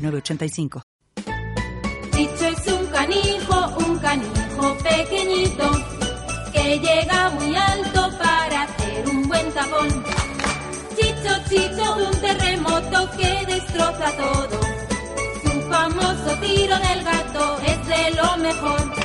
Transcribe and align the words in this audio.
906985. 0.00 0.82
Chicho 2.12 2.46
es 2.46 2.66
un 2.72 2.86
canijo, 2.86 3.68
un 3.86 3.98
canijo 3.98 4.76
pequeñito 4.82 5.70
que 6.52 6.78
llega 6.78 7.30
muy 7.30 7.56
alto 7.56 8.10
para 8.18 8.62
hacer 8.64 9.08
un 9.08 9.22
buen 9.28 9.50
tapón. 9.52 10.04
Chicho, 10.96 11.32
chicho, 11.48 11.96
un 11.96 12.20
terremoto 12.20 13.10
que 13.16 13.46
destroza 13.46 14.12
todo. 14.16 14.60
Su 15.42 15.60
famoso 15.70 16.36
tiro 16.40 16.78
del 16.78 17.04
gato 17.04 17.58
es 17.66 17.86
de 17.86 18.10
lo 18.16 18.36
mejor. 18.38 18.99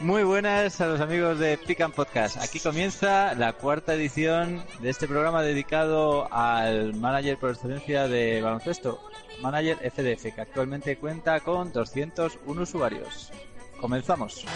Muy 0.00 0.22
buenas 0.24 0.80
a 0.80 0.86
los 0.86 0.98
amigos 1.02 1.38
de 1.38 1.58
Pican 1.58 1.92
Podcast. 1.92 2.38
Aquí 2.38 2.58
comienza 2.58 3.34
la 3.34 3.52
cuarta 3.52 3.92
edición 3.92 4.64
de 4.80 4.88
este 4.88 5.06
programa 5.06 5.42
dedicado 5.42 6.26
al 6.32 6.94
manager 6.94 7.36
por 7.36 7.50
excelencia 7.50 8.08
de 8.08 8.40
baloncesto, 8.40 8.98
Manager 9.42 9.76
FDF, 9.76 10.34
que 10.34 10.40
actualmente 10.40 10.96
cuenta 10.96 11.40
con 11.40 11.70
201 11.70 12.62
usuarios. 12.62 13.30
Comenzamos. 13.78 14.46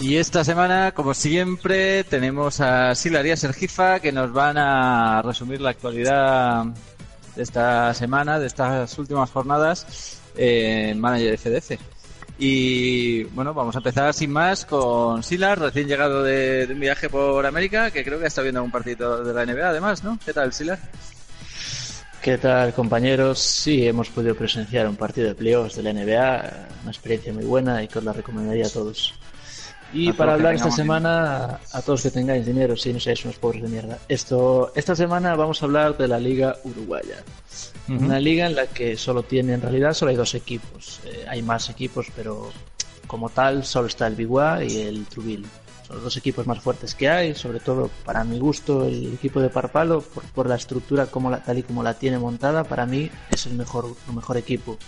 Y 0.00 0.16
esta 0.16 0.44
semana, 0.44 0.92
como 0.92 1.14
siempre, 1.14 2.04
tenemos 2.04 2.60
a 2.60 2.94
Silar 2.94 3.26
y 3.26 3.30
a 3.30 3.36
Sergifa 3.36 4.00
que 4.00 4.12
nos 4.12 4.32
van 4.32 4.58
a 4.58 5.22
resumir 5.22 5.60
la 5.60 5.70
actualidad 5.70 6.64
de 7.34 7.42
esta 7.42 7.94
semana, 7.94 8.38
de 8.38 8.46
estas 8.46 8.98
últimas 8.98 9.30
jornadas 9.30 10.20
en 10.36 11.00
Manager 11.00 11.38
FDF. 11.38 11.72
Y 12.38 13.24
bueno, 13.24 13.54
vamos 13.54 13.76
a 13.76 13.78
empezar 13.78 14.12
sin 14.12 14.30
más 14.30 14.66
con 14.66 15.22
Silar, 15.22 15.58
recién 15.60 15.86
llegado 15.86 16.22
de, 16.22 16.66
un 16.68 16.80
viaje 16.80 17.08
por 17.08 17.46
América, 17.46 17.90
que 17.90 18.04
creo 18.04 18.18
que 18.18 18.26
está 18.26 18.42
viendo 18.42 18.62
un 18.62 18.72
partido 18.72 19.22
de 19.22 19.32
la 19.32 19.46
NBA 19.46 19.68
además, 19.68 20.02
¿no? 20.02 20.18
¿Qué 20.24 20.32
tal, 20.32 20.52
Silar? 20.52 20.78
¿Qué 22.20 22.38
tal, 22.38 22.72
compañeros? 22.74 23.38
Sí, 23.38 23.86
hemos 23.86 24.08
podido 24.08 24.34
presenciar 24.34 24.88
un 24.88 24.96
partido 24.96 25.28
de 25.28 25.34
playoffs 25.34 25.76
de 25.76 25.82
la 25.82 25.92
NBA, 25.92 26.68
una 26.82 26.90
experiencia 26.90 27.32
muy 27.32 27.44
buena 27.44 27.82
y 27.82 27.88
que 27.88 27.98
os 27.98 28.04
la 28.04 28.12
recomendaría 28.12 28.66
a 28.66 28.70
todos. 28.70 29.14
Y 29.94 30.12
para 30.12 30.34
hablar 30.34 30.54
esta 30.54 30.70
semana, 30.72 31.60
a 31.72 31.82
todos 31.82 32.02
que 32.02 32.10
tengáis 32.10 32.44
dinero, 32.44 32.76
sí, 32.76 32.92
no 32.92 32.98
seáis 32.98 33.24
unos 33.24 33.36
pobres 33.38 33.62
de 33.62 33.68
mierda. 33.68 33.98
Esto, 34.08 34.72
esta 34.74 34.96
semana 34.96 35.36
vamos 35.36 35.62
a 35.62 35.66
hablar 35.66 35.96
de 35.96 36.08
la 36.08 36.18
Liga 36.18 36.56
Uruguaya. 36.64 37.22
Una 37.88 38.18
liga 38.18 38.46
en 38.46 38.56
la 38.56 38.66
que 38.66 38.96
solo 38.96 39.22
tiene, 39.22 39.54
en 39.54 39.62
realidad, 39.62 39.94
solo 39.94 40.10
hay 40.10 40.16
dos 40.16 40.34
equipos. 40.34 41.00
Eh, 41.04 41.24
hay 41.28 41.42
más 41.42 41.70
equipos, 41.70 42.08
pero 42.16 42.50
como 43.06 43.28
tal, 43.28 43.64
solo 43.64 43.86
está 43.86 44.06
el 44.08 44.16
Biguá 44.16 44.64
y 44.64 44.78
el 44.78 45.06
Trubil. 45.06 45.46
Son 45.86 45.96
los 45.96 46.04
dos 46.04 46.16
equipos 46.16 46.46
más 46.46 46.60
fuertes 46.60 46.94
que 46.94 47.08
hay, 47.08 47.34
sobre 47.34 47.60
todo 47.60 47.90
para 48.04 48.24
mi 48.24 48.38
gusto, 48.38 48.86
el 48.86 49.14
equipo 49.14 49.40
de 49.40 49.50
Parpalo, 49.50 50.00
por, 50.00 50.24
por 50.24 50.48
la 50.48 50.54
estructura 50.54 51.06
como 51.06 51.30
la, 51.30 51.42
tal 51.42 51.58
y 51.58 51.62
como 51.62 51.82
la 51.82 51.94
tiene 51.94 52.18
montada, 52.18 52.64
para 52.64 52.86
mí 52.86 53.10
es 53.30 53.46
el 53.46 53.54
mejor, 53.54 53.94
el 54.08 54.14
mejor 54.14 54.38
equipo. 54.38 54.78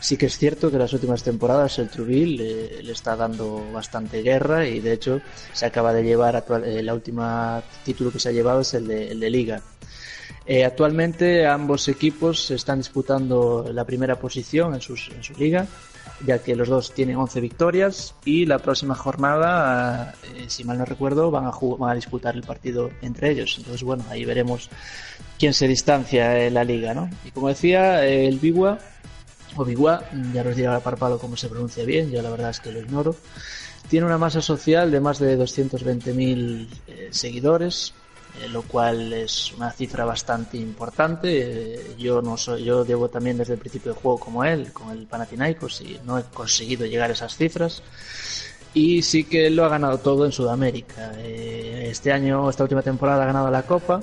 Sí 0.00 0.18
que 0.18 0.26
es 0.26 0.36
cierto 0.36 0.70
que 0.70 0.78
las 0.78 0.92
últimas 0.92 1.22
temporadas 1.22 1.78
el 1.78 1.88
Trubil 1.88 2.38
eh, 2.40 2.80
le 2.82 2.92
está 2.92 3.16
dando 3.16 3.64
bastante 3.72 4.22
guerra 4.22 4.66
y 4.66 4.80
de 4.80 4.92
hecho 4.92 5.20
se 5.52 5.64
acaba 5.64 5.92
de 5.94 6.02
llevar, 6.02 6.36
actual, 6.36 6.64
eh, 6.64 6.82
la 6.82 6.92
última 6.92 7.62
título 7.84 8.10
que 8.10 8.18
se 8.18 8.28
ha 8.28 8.32
llevado 8.32 8.60
es 8.60 8.74
el 8.74 8.86
de, 8.86 9.10
el 9.10 9.20
de 9.20 9.30
Liga. 9.30 9.62
Eh, 10.44 10.64
actualmente 10.64 11.46
ambos 11.46 11.86
equipos 11.88 12.50
están 12.50 12.78
disputando 12.78 13.70
la 13.72 13.84
primera 13.84 14.16
posición 14.16 14.74
en, 14.74 14.80
sus, 14.80 15.10
en 15.14 15.22
su 15.22 15.34
liga, 15.34 15.66
ya 16.26 16.38
que 16.38 16.54
los 16.54 16.68
dos 16.68 16.92
tienen 16.92 17.16
11 17.16 17.40
victorias 17.40 18.14
y 18.24 18.46
la 18.46 18.58
próxima 18.58 18.94
jornada, 18.94 20.14
eh, 20.34 20.44
si 20.48 20.64
mal 20.64 20.78
no 20.78 20.84
recuerdo, 20.84 21.30
van 21.30 21.46
a, 21.46 21.50
van 21.50 21.90
a 21.90 21.94
disputar 21.94 22.34
el 22.34 22.42
partido 22.42 22.90
entre 23.02 23.30
ellos. 23.30 23.56
Entonces, 23.58 23.82
bueno, 23.82 24.04
ahí 24.10 24.24
veremos 24.24 24.70
quién 25.38 25.54
se 25.54 25.66
distancia 25.66 26.44
en 26.46 26.54
la 26.54 26.64
liga, 26.64 26.94
¿no? 26.94 27.10
Y 27.24 27.30
como 27.30 27.48
decía, 27.48 28.06
eh, 28.06 28.28
el 28.28 28.38
Bigua, 28.38 28.78
o 29.56 29.64
Bigua, 29.64 30.04
ya 30.32 30.44
nos 30.44 30.56
dirá 30.56 30.78
Parpalo 30.80 31.18
cómo 31.18 31.36
se 31.36 31.48
pronuncia 31.48 31.84
bien, 31.84 32.10
yo 32.10 32.22
la 32.22 32.30
verdad 32.30 32.50
es 32.50 32.60
que 32.60 32.72
lo 32.72 32.80
ignoro, 32.80 33.16
tiene 33.88 34.06
una 34.06 34.18
masa 34.18 34.40
social 34.40 34.90
de 34.90 35.00
más 35.00 35.18
de 35.18 35.38
220.000 35.38 36.68
eh, 36.86 37.08
seguidores, 37.10 37.94
eh, 38.40 38.48
lo 38.48 38.62
cual 38.62 39.12
es 39.12 39.52
una 39.52 39.70
cifra 39.70 40.04
bastante 40.04 40.56
importante. 40.56 41.74
Eh, 41.74 41.96
yo 41.98 42.22
no 42.22 42.36
soy, 42.36 42.64
yo 42.64 42.84
llevo 42.84 43.08
también 43.08 43.36
desde 43.36 43.54
el 43.54 43.58
principio 43.58 43.92
del 43.92 44.00
juego 44.00 44.18
como 44.18 44.44
él, 44.44 44.72
con 44.72 44.90
el 44.90 45.06
Panathinaikos 45.06 45.82
y 45.82 46.00
no 46.04 46.18
he 46.18 46.24
conseguido 46.24 46.86
llegar 46.86 47.10
a 47.10 47.12
esas 47.12 47.36
cifras. 47.36 47.82
Y 48.74 49.02
sí 49.02 49.24
que 49.24 49.48
él 49.48 49.56
lo 49.56 49.66
ha 49.66 49.68
ganado 49.68 49.98
todo 49.98 50.24
en 50.24 50.32
Sudamérica. 50.32 51.12
Eh, 51.18 51.88
este 51.90 52.10
año, 52.10 52.48
esta 52.48 52.62
última 52.62 52.82
temporada 52.82 53.24
ha 53.24 53.26
ganado 53.26 53.50
la 53.50 53.64
Copa, 53.64 54.00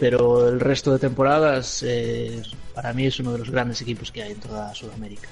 pero 0.00 0.48
el 0.48 0.58
resto 0.58 0.92
de 0.92 0.98
temporadas 0.98 1.84
para 2.74 2.92
mí 2.94 3.06
es 3.06 3.20
uno 3.20 3.32
de 3.32 3.38
los 3.38 3.50
grandes 3.50 3.80
equipos 3.82 4.10
que 4.10 4.22
hay 4.22 4.32
en 4.32 4.40
toda 4.40 4.74
Sudamérica. 4.74 5.28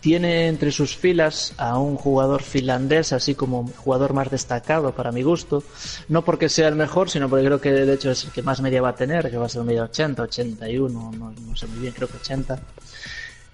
Tiene 0.00 0.46
entre 0.46 0.70
sus 0.70 0.96
filas 0.96 1.54
a 1.56 1.78
un 1.78 1.96
jugador 1.96 2.42
finlandés, 2.42 3.12
así 3.12 3.34
como 3.34 3.66
jugador 3.76 4.12
más 4.12 4.30
destacado 4.30 4.92
para 4.92 5.12
mi 5.12 5.22
gusto. 5.22 5.62
No 6.08 6.24
porque 6.24 6.48
sea 6.48 6.68
el 6.68 6.76
mejor, 6.76 7.10
sino 7.10 7.28
porque 7.28 7.44
creo 7.44 7.60
que 7.60 7.72
de 7.72 7.94
hecho 7.94 8.10
es 8.10 8.24
el 8.24 8.30
que 8.30 8.42
más 8.42 8.60
media 8.60 8.80
va 8.80 8.90
a 8.90 8.94
tener, 8.94 9.30
que 9.30 9.36
va 9.36 9.46
a 9.46 9.48
ser 9.48 9.60
un 9.62 9.66
media 9.66 9.84
80, 9.84 10.22
81, 10.22 11.12
no, 11.12 11.30
no 11.30 11.56
sé 11.56 11.66
muy 11.66 11.80
bien, 11.80 11.92
creo 11.92 12.08
que 12.08 12.16
80. 12.18 12.60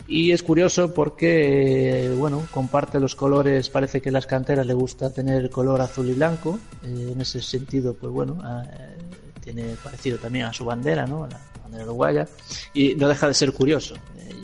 Y 0.07 0.33
es 0.33 0.43
curioso 0.43 0.93
porque, 0.93 2.05
eh, 2.05 2.15
bueno, 2.15 2.47
comparte 2.51 3.01
los 3.01 3.15
colores, 3.15 3.71
parece 3.71 4.03
que 4.03 4.11
en 4.11 4.13
las 4.13 4.27
canteras 4.27 4.67
le 4.67 4.75
gusta 4.75 5.11
tener 5.11 5.43
el 5.43 5.51
color 5.51 5.81
azul 5.81 6.09
y 6.11 6.13
blanco. 6.13 6.59
Eh, 6.83 7.13
en 7.13 7.21
ese 7.21 7.41
sentido, 7.41 7.95
pues 7.95 8.13
bueno, 8.13 8.39
eh, 8.45 8.97
tiene 9.41 9.77
parecido 9.83 10.19
también 10.19 10.45
a 10.45 10.53
su 10.53 10.65
bandera, 10.67 11.07
¿no? 11.07 11.27
La 11.27 11.41
bandera 11.63 11.85
uruguaya. 11.85 12.29
Y 12.75 12.95
no 12.97 13.09
deja 13.09 13.29
de 13.29 13.35
ser 13.35 13.53
curioso. 13.53 13.95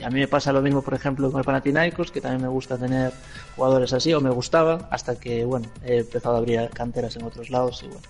A 0.05 0.11
mí 0.11 0.21
me 0.21 0.29
pasa 0.29 0.53
lo 0.53 0.63
mismo, 0.63 0.83
por 0.83 0.95
ejemplo, 0.95 1.31
con 1.31 1.41
el 1.41 1.45
Panathinaikos, 1.45 2.11
que 2.11 2.21
también 2.21 2.43
me 2.43 2.49
gusta 2.49 2.77
tener 2.77 3.13
jugadores 3.57 3.93
así, 3.93 4.13
o 4.15 4.21
me 4.21 4.31
gustaba, 4.31 4.89
hasta 4.91 5.19
que, 5.19 5.45
bueno, 5.45 5.69
he 5.85 5.99
empezado 5.99 6.37
a 6.37 6.39
abrir 6.39 6.69
canteras 6.71 7.17
en 7.17 7.25
otros 7.25 7.51
lados 7.51 7.83
y 7.83 7.89
bueno. 7.89 8.03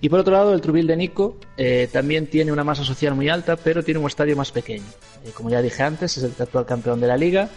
Y 0.00 0.08
por 0.08 0.20
otro 0.20 0.32
lado, 0.32 0.54
el 0.54 0.60
Trubil 0.60 0.86
de 0.86 0.96
Nico 0.96 1.36
eh, 1.56 1.88
también 1.92 2.26
tiene 2.26 2.52
una 2.52 2.64
masa 2.64 2.84
social 2.84 3.14
muy 3.14 3.28
alta, 3.28 3.56
pero 3.56 3.82
tiene 3.82 4.00
un 4.00 4.06
estadio 4.06 4.34
más 4.36 4.50
pequeño. 4.50 4.86
Eh, 5.24 5.30
como 5.34 5.50
ya 5.50 5.60
dije 5.60 5.82
antes, 5.82 6.16
es 6.16 6.24
el 6.24 6.32
actual 6.38 6.64
campeón 6.64 7.00
de 7.00 7.06
la 7.06 7.16
liga, 7.16 7.50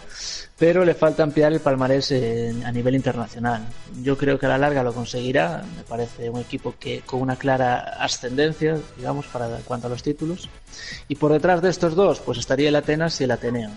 pero 0.58 0.84
le 0.84 0.94
falta 0.94 1.22
ampliar 1.24 1.52
el 1.52 1.60
palmarés 1.60 2.10
en- 2.12 2.64
a 2.64 2.70
nivel 2.70 2.94
internacional. 2.94 3.66
Yo 4.02 4.16
creo 4.16 4.38
que 4.38 4.46
a 4.46 4.50
la 4.50 4.58
larga 4.58 4.82
lo 4.84 4.92
conseguirá. 4.92 5.64
Me 5.76 5.82
parece 5.82 6.30
un 6.30 6.40
equipo 6.40 6.74
que 6.78 7.00
con 7.00 7.20
una 7.20 7.36
clara 7.36 7.96
ascendencia, 7.98 8.78
digamos, 8.96 9.26
para 9.26 9.48
en 9.56 9.62
cuanto 9.64 9.88
a 9.88 9.90
los 9.90 10.02
títulos. 10.02 10.48
Y 11.08 11.16
por 11.16 11.32
detrás 11.32 11.60
de 11.60 11.70
estos 11.70 11.94
dos, 11.96 12.20
pues 12.20 12.38
estaría 12.38 12.68
el 12.68 12.76
Atenas 12.76 13.20
y 13.20 13.24
el 13.24 13.32
Ateneo. 13.32 13.70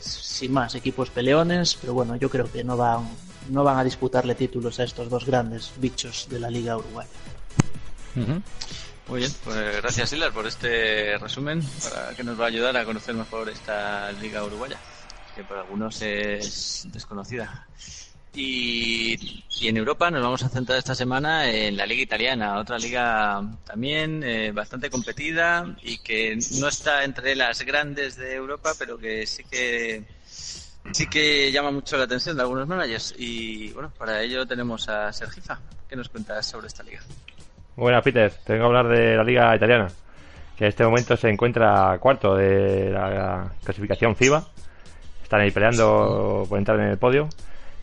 Sin 0.00 0.52
más, 0.52 0.74
equipos 0.74 1.10
peleones, 1.10 1.76
pero 1.80 1.92
bueno, 1.94 2.16
yo 2.16 2.28
creo 2.30 2.50
que 2.50 2.64
no 2.64 2.76
van, 2.76 3.08
no 3.50 3.62
van 3.62 3.78
a 3.78 3.84
disputarle 3.84 4.34
títulos 4.34 4.80
a 4.80 4.84
estos 4.84 5.08
dos 5.10 5.24
grandes 5.26 5.70
bichos 5.76 6.26
de 6.30 6.40
la 6.40 6.48
liga 6.50 6.76
uruguaya. 6.78 7.10
Muy 8.14 9.20
bien, 9.20 9.32
pues 9.44 9.76
gracias 9.76 10.10
Silar 10.10 10.32
por 10.32 10.46
este 10.46 11.16
resumen 11.18 11.62
para 11.84 12.10
que 12.14 12.22
nos 12.24 12.38
va 12.40 12.44
a 12.44 12.48
ayudar 12.48 12.76
a 12.76 12.84
conocer 12.84 13.14
mejor 13.14 13.48
esta 13.48 14.10
liga 14.12 14.44
uruguaya, 14.44 14.76
que 15.34 15.44
para 15.44 15.60
algunos 15.62 16.00
es 16.02 16.86
desconocida. 16.92 17.66
Y, 18.34 19.44
y 19.60 19.68
en 19.68 19.76
Europa 19.76 20.10
nos 20.10 20.22
vamos 20.22 20.42
a 20.42 20.48
centrar 20.48 20.78
esta 20.78 20.94
semana 20.94 21.50
en 21.50 21.76
la 21.76 21.84
liga 21.84 22.02
italiana, 22.02 22.58
otra 22.58 22.78
liga 22.78 23.42
también 23.64 24.22
eh, 24.24 24.52
bastante 24.52 24.88
competida 24.88 25.76
y 25.82 25.98
que 25.98 26.38
no 26.58 26.68
está 26.68 27.04
entre 27.04 27.36
las 27.36 27.62
grandes 27.62 28.16
de 28.16 28.34
Europa, 28.34 28.72
pero 28.78 28.96
que 28.96 29.26
sí 29.26 29.44
que 29.44 30.04
sí 30.92 31.06
que 31.08 31.52
llama 31.52 31.70
mucho 31.70 31.98
la 31.98 32.04
atención 32.04 32.36
de 32.36 32.42
algunos 32.42 32.66
managers. 32.66 33.14
Y 33.18 33.70
bueno, 33.72 33.92
para 33.98 34.22
ello 34.22 34.46
tenemos 34.46 34.88
a 34.88 35.12
Sergifa. 35.12 35.58
¿Qué 35.88 35.94
nos 35.94 36.08
cuentas 36.08 36.46
sobre 36.46 36.68
esta 36.68 36.82
liga? 36.82 37.00
Buenas, 37.76 38.02
Peter. 38.02 38.32
Te 38.44 38.54
vengo 38.54 38.64
a 38.64 38.68
hablar 38.68 38.88
de 38.88 39.16
la 39.16 39.24
liga 39.24 39.54
italiana. 39.54 39.88
Que 40.56 40.58
que 40.62 40.64
en 40.64 40.68
este 40.68 40.84
momento 40.84 41.16
se 41.16 41.28
encuentra 41.28 41.98
cuarto 41.98 42.36
de 42.36 42.90
la 42.90 43.50
clasificación 43.64 44.16
FIBA. 44.16 44.46
Están 45.32 45.44
ahí 45.44 45.50
peleando 45.50 46.44
por 46.46 46.58
entrar 46.58 46.78
en 46.78 46.88
el 46.88 46.98
podio. 46.98 47.26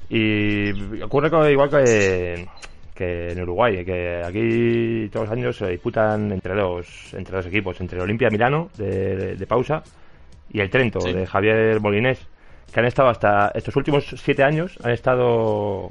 Y 0.08 1.02
ocurre 1.02 1.52
igual 1.52 1.68
que, 1.68 2.48
que 2.94 3.32
en 3.32 3.42
Uruguay, 3.42 3.84
que 3.84 4.22
aquí 4.24 5.10
todos 5.10 5.28
los 5.28 5.36
años 5.36 5.58
se 5.58 5.68
disputan 5.68 6.32
entre 6.32 6.54
dos, 6.54 7.12
entre 7.16 7.38
dos 7.38 7.48
equipos, 7.48 7.82
entre 7.82 7.98
el 7.98 8.04
Olimpia 8.04 8.30
Milano 8.30 8.70
de, 8.78 9.44
Pausa 9.48 9.82
y 10.54 10.60
el 10.60 10.70
Trento 10.70 11.00
de 11.00 11.26
Javier 11.26 11.82
Molinés, 11.82 12.20
que 12.72 12.82
han 12.82 12.86
estado 12.86 13.10
hasta 13.10 13.52
estos 13.56 13.76
últimos 13.76 14.06
siete 14.06 14.44
años, 14.44 14.78
han 14.84 14.92
estado 14.92 15.90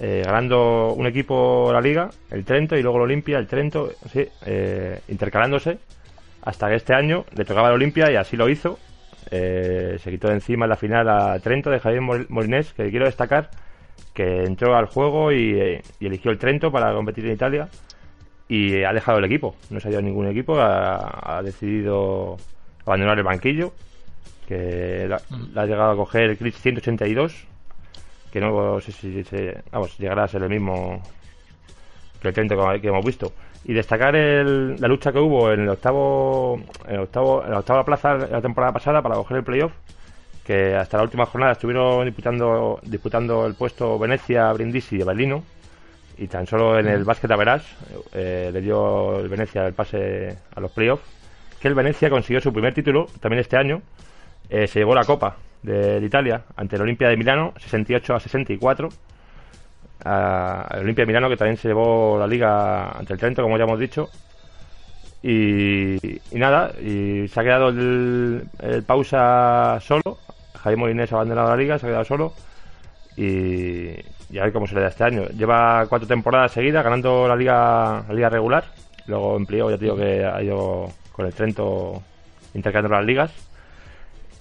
eh, 0.00 0.20
ganando 0.22 0.92
un 0.92 1.06
equipo 1.06 1.70
la 1.72 1.80
liga, 1.80 2.10
el 2.30 2.44
Trento, 2.44 2.76
y 2.76 2.82
luego 2.82 2.98
el 2.98 3.04
Olimpia, 3.04 3.38
el 3.38 3.46
Trento, 3.46 3.90
sí, 4.12 4.28
eh, 4.44 5.00
intercalándose, 5.08 5.78
hasta 6.42 6.68
que 6.68 6.74
este 6.74 6.92
año 6.92 7.24
le 7.34 7.46
tocaba 7.46 7.68
el 7.68 7.76
Olimpia 7.76 8.12
y 8.12 8.16
así 8.16 8.36
lo 8.36 8.50
hizo. 8.50 8.78
Eh, 9.30 9.98
se 10.00 10.10
quitó 10.10 10.28
de 10.28 10.34
encima 10.34 10.64
en 10.64 10.70
la 10.70 10.76
final 10.76 11.08
a 11.08 11.38
Trento 11.40 11.70
de 11.70 11.80
Javier 11.80 12.00
Molinés, 12.28 12.72
que 12.72 12.90
quiero 12.90 13.06
destacar 13.06 13.50
que 14.14 14.44
entró 14.44 14.76
al 14.76 14.86
juego 14.86 15.32
y, 15.32 15.80
eligió 16.00 16.30
el 16.30 16.38
Trento 16.38 16.70
para 16.70 16.92
competir 16.92 17.26
en 17.26 17.32
Italia 17.32 17.68
y 18.48 18.82
ha 18.82 18.92
dejado 18.92 19.18
el 19.18 19.24
equipo. 19.24 19.56
No 19.70 19.80
se 19.80 19.88
ha 19.88 19.90
ido 19.92 20.00
a 20.00 20.02
ningún 20.02 20.26
equipo, 20.26 20.58
ha, 20.58 21.40
decidido 21.44 22.36
abandonar 22.84 23.18
el 23.18 23.24
banquillo, 23.24 23.72
que 24.48 25.06
la, 25.08 25.20
mm. 25.30 25.58
ha 25.58 25.66
llegado 25.66 25.92
a 25.92 25.96
coger 25.96 26.30
el 26.30 26.36
Chris 26.36 26.56
182, 26.60 27.46
que 28.32 28.40
no 28.40 28.80
sé 28.80 28.92
si 28.92 29.22
se, 29.24 29.62
vamos, 29.70 29.96
llegará 29.98 30.24
a 30.24 30.28
ser 30.28 30.42
el 30.42 30.50
mismo 30.50 31.00
que 32.20 32.28
el 32.28 32.34
Trento 32.34 32.56
que 32.80 32.88
hemos 32.88 33.04
visto. 33.04 33.32
Y 33.64 33.74
destacar 33.74 34.16
el, 34.16 34.80
la 34.80 34.88
lucha 34.88 35.12
que 35.12 35.18
hubo 35.18 35.52
en 35.52 35.60
el 35.60 35.68
octavo, 35.68 36.60
en 36.86 36.94
el 36.94 37.00
octavo, 37.00 37.44
en 37.44 37.50
la 37.50 37.58
octava 37.58 37.84
plaza 37.84 38.14
la 38.14 38.40
temporada 38.40 38.72
pasada 38.72 39.02
para 39.02 39.16
coger 39.16 39.38
el 39.38 39.44
playoff 39.44 39.72
que 40.50 40.74
hasta 40.74 40.96
la 40.96 41.04
última 41.04 41.26
jornada 41.26 41.52
estuvieron 41.52 42.04
disputando, 42.04 42.80
disputando 42.82 43.46
el 43.46 43.54
puesto 43.54 43.96
Venecia, 44.00 44.52
Brindisi 44.52 44.96
y 44.96 45.04
Berlino. 45.04 45.44
Y 46.18 46.26
tan 46.26 46.44
solo 46.46 46.76
en 46.76 46.88
el 46.88 47.04
básquet 47.04 47.30
a 47.30 47.36
verás 47.36 47.64
eh, 48.12 48.50
le 48.52 48.60
dio 48.60 49.20
el 49.20 49.28
Venecia 49.28 49.64
el 49.64 49.74
pase 49.74 50.36
a 50.52 50.60
los 50.60 50.72
playoffs. 50.72 51.04
Que 51.60 51.68
el 51.68 51.74
Venecia 51.74 52.10
consiguió 52.10 52.40
su 52.40 52.52
primer 52.52 52.74
título 52.74 53.06
también 53.20 53.40
este 53.40 53.56
año. 53.56 53.80
Eh, 54.48 54.66
se 54.66 54.80
llevó 54.80 54.92
la 54.92 55.04
Copa 55.04 55.36
de, 55.62 56.04
Italia 56.04 56.42
ante 56.56 56.74
el 56.74 56.82
Olimpia 56.82 57.08
de 57.08 57.16
Milano, 57.16 57.54
68 57.58 58.14
a 58.16 58.18
64. 58.18 58.88
El 60.04 60.80
Olimpia 60.80 61.06
Milano 61.06 61.28
que 61.28 61.36
también 61.36 61.56
se 61.56 61.68
llevó 61.68 62.18
la 62.18 62.26
liga 62.26 62.90
ante 62.90 63.12
el 63.12 63.18
Trento, 63.18 63.42
como 63.42 63.58
ya 63.58 63.64
hemos 63.64 63.78
dicho. 63.78 64.08
Y, 65.22 65.98
nada, 66.32 66.72
y 66.80 67.28
se 67.28 67.40
ha 67.40 67.42
quedado 67.42 67.68
el, 67.68 68.42
el 68.60 68.82
pausa 68.84 69.78
solo 69.80 70.18
Jaime 70.62 70.80
Molinés 70.80 71.12
ha 71.12 71.16
abandonado 71.16 71.50
la 71.50 71.56
liga, 71.56 71.78
se 71.78 71.86
ha 71.86 71.88
quedado 71.88 72.04
solo 72.04 72.32
y, 73.16 73.90
a 74.38 74.44
ver 74.44 74.52
cómo 74.52 74.66
se 74.66 74.74
le 74.74 74.82
da 74.82 74.88
este 74.88 75.04
año. 75.04 75.26
Lleva 75.28 75.86
cuatro 75.88 76.06
temporadas 76.06 76.52
seguidas 76.52 76.84
ganando 76.84 77.26
la 77.26 77.36
liga, 77.36 78.04
la 78.08 78.14
liga 78.14 78.28
regular. 78.28 78.64
Luego 79.06 79.36
empleó, 79.36 79.70
ya 79.70 79.78
te 79.78 79.84
digo 79.84 79.96
que 79.96 80.24
ha 80.24 80.42
ido 80.42 80.90
con 81.12 81.26
el 81.26 81.34
Trento 81.34 82.02
intercambiando 82.54 82.96
las 82.96 83.06
ligas. 83.06 83.32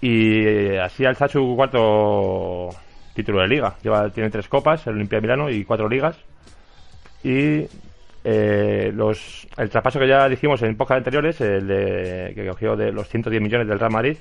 Y 0.01 0.75
así 0.77 1.05
alza 1.05 1.27
su 1.27 1.53
cuarto 1.55 2.69
título 3.19 3.41
de 3.41 3.47
liga. 3.47 3.75
Lleva, 3.81 4.09
tiene 4.09 4.29
tres 4.29 4.47
copas, 4.47 4.85
el 4.87 4.95
Olimpia 4.95 5.17
de 5.17 5.21
Milano 5.21 5.49
y 5.49 5.63
cuatro 5.65 5.89
ligas. 5.89 6.17
Y 7.23 7.65
eh, 8.23 8.91
los, 8.93 9.47
el 9.57 9.69
traspaso 9.69 9.99
que 9.99 10.07
ya 10.07 10.27
dijimos 10.29 10.61
en 10.61 10.71
épocas 10.71 10.97
anteriores, 10.97 11.39
el 11.41 11.67
de, 11.67 12.31
que 12.33 12.47
cogió 12.47 12.75
de 12.75 12.91
los 12.91 13.07
110 13.09 13.41
millones 13.41 13.67
del 13.67 13.79
Real 13.79 13.91
Madrid, 13.91 14.17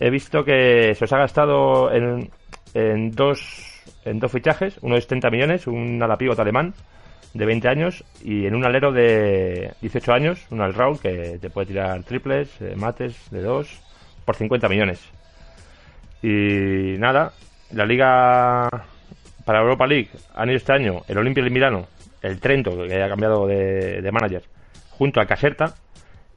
he 0.00 0.10
visto 0.10 0.44
que 0.44 0.94
se 0.94 1.04
os 1.04 1.12
ha 1.12 1.18
gastado 1.18 1.92
en, 1.92 2.30
en 2.74 3.10
dos 3.12 3.72
en 4.04 4.20
dos 4.20 4.30
fichajes, 4.30 4.78
uno 4.82 4.94
de 4.94 5.00
70 5.00 5.30
millones, 5.30 5.66
un 5.66 6.00
ala 6.02 6.16
alemán 6.38 6.74
de 7.34 7.44
20 7.44 7.68
años 7.68 8.04
y 8.22 8.46
en 8.46 8.54
un 8.54 8.64
alero 8.64 8.92
de 8.92 9.74
18 9.82 10.12
años, 10.12 10.46
un 10.50 10.60
al 10.60 10.74
Raúl 10.74 11.00
que 11.00 11.38
te 11.40 11.50
puede 11.50 11.66
tirar 11.66 12.02
triples, 12.04 12.48
eh, 12.60 12.74
mates 12.76 13.30
de 13.30 13.42
dos 13.42 13.80
por 14.24 14.36
50 14.36 14.68
millones. 14.68 15.00
Y 16.22 16.96
nada, 16.98 17.32
la 17.72 17.84
liga 17.84 18.68
para 19.44 19.60
Europa 19.60 19.86
League 19.86 20.10
han 20.34 20.48
ido 20.48 20.56
este 20.56 20.72
año 20.72 21.02
el 21.08 21.18
Olimpia 21.18 21.44
de 21.44 21.50
Milano, 21.50 21.86
el 22.22 22.40
Trento 22.40 22.76
que 22.86 23.02
ha 23.02 23.08
cambiado 23.08 23.46
de, 23.46 24.08
manager, 24.12 24.42
junto 24.90 25.20
a 25.20 25.26
Caserta 25.26 25.74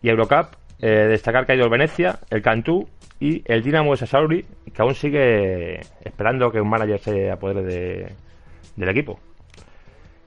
y 0.01 0.09
Eurocup 0.09 0.55
eh, 0.79 1.07
destacar 1.09 1.45
que 1.45 1.53
ha 1.53 1.55
ido 1.55 1.65
el 1.65 1.71
Venecia, 1.71 2.19
el 2.29 2.41
Cantú 2.41 2.87
y 3.19 3.43
el 3.45 3.61
Dinamo 3.61 3.91
de 3.91 3.97
Sasauri, 3.97 4.45
que 4.73 4.81
aún 4.81 4.95
sigue 4.95 5.81
esperando 6.01 6.51
que 6.51 6.61
un 6.61 6.69
manager 6.69 6.99
se 6.99 7.31
apodere 7.31 7.63
de, 7.63 8.13
del 8.75 8.89
equipo. 8.89 9.19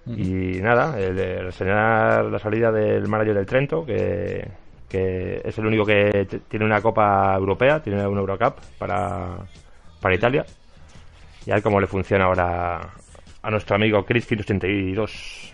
Y 0.04 0.60
nada, 0.60 0.98
el, 0.98 1.16
reseñar 1.44 2.24
la 2.24 2.38
salida 2.38 2.72
del 2.72 3.08
manager 3.08 3.34
del 3.34 3.46
Trento, 3.46 3.86
que, 3.86 4.46
que 4.88 5.40
es 5.44 5.56
el 5.58 5.66
único 5.66 5.86
que 5.86 6.26
tiene 6.48 6.66
una 6.66 6.82
Copa 6.82 7.34
Europea, 7.36 7.80
tiene 7.80 8.04
una 8.06 8.20
Eurocup 8.20 8.56
para, 8.78 9.38
para 10.00 10.14
Italia. 10.14 10.44
Y 11.46 11.50
a 11.50 11.54
ver 11.54 11.62
cómo 11.62 11.80
le 11.80 11.86
funciona 11.86 12.24
ahora 12.24 12.94
a 13.42 13.50
nuestro 13.50 13.76
amigo 13.76 14.04
Chris 14.04 14.26
182. 14.26 15.52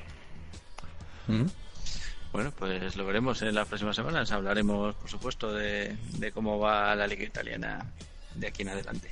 Bueno, 2.33 2.53
pues 2.59 2.97
lo 2.97 3.07
veremos 3.07 3.41
en 3.43 3.55
las 3.55 3.67
próximas 3.67 3.97
semanas. 3.97 4.31
Hablaremos, 4.33 4.95
por 4.95 5.09
supuesto, 5.09 5.53
de, 5.53 5.97
cómo 6.35 6.59
va 6.59 6.95
la 6.95 7.07
liga 7.07 7.25
italiana 7.25 7.85
de 8.35 8.47
aquí 8.47 8.63
en 8.63 8.69
adelante. 8.69 9.11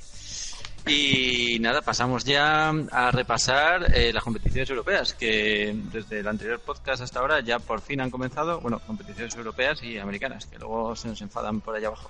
Y 0.85 1.57
nada, 1.59 1.81
pasamos 1.81 2.23
ya 2.23 2.69
a 2.69 3.11
repasar 3.11 3.91
eh, 3.93 4.13
las 4.13 4.23
competiciones 4.23 4.69
europeas, 4.69 5.13
que 5.13 5.75
desde 5.91 6.19
el 6.19 6.27
anterior 6.27 6.61
podcast 6.61 7.01
hasta 7.01 7.19
ahora 7.19 7.41
ya 7.41 7.59
por 7.59 7.81
fin 7.81 7.99
han 7.99 8.09
comenzado, 8.09 8.61
bueno, 8.61 8.79
competiciones 8.79 9.35
europeas 9.35 9.83
y 9.83 9.97
americanas, 9.97 10.45
que 10.45 10.57
luego 10.57 10.95
se 10.95 11.09
nos 11.09 11.21
enfadan 11.21 11.59
por 11.59 11.75
allá 11.75 11.87
abajo. 11.87 12.09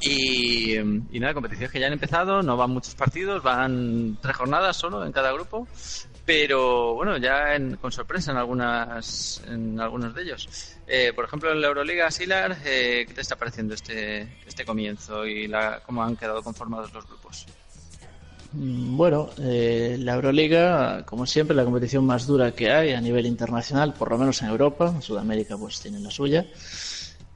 Y, 0.00 0.76
y 0.76 1.20
nada, 1.20 1.34
competiciones 1.34 1.72
que 1.72 1.80
ya 1.80 1.86
han 1.86 1.92
empezado, 1.92 2.42
no 2.42 2.56
van 2.56 2.70
muchos 2.70 2.94
partidos, 2.94 3.42
van 3.42 4.16
tres 4.20 4.36
jornadas 4.36 4.76
solo 4.76 5.04
en 5.04 5.12
cada 5.12 5.32
grupo, 5.32 5.66
pero 6.24 6.94
bueno, 6.94 7.16
ya 7.16 7.56
con 7.80 7.90
sorpresa 7.90 8.32
en 8.32 8.36
algunas 8.36 9.42
en 9.48 9.80
algunos 9.80 10.14
de 10.14 10.22
ellos. 10.22 10.76
Eh, 10.86 11.12
por 11.14 11.24
ejemplo, 11.24 11.50
en 11.50 11.60
la 11.60 11.68
Euroliga, 11.68 12.10
Silar, 12.10 12.56
eh, 12.64 13.04
¿qué 13.08 13.14
te 13.14 13.22
está 13.22 13.36
pareciendo 13.36 13.74
este, 13.74 14.36
este 14.46 14.64
comienzo 14.64 15.26
y 15.26 15.48
la, 15.48 15.80
cómo 15.84 16.02
han 16.02 16.16
quedado 16.16 16.42
conformados 16.42 16.92
los 16.92 17.06
grupos? 17.06 17.46
Mm, 18.52 18.96
bueno, 18.96 19.30
eh, 19.38 19.96
la 19.98 20.14
Euroliga, 20.14 21.04
como 21.04 21.26
siempre, 21.26 21.56
la 21.56 21.64
competición 21.64 22.04
más 22.06 22.26
dura 22.26 22.52
que 22.52 22.70
hay 22.70 22.92
a 22.92 23.00
nivel 23.00 23.26
internacional, 23.26 23.94
por 23.94 24.10
lo 24.10 24.18
menos 24.18 24.40
en 24.42 24.48
Europa, 24.48 24.92
en 24.94 25.02
Sudamérica 25.02 25.56
pues 25.56 25.80
tienen 25.80 26.02
la 26.04 26.10
suya. 26.10 26.46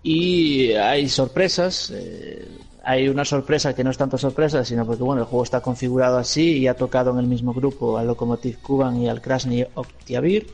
Y 0.02 0.72
hay 0.72 1.08
sorpresas, 1.08 1.92
eh, 1.94 2.48
hay 2.82 3.08
una 3.08 3.24
sorpresa 3.24 3.74
que 3.74 3.84
no 3.84 3.90
es 3.90 3.98
tanto 3.98 4.18
sorpresa, 4.18 4.64
sino 4.64 4.84
porque 4.84 5.02
bueno, 5.02 5.22
el 5.22 5.28
juego 5.28 5.44
está 5.44 5.60
configurado 5.60 6.18
así 6.18 6.58
y 6.58 6.66
ha 6.66 6.74
tocado 6.74 7.12
en 7.12 7.18
el 7.18 7.26
mismo 7.26 7.52
grupo 7.52 7.96
al 7.96 8.08
Lokomotiv 8.08 8.58
Kuban 8.60 9.00
y 9.00 9.08
al 9.08 9.20
Krasny 9.20 9.64
Oktiavir. 9.74 10.48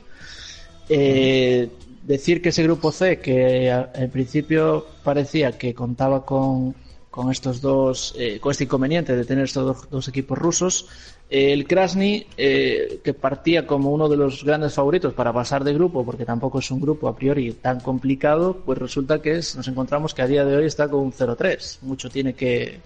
Eh, 0.88 1.68
decir 2.02 2.42
que 2.42 2.50
ese 2.50 2.62
grupo 2.62 2.92
C, 2.92 3.20
que 3.20 3.70
al 3.70 4.08
principio 4.10 4.86
parecía 5.02 5.52
que 5.52 5.74
contaba 5.74 6.24
con, 6.24 6.74
con 7.10 7.30
estos 7.30 7.60
dos, 7.60 8.14
eh, 8.18 8.38
con 8.40 8.52
este 8.52 8.64
inconveniente 8.64 9.16
de 9.16 9.24
tener 9.24 9.44
estos 9.44 9.88
dos 9.90 10.08
equipos 10.08 10.38
rusos, 10.38 10.86
el 11.30 11.66
Krasny, 11.66 12.26
eh, 12.38 13.00
que 13.04 13.12
partía 13.12 13.66
como 13.66 13.90
uno 13.90 14.08
de 14.08 14.16
los 14.16 14.44
grandes 14.44 14.72
favoritos 14.72 15.12
para 15.12 15.32
pasar 15.32 15.62
de 15.62 15.74
grupo, 15.74 16.04
porque 16.04 16.24
tampoco 16.24 16.60
es 16.60 16.70
un 16.70 16.80
grupo 16.80 17.06
a 17.06 17.16
priori 17.16 17.52
tan 17.52 17.80
complicado, 17.80 18.62
pues 18.64 18.78
resulta 18.78 19.20
que 19.20 19.36
es, 19.36 19.54
nos 19.54 19.68
encontramos 19.68 20.14
que 20.14 20.22
a 20.22 20.26
día 20.26 20.44
de 20.44 20.56
hoy 20.56 20.66
está 20.66 20.88
con 20.88 21.00
un 21.00 21.12
0-3. 21.12 21.82
Mucho 21.82 22.08
tiene 22.08 22.34
que, 22.34 22.80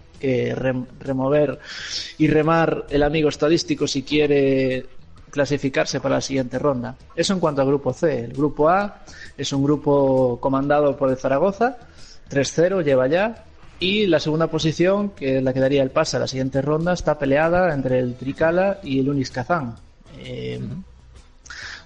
remover 1.01 1.59
y 2.17 2.29
remar 2.29 2.87
el 2.91 3.03
amigo 3.03 3.29
estadístico 3.29 3.89
si 3.89 4.05
quiere 4.05 4.87
clasificarse 5.31 5.99
para 6.01 6.17
la 6.17 6.21
siguiente 6.21 6.61
ronda. 6.61 6.95
Eso 7.17 7.33
en 7.33 7.41
cuanto 7.41 7.63
al 7.63 7.67
grupo 7.67 7.93
C. 7.93 8.27
El 8.27 8.33
grupo 8.33 8.69
A 8.69 9.03
es 9.37 9.53
un 9.53 9.65
grupo 9.65 10.39
comandado 10.41 10.97
por 10.97 11.11
el 11.11 11.17
Zaragoza, 11.17 11.77
3-0 12.31 12.85
lleva 12.85 13.09
ya, 13.09 13.45
y 13.83 14.07
la 14.07 14.21
segunda 14.21 14.47
posición, 14.47 15.11
que 15.11 15.39
es 15.39 15.43
la 15.43 15.53
que 15.53 15.59
daría 15.59 15.83
el 15.83 15.91
pase 15.91 16.17
a 16.17 16.21
la 16.21 16.29
siguiente 16.29 16.63
ronda, 16.63 16.93
está 16.93 17.19
peleada 17.19 17.75
entre 17.75 17.99
el 17.99 18.15
Tricala 18.15 18.79
y 18.85 19.01
el 19.01 19.09
Unis 19.09 19.33
Kazán. 19.33 19.75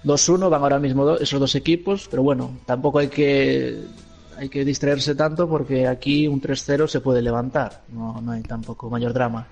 2-1 0.03 0.45
eh, 0.45 0.49
van 0.49 0.61
ahora 0.61 0.77
mismo 0.77 1.15
esos 1.15 1.39
dos 1.39 1.55
equipos, 1.55 2.07
pero 2.07 2.21
bueno, 2.21 2.59
tampoco 2.67 2.99
hay 2.99 3.07
que 3.07 3.81
hay 4.37 4.49
que 4.49 4.63
distraerse 4.63 5.15
tanto 5.15 5.49
porque 5.49 5.87
aquí 5.87 6.27
un 6.27 6.39
3-0 6.39 6.87
se 6.87 7.01
puede 7.01 7.23
levantar, 7.23 7.81
no, 7.91 8.21
no 8.21 8.33
hay 8.33 8.43
tampoco 8.43 8.87
mayor 8.87 9.11
drama. 9.11 9.47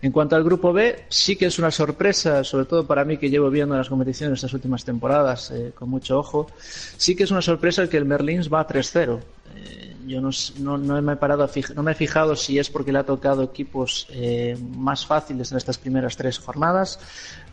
En 0.00 0.10
cuanto 0.12 0.34
al 0.34 0.42
grupo 0.42 0.72
B, 0.72 1.04
sí 1.10 1.36
que 1.36 1.44
es 1.44 1.58
una 1.58 1.70
sorpresa, 1.70 2.42
sobre 2.42 2.64
todo 2.64 2.86
para 2.86 3.04
mí 3.04 3.18
que 3.18 3.28
llevo 3.28 3.50
viendo 3.50 3.76
las 3.76 3.90
competiciones 3.90 4.38
estas 4.38 4.54
últimas 4.54 4.86
temporadas 4.86 5.50
eh, 5.50 5.72
con 5.74 5.90
mucho 5.90 6.18
ojo, 6.18 6.46
sí 6.58 7.14
que 7.14 7.24
es 7.24 7.30
una 7.30 7.42
sorpresa 7.42 7.82
el 7.82 7.90
que 7.90 7.98
el 7.98 8.06
Merlins 8.06 8.50
va 8.50 8.60
a 8.60 8.66
3-0. 8.66 9.20
Eh, 9.56 9.96
yo 10.06 10.20
no, 10.20 10.30
no, 10.58 10.78
no, 10.78 11.02
me 11.02 11.12
he 11.12 11.16
parado 11.16 11.48
no 11.74 11.82
me 11.82 11.92
he 11.92 11.94
fijado 11.94 12.34
si 12.34 12.58
es 12.58 12.70
porque 12.70 12.92
le 12.92 12.98
ha 12.98 13.04
tocado 13.04 13.42
equipos 13.42 14.06
eh, 14.10 14.56
más 14.76 15.06
fáciles 15.06 15.50
en 15.52 15.58
estas 15.58 15.78
primeras 15.78 16.16
tres 16.16 16.38
jornadas 16.38 16.98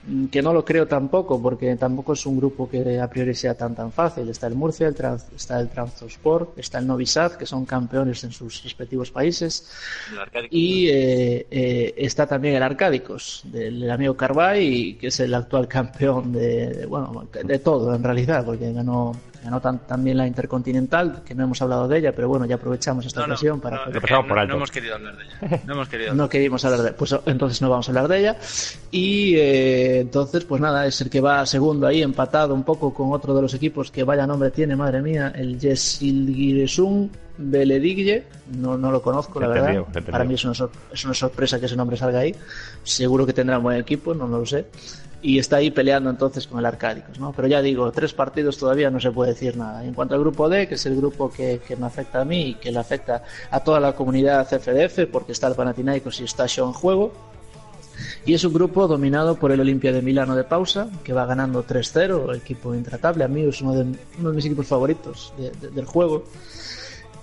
Mm, 0.08 0.27
que 0.27 0.42
no 0.42 0.54
lo 0.54 0.63
creo 0.63 0.88
tampoco, 0.88 1.42
porque 1.42 1.75
tampoco 1.75 2.13
es 2.13 2.25
un 2.25 2.38
grupo 2.38 2.70
que 2.70 3.00
a 3.00 3.10
priori 3.10 3.34
sea 3.36 3.56
tan 3.56 3.75
tan 3.75 3.92
fácil. 3.92 4.30
Está 4.30 4.48
el 4.48 4.56
Murcia, 4.56 4.88
el 4.88 4.96
está 5.36 5.60
el 5.60 5.70
Transport, 5.70 6.58
está 6.58 6.80
el 6.80 6.88
Novi 6.88 7.06
Sad, 7.06 7.34
que 7.34 7.46
son 7.46 7.66
campeones 7.66 8.24
en 8.24 8.32
sus 8.32 8.63
respectivos 8.63 9.12
países, 9.12 9.70
y 10.50 10.88
eh, 10.88 11.48
eh, 11.51 11.94
está 11.98 12.25
también 12.25 12.56
el 12.56 12.63
Arcádicos, 12.63 13.42
del 13.46 13.89
amigo 13.92 14.16
Carvay, 14.16 14.98
que 14.98 15.08
es 15.08 15.20
el 15.20 15.34
actual 15.34 15.68
campeón 15.68 16.32
de, 16.32 16.86
bueno, 16.86 17.27
de 17.44 17.60
todo 17.60 17.94
en 17.94 18.04
realidad, 18.04 18.46
porque 18.46 18.72
ganó 18.72 19.13
ganó 19.44 19.62
también 19.62 20.17
la 20.17 20.27
Intercontinental, 20.27 21.22
que 21.25 21.36
no 21.36 21.44
hemos 21.44 21.62
hablado 21.62 21.88
de 21.88 22.00
ella, 22.00 22.12
pero 22.13 22.27
bueno, 22.27 22.46
ya 22.46 22.56
aprovechamos 22.56 23.06
esta 23.06 23.24
ocasión 23.24 23.60
para... 23.60 23.86
No, 23.86 24.46
no, 24.46 24.56
hemos 24.56 24.72
querido 24.72 24.96
hablar 24.96 25.17
de 25.17 25.24
ella. 25.24 25.62
No 25.65 25.74
hemos 25.74 25.89
querido 25.89 26.13
No 26.13 26.29
queríamos 26.29 26.63
hablar 26.65 26.82
de 26.82 26.91
Pues 26.94 27.15
entonces 27.25 27.62
no 27.62 27.70
vamos 27.70 27.88
a 27.88 27.91
hablar 27.91 28.08
de 28.08 28.20
ella. 28.20 28.38
Y 28.91 29.36
eh, 29.36 30.00
entonces, 30.01 30.46
pues 30.46 30.62
nada, 30.62 30.86
es 30.86 31.00
el 31.01 31.10
que 31.10 31.22
va 31.22 31.46
segundo 31.46 31.88
ahí, 31.88 32.01
empatado 32.01 32.53
un 32.53 32.63
poco 32.63 32.94
con 32.94 33.12
otro 33.13 33.34
de 33.36 33.41
los 33.41 33.53
equipos 33.53 33.91
que 33.91 34.03
vaya 34.03 34.27
nombre 34.27 34.51
tiene, 34.51 34.75
madre 34.75 35.01
mía, 35.01 35.34
el 35.36 35.60
Yesilgiresun 35.60 37.12
Beledigne. 37.38 38.24
No, 38.56 38.77
no 38.77 38.91
lo 38.91 39.01
conozco, 39.01 39.39
la 39.39 39.48
verdad. 39.48 39.84
Para 40.10 40.24
mí 40.24 40.34
es 40.34 40.46
una, 40.46 40.53
es 40.91 41.06
una 41.06 41.13
sorpresa 41.13 41.60
que 41.60 41.65
ese 41.65 41.75
nombre 41.75 41.98
salga 41.98 42.20
ahí. 42.20 42.36
Seguro 42.84 43.25
que 43.25 43.34
tendrá 43.34 43.58
un 43.58 43.63
buen 43.63 43.77
equipo, 43.77 44.13
no, 44.13 44.27
no 44.27 44.39
lo 44.39 44.46
sé 44.46 44.65
y 45.22 45.39
está 45.39 45.58
ahí 45.58 45.72
peleando 45.72 46.10
entonces 46.10 46.46
con 46.48 46.60
el 46.60 46.65
Arcádicos, 46.65 47.20
¿no? 47.20 47.34
Pero 47.34 47.48
ya 47.48 47.62
digo, 47.62 47.91
tres 47.91 48.13
partidos 48.13 48.58
todavía 48.58 48.91
no 48.91 49.00
se 49.00 49.12
puede 49.12 49.32
decir 49.32 49.58
nada. 49.58 49.84
En 49.84 49.94
cuanto 49.94 50.13
al 50.13 50.22
grupo 50.22 50.48
D, 50.48 50.67
que 50.67 50.75
es 50.75 50.86
el 50.86 50.96
grupo 50.96 51.32
que, 51.32 51.60
que 51.67 51.75
me 51.75 51.88
afecta 51.88 52.22
a 52.22 52.25
mí 52.25 52.50
y 52.50 52.53
que 52.53 52.72
le 52.72 52.77
afecta 52.77 53.24
a 53.50 53.60
toda 53.62 53.79
la 53.79 53.94
comunidad 53.94 54.48
CFDF, 54.48 55.12
porque 55.12 55.32
está 55.32 55.48
el 55.48 55.56
Panathinaikos 55.56 56.22
y 56.22 56.25
está 56.25 56.48
Show 56.48 56.67
en 56.67 56.74
juego, 56.74 57.13
y 58.25 58.34
es 58.34 58.44
un 58.44 58.53
grupo 58.53 58.88
dominado 58.88 59.36
por 59.36 59.51
el 59.51 59.60
Olimpia 59.60 59.91
de 59.91 60.01
Milano 60.01 60.36
de 60.36 60.44
pausa, 60.44 60.88
que 61.03 61.13
va 61.13 61.25
ganando 61.25 61.65
3-0, 61.65 62.36
equipo 62.36 62.75
intratable. 62.75 63.24
A 63.24 63.27
mí 63.27 63.41
es 63.41 63.62
uno 63.62 63.74
de, 63.74 63.86
uno 64.20 64.29
de 64.29 64.36
mis 64.36 64.46
equipos 64.46 64.67
favoritos 64.67 65.34
del 65.38 65.86
juego. 65.86 66.25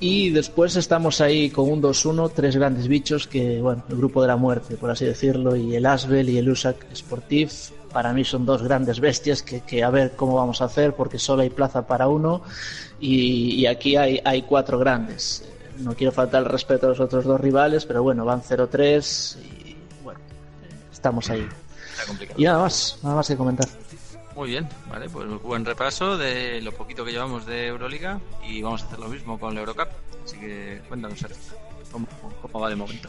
Y 0.01 0.31
después 0.31 0.77
estamos 0.77 1.21
ahí 1.21 1.51
con 1.51 1.71
un 1.71 1.81
2-1, 1.81 2.33
tres 2.35 2.57
grandes 2.57 2.89
bichos 2.89 3.27
que, 3.27 3.61
bueno, 3.61 3.85
el 3.89 3.97
grupo 3.97 4.21
de 4.21 4.29
la 4.29 4.37
muerte, 4.37 4.77
por 4.77 4.91
así 4.91 5.05
decirlo, 5.05 5.57
y 5.57 5.77
el 5.77 5.87
Asbel 5.87 6.29
y 6.29 6.39
el 6.39 6.49
USAC 6.49 6.87
Sportif 6.95 7.71
para 7.93 8.13
mí 8.13 8.25
son 8.25 8.45
dos 8.45 8.61
grandes 8.61 8.99
bestias 8.99 9.43
que, 9.43 9.85
a 9.85 9.89
ver 9.91 10.17
cómo 10.17 10.35
vamos 10.35 10.61
a 10.61 10.65
hacer 10.65 10.95
porque 10.95 11.19
solo 11.19 11.43
hay 11.43 11.51
plaza 11.51 11.87
para 11.87 12.09
uno 12.09 12.43
y, 13.01 13.67
aquí 13.67 13.97
hay, 13.97 14.21
hay 14.25 14.43
cuatro 14.43 14.79
grandes. 14.79 15.45
No 15.79 15.95
quiero 15.95 16.13
faltar 16.13 16.43
el 16.43 16.49
respeto 16.49 16.87
a 16.87 16.89
los 16.91 17.01
otros 17.01 17.25
dos 17.25 17.41
rivales, 17.41 17.87
pero 17.87 18.03
bueno, 18.03 18.25
van 18.25 18.43
0-3 18.43 19.37
y 19.39 19.77
bueno, 20.03 20.21
estamos 20.93 21.31
ahí. 21.31 21.47
Y 22.37 22.45
nada 22.45 22.59
más, 22.59 22.99
nada 23.03 23.17
más 23.17 23.29
que 23.29 23.37
comentar. 23.37 23.69
Muy 24.35 24.51
bien, 24.51 24.69
vale, 24.91 25.09
pues 25.09 25.29
buen 25.43 25.65
repaso 25.65 26.19
de 26.19 26.61
lo 26.61 26.73
poquito 26.73 27.05
que 27.05 27.13
llevamos 27.13 27.47
de 27.47 27.69
Euroliga 27.69 28.19
y 28.47 28.63
vamos 28.63 28.83
a 28.83 28.87
hacer 28.87 28.99
lo 28.99 29.09
mismo 29.09 29.39
con 29.39 29.55
la 29.55 29.61
Eurocup. 29.61 29.89
Así 30.25 30.39
que 30.39 30.81
cuéntanos, 30.89 31.25
¿cómo, 31.93 32.07
cómo 32.43 32.61
va 32.61 32.69
de 32.69 32.77
momento? 32.77 33.09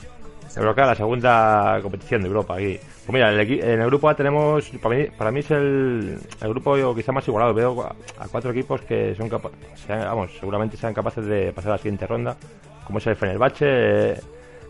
Eurocup, 0.56 0.86
la 0.86 0.96
segunda 0.96 1.80
competición 1.82 2.22
de 2.22 2.28
Europa 2.28 2.56
aquí. 2.56 2.80
Pues 3.06 3.14
mira, 3.14 3.34
en 3.34 3.82
el 3.82 3.86
grupo 3.88 4.08
A 4.08 4.16
tenemos, 4.16 4.70
para 4.82 4.96
mí, 4.96 5.06
para 5.18 5.32
mí 5.32 5.40
es 5.40 5.52
el, 5.52 6.20
el 6.42 6.50
grupo 6.50 6.96
quizá 6.96 7.12
más 7.12 7.28
igualado. 7.28 7.54
Veo 7.54 7.82
a, 7.82 8.28
cuatro 8.32 8.52
equipos 8.52 8.82
que 8.82 9.16
son 9.16 9.28
capaces, 9.28 9.58
vamos, 9.88 10.32
seguramente 10.40 10.78
sean 10.78 10.94
capaces 10.94 11.26
de 11.26 11.52
pasar 11.52 11.72
a 11.72 11.76
la 11.76 11.78
siguiente 11.80 12.06
ronda, 12.08 12.38
como 12.86 13.00
es 13.00 13.08
el 13.08 13.16
Fenerbahce, 13.16 14.22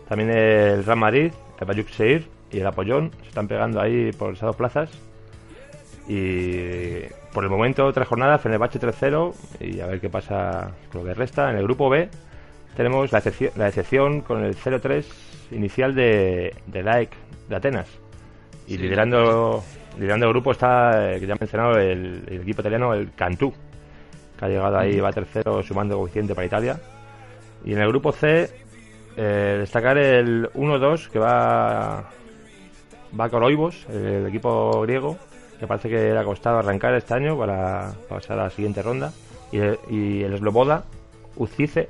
también 0.08 0.30
el 0.30 0.84
Real 0.84 0.98
Madrid, 0.98 1.32
el 1.60 1.66
Bayuk 1.66 1.88
Seir 1.88 2.28
y 2.50 2.60
el 2.60 2.66
Apollón. 2.66 3.12
Se 3.22 3.28
están 3.28 3.46
pegando 3.46 3.80
ahí 3.80 4.10
por 4.12 4.32
esas 4.32 4.46
dos 4.46 4.56
plazas. 4.56 4.90
Y 6.08 7.00
por 7.32 7.44
el 7.44 7.50
momento, 7.50 7.92
tres 7.92 8.06
jornadas, 8.06 8.40
Fenerbahce 8.40 8.80
3-0 8.80 9.34
y 9.60 9.80
a 9.80 9.86
ver 9.86 10.00
qué 10.00 10.08
pasa 10.08 10.72
con 10.92 11.02
lo 11.02 11.08
que 11.08 11.14
resta. 11.14 11.50
En 11.50 11.56
el 11.56 11.64
grupo 11.64 11.88
B 11.90 12.08
tenemos 12.76 13.10
la 13.12 13.18
excepción, 13.18 13.50
la 13.56 13.68
excepción 13.68 14.20
con 14.20 14.44
el 14.44 14.56
0-3 14.56 15.04
inicial 15.50 15.94
de, 15.94 16.54
de 16.66 16.82
Laek 16.82 17.10
de 17.48 17.56
Atenas 17.56 17.88
y 18.66 18.78
liderando, 18.78 19.62
liderando 19.98 20.26
el 20.26 20.32
grupo 20.32 20.52
está, 20.52 21.14
que 21.18 21.26
ya 21.26 21.34
he 21.34 21.38
mencionado, 21.38 21.78
el, 21.78 22.24
equipo 22.28 22.62
italiano, 22.62 22.94
el 22.94 23.12
Cantú, 23.14 23.52
que 24.38 24.44
ha 24.44 24.48
llegado 24.48 24.78
ahí, 24.78 24.98
va 24.98 25.12
tercero 25.12 25.62
sumando 25.62 25.98
coeficiente 25.98 26.34
para 26.34 26.46
Italia. 26.46 26.80
Y 27.64 27.72
en 27.72 27.80
el 27.80 27.88
grupo 27.88 28.12
C, 28.12 28.50
eh, 29.16 29.56
destacar 29.60 29.98
el 29.98 30.50
1-2 30.52 31.08
que 31.08 31.18
va, 31.18 32.10
va 33.18 33.28
con 33.28 33.42
Oibos, 33.42 33.86
el 33.88 34.26
equipo 34.26 34.82
griego, 34.82 35.16
que 35.58 35.66
parece 35.66 35.88
que 35.88 36.12
le 36.12 36.18
ha 36.18 36.24
costado 36.24 36.58
arrancar 36.58 36.94
este 36.94 37.14
año 37.14 37.38
para, 37.38 37.92
pasar 38.08 38.38
a 38.38 38.44
la 38.44 38.50
siguiente 38.50 38.82
ronda. 38.82 39.12
Y 39.52 39.58
el, 39.58 39.78
y 39.88 40.22
el 40.22 40.36
Sloboda, 40.38 40.84
Ucice, 41.36 41.88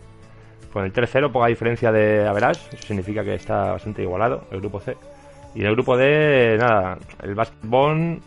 con 0.72 0.84
el 0.84 0.92
3-0, 0.92 1.32
poca 1.32 1.46
diferencia 1.46 1.90
de 1.90 2.26
Averas, 2.26 2.68
eso 2.72 2.86
significa 2.86 3.24
que 3.24 3.34
está 3.34 3.72
bastante 3.72 4.02
igualado 4.02 4.44
el 4.50 4.60
grupo 4.60 4.80
C. 4.80 4.96
Y 5.54 5.64
el 5.64 5.72
grupo 5.72 5.96
D, 5.96 6.58
nada, 6.60 6.98
el 7.22 7.34
Basketball 7.34 8.20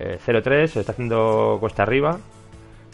eh, 0.00 0.18
0-3 0.26 0.66
se 0.66 0.80
está 0.80 0.92
haciendo 0.92 1.58
cuesta 1.60 1.84
arriba. 1.84 2.18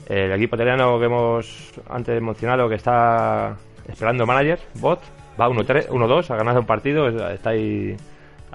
El 0.06 0.32
equipo 0.32 0.56
italiano 0.56 0.98
que 0.98 1.06
hemos 1.06 1.72
antes 1.88 2.20
mencionado 2.20 2.68
que 2.68 2.74
está 2.74 3.56
esperando 3.88 4.26
manager, 4.26 4.60
bot, 4.74 5.00
va 5.40 5.48
1-2, 5.48 6.30
ha 6.30 6.36
ganado 6.36 6.60
un 6.60 6.66
partido, 6.66 7.08
está 7.30 7.50
ahí, 7.50 7.96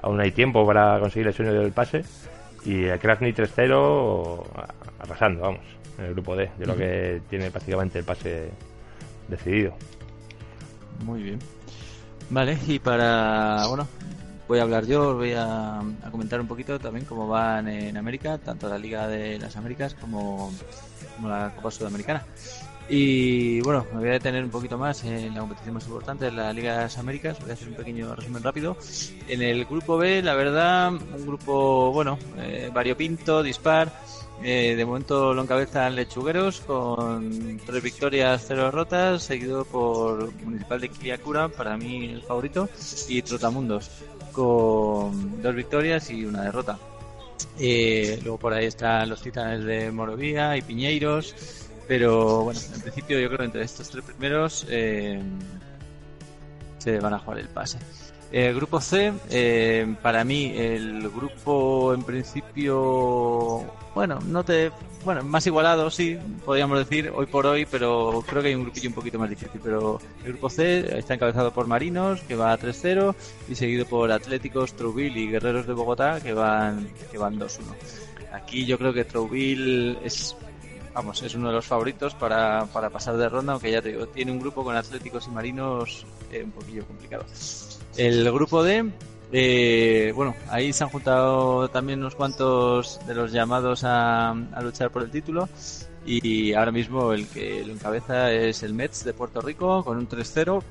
aún 0.00 0.20
hay 0.20 0.30
tiempo 0.30 0.64
para 0.64 1.00
conseguir 1.00 1.26
el 1.26 1.34
sueño 1.34 1.52
del 1.52 1.72
pase. 1.72 2.04
Y 2.68 2.84
el 2.84 2.98
Krasny 2.98 3.32
3-0 3.32 4.44
arrasando, 4.98 5.40
vamos, 5.40 5.62
en 5.96 6.04
el 6.04 6.12
grupo 6.12 6.36
D. 6.36 6.50
Yo 6.58 6.64
creo 6.64 6.76
que 6.76 7.22
tiene 7.30 7.50
prácticamente 7.50 7.98
el 8.00 8.04
pase 8.04 8.50
decidido. 9.26 9.72
Muy 11.02 11.22
bien. 11.22 11.38
Vale, 12.28 12.58
y 12.66 12.78
para, 12.78 13.64
bueno, 13.68 13.88
voy 14.46 14.58
a 14.58 14.64
hablar 14.64 14.84
yo, 14.84 15.14
voy 15.14 15.32
a, 15.34 15.80
comentar 16.10 16.42
un 16.42 16.46
poquito 16.46 16.78
también 16.78 17.06
cómo 17.06 17.26
van 17.26 17.68
en 17.68 17.96
América, 17.96 18.36
tanto 18.36 18.68
la 18.68 18.76
Liga 18.76 19.08
de 19.08 19.38
las 19.38 19.56
Américas 19.56 19.94
como, 19.94 20.52
la 21.22 21.54
Copa 21.56 21.70
Sudamericana. 21.70 22.22
Y 22.90 23.60
bueno, 23.60 23.86
me 23.92 24.00
voy 24.00 24.08
a 24.08 24.12
detener 24.12 24.42
un 24.42 24.50
poquito 24.50 24.78
más 24.78 25.04
en 25.04 25.34
la 25.34 25.40
competición 25.40 25.74
más 25.74 25.84
importante 25.84 26.24
de 26.26 26.32
la 26.32 26.52
Liga 26.52 26.76
de 26.76 26.82
las 26.84 26.98
Américas. 26.98 27.38
Voy 27.40 27.50
a 27.50 27.52
hacer 27.52 27.68
un 27.68 27.74
pequeño 27.74 28.14
resumen 28.14 28.42
rápido. 28.42 28.76
En 29.28 29.42
el 29.42 29.66
grupo 29.66 29.98
B, 29.98 30.22
la 30.22 30.34
verdad, 30.34 30.92
un 30.92 31.26
grupo, 31.26 31.92
bueno, 31.92 32.18
eh, 32.38 32.70
variopinto, 32.72 33.42
dispar. 33.42 33.92
Eh, 34.42 34.74
de 34.76 34.86
momento 34.86 35.34
lo 35.34 35.42
encabezan 35.42 35.96
Lechugueros 35.96 36.60
con 36.60 37.60
tres 37.66 37.82
victorias, 37.82 38.44
cero 38.46 38.66
derrotas, 38.66 39.22
seguido 39.22 39.64
por 39.64 40.32
Municipal 40.44 40.80
de 40.80 40.88
Quilicura, 40.88 41.48
para 41.48 41.76
mí 41.76 42.06
el 42.06 42.22
favorito, 42.22 42.68
y 43.08 43.20
Trotamundos 43.22 43.90
con 44.32 45.42
dos 45.42 45.54
victorias 45.54 46.08
y 46.10 46.24
una 46.24 46.42
derrota. 46.42 46.78
Eh, 47.58 48.20
luego 48.22 48.38
por 48.38 48.52
ahí 48.52 48.66
están 48.66 49.08
los 49.08 49.20
titanes 49.20 49.64
de 49.64 49.90
Morovía 49.90 50.56
y 50.56 50.62
Piñeiros, 50.62 51.34
pero 51.88 52.44
bueno, 52.44 52.60
en 52.74 52.80
principio 52.82 53.18
yo 53.18 53.26
creo 53.28 53.38
que 53.38 53.44
entre 53.46 53.62
estos 53.62 53.88
tres 53.88 54.04
primeros 54.04 54.66
eh, 54.68 55.20
se 56.78 57.00
van 57.00 57.14
a 57.14 57.18
jugar 57.18 57.38
el 57.38 57.48
pase. 57.48 57.78
El 58.30 58.54
grupo 58.54 58.78
C, 58.78 59.10
eh, 59.30 59.96
para 60.02 60.22
mí 60.22 60.52
el 60.54 61.08
grupo 61.08 61.94
en 61.94 62.02
principio, 62.02 63.64
bueno, 63.94 64.18
no 64.26 64.44
te, 64.44 64.70
bueno, 65.02 65.22
más 65.24 65.46
igualado, 65.46 65.90
sí, 65.90 66.18
podríamos 66.44 66.78
decir 66.78 67.10
hoy 67.14 67.24
por 67.24 67.46
hoy, 67.46 67.66
pero 67.70 68.22
creo 68.28 68.42
que 68.42 68.48
hay 68.48 68.54
un 68.54 68.64
grupillo 68.64 68.90
un 68.90 68.94
poquito 68.94 69.18
más 69.18 69.30
difícil. 69.30 69.58
Pero 69.64 69.98
el 70.24 70.32
grupo 70.32 70.50
C 70.50 70.98
está 70.98 71.14
encabezado 71.14 71.52
por 71.52 71.66
Marinos, 71.66 72.20
que 72.20 72.36
va 72.36 72.52
a 72.52 72.58
3-0, 72.58 73.14
y 73.48 73.54
seguido 73.54 73.86
por 73.86 74.12
Atléticos, 74.12 74.74
Trouville 74.74 75.20
y 75.20 75.30
Guerreros 75.30 75.66
de 75.66 75.72
Bogotá, 75.72 76.20
que 76.20 76.34
van, 76.34 76.86
que 77.10 77.16
van 77.16 77.38
2-1. 77.38 77.60
Aquí 78.34 78.66
yo 78.66 78.76
creo 78.76 78.92
que 78.92 79.04
Trouville 79.04 79.96
es 80.04 80.36
vamos, 80.98 81.22
es 81.22 81.32
uno 81.36 81.46
de 81.48 81.54
los 81.54 81.64
favoritos 81.64 82.12
para, 82.16 82.66
para 82.72 82.90
pasar 82.90 83.16
de 83.16 83.28
ronda, 83.28 83.52
aunque 83.52 83.70
ya 83.70 83.80
te 83.80 83.90
digo, 83.90 84.08
tiene 84.08 84.32
un 84.32 84.40
grupo 84.40 84.64
con 84.64 84.74
Atléticos 84.74 85.28
y 85.28 85.30
Marinos 85.30 86.04
eh, 86.32 86.42
un 86.42 86.50
poquillo 86.50 86.84
complicado. 86.84 87.24
El 87.96 88.24
grupo 88.32 88.64
D, 88.64 88.90
eh, 89.30 90.12
bueno, 90.16 90.34
ahí 90.50 90.72
se 90.72 90.82
han 90.82 90.90
juntado 90.90 91.68
también 91.68 92.00
unos 92.00 92.16
cuantos 92.16 92.98
de 93.06 93.14
los 93.14 93.30
llamados 93.30 93.82
a, 93.84 94.34
luchar 94.60 94.90
por 94.90 95.02
el 95.02 95.10
título. 95.12 95.48
Y 96.04 96.52
ahora 96.54 96.72
mismo 96.72 97.12
el 97.12 97.28
que 97.28 97.64
lo 97.64 97.72
encabeza 97.72 98.32
es 98.32 98.64
el 98.64 98.74
Mets 98.74 99.04
de 99.04 99.12
Puerto 99.12 99.40
Rico 99.40 99.84
con 99.84 99.98
un 99.98 100.08
3-0 100.08 100.62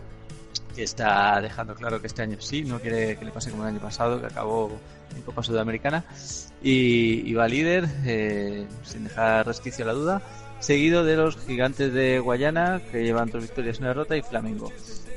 que 0.78 0.84
está 0.84 1.42
dejando 1.42 1.74
claro 1.74 2.00
que 2.00 2.06
este 2.06 2.22
año 2.22 2.38
sí, 2.40 2.62
no 2.62 2.80
quiere 2.80 3.18
que 3.18 3.26
le 3.26 3.32
pase 3.32 3.50
como 3.50 3.64
el 3.64 3.70
año 3.70 3.80
pasado, 3.80 4.22
que 4.22 4.28
acabó 4.28 4.72
en 5.16 5.24
Copa 5.24 5.42
Sudamericana. 5.42 6.06
Y, 6.62 7.34
va 7.34 7.48
líder, 7.48 7.90
eh, 8.06 8.68
sin 8.84 9.06
dejar 9.06 9.48
resquicio 9.48 9.84
a 9.86 9.88
la 9.88 9.94
duda. 9.94 10.22
seguido 10.60 11.04
de 11.04 11.16
los 11.16 11.36
gigantes 11.38 11.92
de 11.94 12.20
Guayana, 12.20 12.80
que 12.92 13.04
llevan 13.04 13.32
dos 13.32 13.42
victorias 13.42 13.78
y 13.78 13.80
una 13.80 13.88
derrota, 13.90 14.16
y 14.16 14.22
Flamengo. 14.22 14.72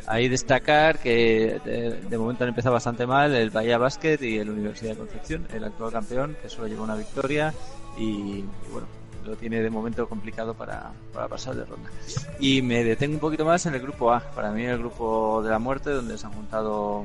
Ahí 0.07 0.29
destacar 0.29 0.99
que 0.99 1.61
de, 2.09 2.19
momento 2.19 2.45
han 2.45 2.51
empezado 2.51 2.73
bastante 2.73 3.07
mal 3.07 3.35
el 3.35 3.51
Bahía 3.51 3.77
Basket 3.77 4.19
y 4.23 4.39
el 4.39 4.49
Universidad 4.49 4.93
de 4.93 4.97
Concepción, 4.97 5.47
el 5.53 5.65
actual 5.65 5.93
campeón, 5.93 6.37
que 6.41 6.49
solo 6.49 6.69
lleva 6.69 6.85
una 6.85 6.97
victoria 6.97 7.53
y, 7.99 8.45
bueno, 8.73 8.87
lo 9.25 9.37
tiene 9.37 9.63
de 9.63 9.71
momento 9.71 10.09
complicado 10.09 10.55
para, 10.55 10.93
para, 11.13 11.29
pasar 11.29 11.55
de 11.57 11.65
ronda. 11.65 11.91
Y 12.39 12.63
me 12.63 12.85
detengo 12.85 13.15
un 13.15 13.21
poquito 13.21 13.45
más 13.45 13.67
en 13.67 13.75
el 13.75 13.81
grupo 13.81 14.13
A, 14.13 14.21
para 14.21 14.51
mí 14.51 14.65
el 14.65 14.79
grupo 14.79 15.43
de 15.43 15.51
la 15.51 15.59
muerte, 15.59 15.91
donde 15.91 16.19
se 16.19 16.27
han 16.27 16.33
juntado 16.33 17.05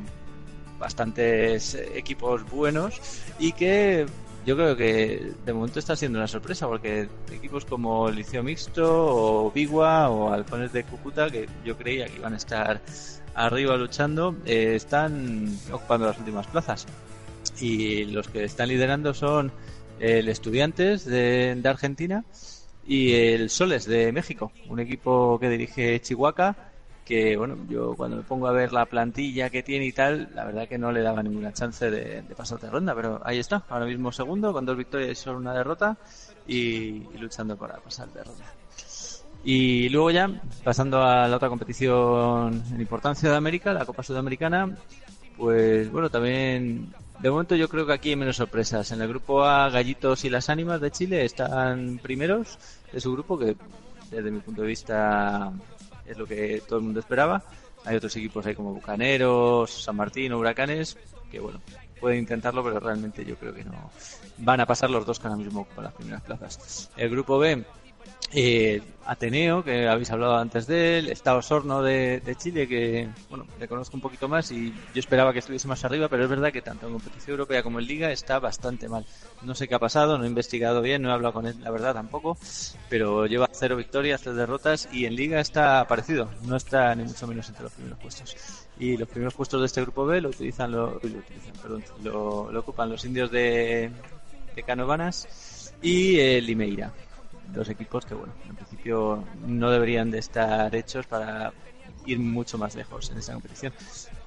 bastantes 0.79 1.75
equipos 1.93 2.49
buenos 2.49 2.99
y 3.39 3.53
que 3.53 4.05
yo 4.45 4.55
creo 4.55 4.75
que 4.75 5.33
de 5.43 5.53
momento 5.53 5.79
está 5.79 5.95
siendo 5.95 6.19
una 6.19 6.27
sorpresa 6.27 6.67
porque 6.67 7.09
equipos 7.31 7.65
como 7.65 8.11
Liceo 8.11 8.43
Mixto 8.43 8.85
o 8.85 9.51
Bigua 9.51 10.09
o 10.09 10.31
Alcones 10.31 10.71
de 10.71 10.83
Cúcuta, 10.83 11.29
que 11.31 11.49
yo 11.63 11.75
creía 11.75 12.05
que 12.05 12.17
iban 12.17 12.33
a 12.33 12.37
estar 12.37 12.79
arriba 13.33 13.75
luchando, 13.75 14.35
eh, 14.45 14.75
están 14.75 15.57
ocupando 15.71 16.05
las 16.05 16.17
últimas 16.19 16.45
plazas. 16.47 16.85
Y 17.59 18.05
los 18.05 18.27
que 18.27 18.43
están 18.43 18.69
liderando 18.69 19.13
son 19.13 19.51
el 19.99 20.29
Estudiantes 20.29 21.05
de, 21.05 21.55
de 21.55 21.69
Argentina 21.69 22.23
y 22.87 23.13
el 23.13 23.49
Soles 23.49 23.85
de 23.85 24.11
México, 24.11 24.51
un 24.69 24.79
equipo 24.79 25.39
que 25.39 25.49
dirige 25.49 25.99
Chihuahua 26.01 26.55
que 27.05 27.37
bueno, 27.37 27.55
yo 27.69 27.93
cuando 27.95 28.17
me 28.17 28.23
pongo 28.23 28.47
a 28.47 28.51
ver 28.51 28.73
la 28.73 28.87
plantilla 28.87 29.51
que 29.51 29.61
tiene 29.61 29.85
y 29.85 29.91
tal, 29.91 30.29
la 30.33 30.43
verdad 30.43 30.67
que 30.67 30.79
no 30.79 30.91
le 30.91 31.01
daba 31.01 31.21
ninguna 31.21 31.53
chance 31.53 31.89
de, 31.91 32.23
pasar 32.35 32.59
de 32.59 32.69
ronda, 32.69 32.95
pero 32.95 33.21
ahí 33.23 33.37
está, 33.37 33.63
ahora 33.69 33.85
mismo 33.85 34.11
segundo, 34.11 34.51
con 34.51 34.65
dos 34.65 34.75
victorias 34.75 35.11
y 35.11 35.15
solo 35.15 35.37
una 35.37 35.53
derrota 35.53 35.95
y, 36.47 37.03
luchando 37.19 37.55
para 37.55 37.77
pasar 37.77 38.11
de 38.11 38.23
ronda. 38.23 38.45
Y 39.43 39.87
luego 39.89 40.09
ya, 40.09 40.27
pasando 40.63 41.03
a 41.03 41.27
la 41.27 41.35
otra 41.35 41.49
competición 41.49 42.63
en 42.71 42.81
importancia 42.81 43.29
de 43.29 43.35
América, 43.35 43.71
la 43.71 43.85
Copa 43.85 44.01
Sudamericana, 44.01 44.75
pues 45.37 45.91
bueno, 45.91 46.09
también 46.09 46.91
de 47.19 47.29
momento 47.29 47.55
yo 47.55 47.69
creo 47.69 47.85
que 47.85 47.93
aquí 47.93 48.09
hay 48.09 48.15
menos 48.15 48.37
sorpresas. 48.37 48.91
En 48.91 49.01
el 49.01 49.07
grupo 49.07 49.43
A, 49.43 49.69
Gallitos 49.69 50.25
y 50.25 50.29
las 50.29 50.49
Ánimas 50.49 50.81
de 50.81 50.91
Chile 50.91 51.25
están 51.25 51.99
primeros 52.01 52.57
de 52.91 52.99
su 52.99 53.11
grupo, 53.13 53.37
que 53.37 53.55
desde 54.11 54.31
mi 54.31 54.39
punto 54.39 54.61
de 54.61 54.67
vista 54.67 55.51
es 56.05 56.17
lo 56.17 56.25
que 56.25 56.61
todo 56.67 56.79
el 56.79 56.85
mundo 56.85 56.99
esperaba. 56.99 57.43
Hay 57.85 57.95
otros 57.95 58.15
equipos 58.15 58.45
ahí 58.45 58.55
como 58.55 58.73
Bucaneros, 58.73 59.83
San 59.83 59.95
Martín, 59.95 60.33
Huracanes, 60.33 60.97
que 61.31 61.39
bueno, 61.39 61.61
pueden 61.99 62.19
intentarlo, 62.19 62.63
pero 62.63 62.79
realmente 62.79 63.23
yo 63.23 63.35
creo 63.35 63.53
que 63.53 63.63
no 63.63 63.91
van 64.37 64.59
a 64.59 64.65
pasar 64.65 64.89
los 64.89 65.05
dos 65.05 65.19
que 65.19 65.27
ahora 65.27 65.37
mismo 65.37 65.65
con 65.75 65.83
las 65.83 65.93
primeras 65.93 66.21
plazas. 66.23 66.89
El 66.97 67.09
grupo 67.09 67.37
B 67.37 67.63
eh, 68.33 68.81
Ateneo, 69.05 69.63
que 69.63 69.87
habéis 69.87 70.09
hablado 70.09 70.35
antes 70.35 70.65
de 70.65 70.97
él, 70.97 71.09
está 71.09 71.35
Osorno 71.35 71.83
de, 71.83 72.21
Chile, 72.37 72.67
que 72.67 73.07
bueno, 73.29 73.45
le 73.59 73.67
conozco 73.67 73.95
un 73.95 74.01
poquito 74.01 74.27
más 74.27 74.51
y 74.51 74.71
yo 74.71 74.99
esperaba 74.99 75.31
que 75.31 75.39
estuviese 75.39 75.67
más 75.67 75.85
arriba, 75.85 76.07
pero 76.09 76.23
es 76.23 76.29
verdad 76.29 76.51
que 76.51 76.61
tanto 76.61 76.87
en 76.87 76.93
competición 76.93 77.31
europea 77.31 77.61
como 77.61 77.79
en 77.79 77.85
liga 77.85 78.11
está 78.11 78.39
bastante 78.39 78.89
mal. 78.89 79.05
No 79.43 79.53
sé 79.53 79.67
qué 79.67 79.75
ha 79.75 79.79
pasado, 79.79 80.17
no 80.17 80.23
he 80.23 80.27
investigado 80.27 80.81
bien, 80.81 81.03
no 81.03 81.09
he 81.09 81.13
hablado 81.13 81.33
con 81.33 81.45
él, 81.45 81.55
la 81.61 81.69
verdad 81.69 81.93
tampoco, 81.93 82.37
pero 82.89 83.27
lleva 83.27 83.47
cero 83.51 83.75
victorias, 83.75 84.21
tres 84.21 84.35
derrotas 84.35 84.89
y 84.91 85.05
en 85.05 85.15
liga 85.15 85.39
está 85.39 85.85
parecido, 85.87 86.29
no 86.43 86.55
está 86.55 86.95
ni 86.95 87.03
mucho 87.03 87.27
menos 87.27 87.47
entre 87.47 87.63
los 87.63 87.73
primeros 87.73 87.99
puestos. 87.99 88.35
Y 88.79 88.97
los 88.97 89.07
primeros 89.07 89.35
puestos 89.35 89.61
de 89.61 89.67
este 89.67 89.81
grupo 89.81 90.05
B 90.05 90.19
lo 90.19 90.29
utilizan, 90.29 90.71
lo, 90.71 90.99
lo, 92.03 92.59
ocupan 92.59 92.89
los 92.89 93.05
indios 93.05 93.29
de, 93.29 93.91
de 94.55 94.63
Canovanas 94.63 95.73
y 95.81 96.19
el 96.19 96.45
Limeira 96.45 96.91
dos 97.53 97.69
equipos 97.69 98.05
que, 98.05 98.13
bueno, 98.13 98.33
en 98.47 98.55
principio 98.55 99.23
no 99.45 99.69
deberían 99.69 100.11
de 100.11 100.19
estar 100.19 100.73
hechos 100.75 101.05
para 101.05 101.53
ir 102.05 102.19
mucho 102.19 102.57
más 102.57 102.75
lejos 102.75 103.09
en 103.09 103.17
esa 103.17 103.33
competición, 103.33 103.73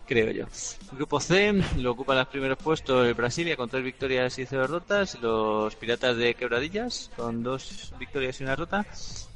creo 0.06 0.30
yo. 0.32 0.46
Grupo 0.92 1.20
C 1.20 1.52
lo 1.76 1.92
ocupan 1.92 2.18
los 2.18 2.28
primeros 2.28 2.58
puestos 2.58 3.06
el 3.06 3.14
Brasilia 3.14 3.56
con 3.56 3.68
tres 3.68 3.84
victorias 3.84 4.38
y 4.38 4.46
cero 4.46 4.62
derrotas, 4.62 5.20
los 5.20 5.74
Piratas 5.76 6.16
de 6.16 6.34
Quebradillas 6.34 7.10
con 7.16 7.42
dos 7.42 7.92
victorias 7.98 8.40
y 8.40 8.44
una 8.44 8.52
derrota, 8.52 8.86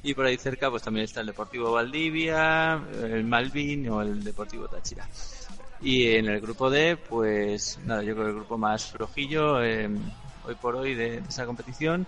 y 0.03 0.15
por 0.15 0.27
ahí 0.27 0.37
cerca 0.37 0.71
pues 0.71 0.83
también 0.83 1.05
está 1.05 1.21
el 1.21 1.27
Deportivo 1.27 1.73
Valdivia, 1.73 2.83
el 3.03 3.25
Malvin 3.25 3.89
o 3.91 4.03
el 4.03 4.25
Deportivo 4.25 4.67
Táchira. 4.67 5.09
Y 5.81 6.15
en 6.15 6.27
el 6.27 6.41
grupo 6.41 6.71
D, 6.71 6.97
pues 6.97 7.79
nada, 7.85 8.03
yo 8.03 8.15
creo 8.15 8.27
que 8.27 8.31
el 8.31 8.37
grupo 8.37 8.57
más 8.57 8.87
flojillo 8.87 9.63
eh, 9.63 9.91
hoy 10.47 10.55
por 10.55 10.77
hoy 10.77 10.95
de 10.95 11.19
esa 11.29 11.45
competición 11.45 12.07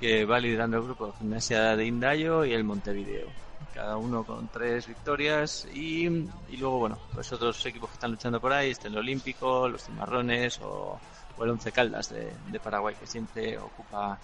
que 0.00 0.24
va 0.24 0.38
liderando 0.38 0.78
el 0.78 0.84
grupo 0.84 1.14
Gimnasia 1.18 1.76
de 1.76 1.86
Indayo 1.86 2.44
y 2.44 2.52
el 2.52 2.64
Montevideo. 2.64 3.28
Cada 3.74 3.96
uno 3.96 4.24
con 4.24 4.48
tres 4.48 4.86
victorias 4.86 5.66
y, 5.72 6.06
y 6.06 6.56
luego, 6.58 6.78
bueno, 6.78 6.98
pues 7.12 7.30
otros 7.32 7.64
equipos 7.66 7.90
que 7.90 7.94
están 7.94 8.10
luchando 8.10 8.40
por 8.40 8.52
ahí, 8.52 8.70
este 8.70 8.88
el 8.88 8.96
Olímpico, 8.96 9.68
los 9.68 9.84
Cimarrones 9.84 10.60
o, 10.62 10.98
el 11.42 11.50
Once 11.50 11.70
Caldas 11.72 12.08
de, 12.10 12.60
Paraguay, 12.60 12.94
que 12.98 13.06
siempre 13.06 13.58
ocupa, 13.58 14.18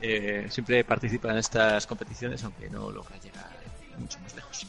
eh, 0.00 0.48
siempre 0.50 0.82
participa 0.82 1.30
en 1.30 1.38
estas 1.38 1.86
competiciones, 1.86 2.42
aunque 2.42 2.68
no 2.68 2.90
logra 2.90 3.16
llegar 3.18 3.48
mucho 3.96 4.18
más 4.18 4.34
lejos. 4.34 4.66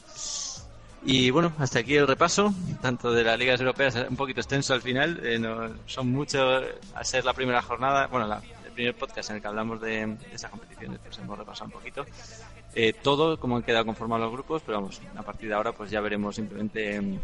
Y 1.08 1.30
bueno, 1.30 1.54
hasta 1.60 1.80
aquí 1.80 1.96
el 1.96 2.08
repaso, 2.08 2.54
tanto 2.82 3.12
de 3.12 3.24
las 3.24 3.38
ligas 3.38 3.60
europeas, 3.60 3.96
un 4.10 4.16
poquito 4.16 4.42
extenso 4.42 4.74
al 4.74 4.82
final, 4.82 5.20
eh, 5.24 5.38
no, 5.38 5.70
son 5.86 6.12
muchos, 6.12 6.64
al 6.94 7.06
ser 7.06 7.26
la 7.26 7.34
primera 7.34 7.62
jornada, 7.62 8.08
bueno, 8.08 8.28
la, 8.28 8.42
primer 8.76 8.96
podcast 8.96 9.30
en 9.30 9.38
el 9.38 9.42
que 9.42 9.48
hablamos 9.48 9.82
de, 9.82 10.18
esas 10.32 10.52
competiciones 10.52 11.00
que 11.00 11.10
os 11.10 11.18
hemos 11.18 11.38
repasado 11.38 11.66
un 11.66 11.72
poquito. 11.72 12.06
Eh, 12.76 12.94
todo 12.94 13.40
como 13.40 13.56
han 13.56 13.64
quedado 13.64 13.86
conformados 13.86 14.26
los 14.26 14.34
grupos, 14.34 14.62
pero 14.66 14.80
vamos, 14.80 15.02
a 15.16 15.24
partir 15.24 15.50
de 15.50 15.56
ahora 15.56 15.72
pues 15.72 15.90
ya 15.90 16.02
veremos 16.02 16.36
simplemente 16.36 17.00
mm, 17.02 17.20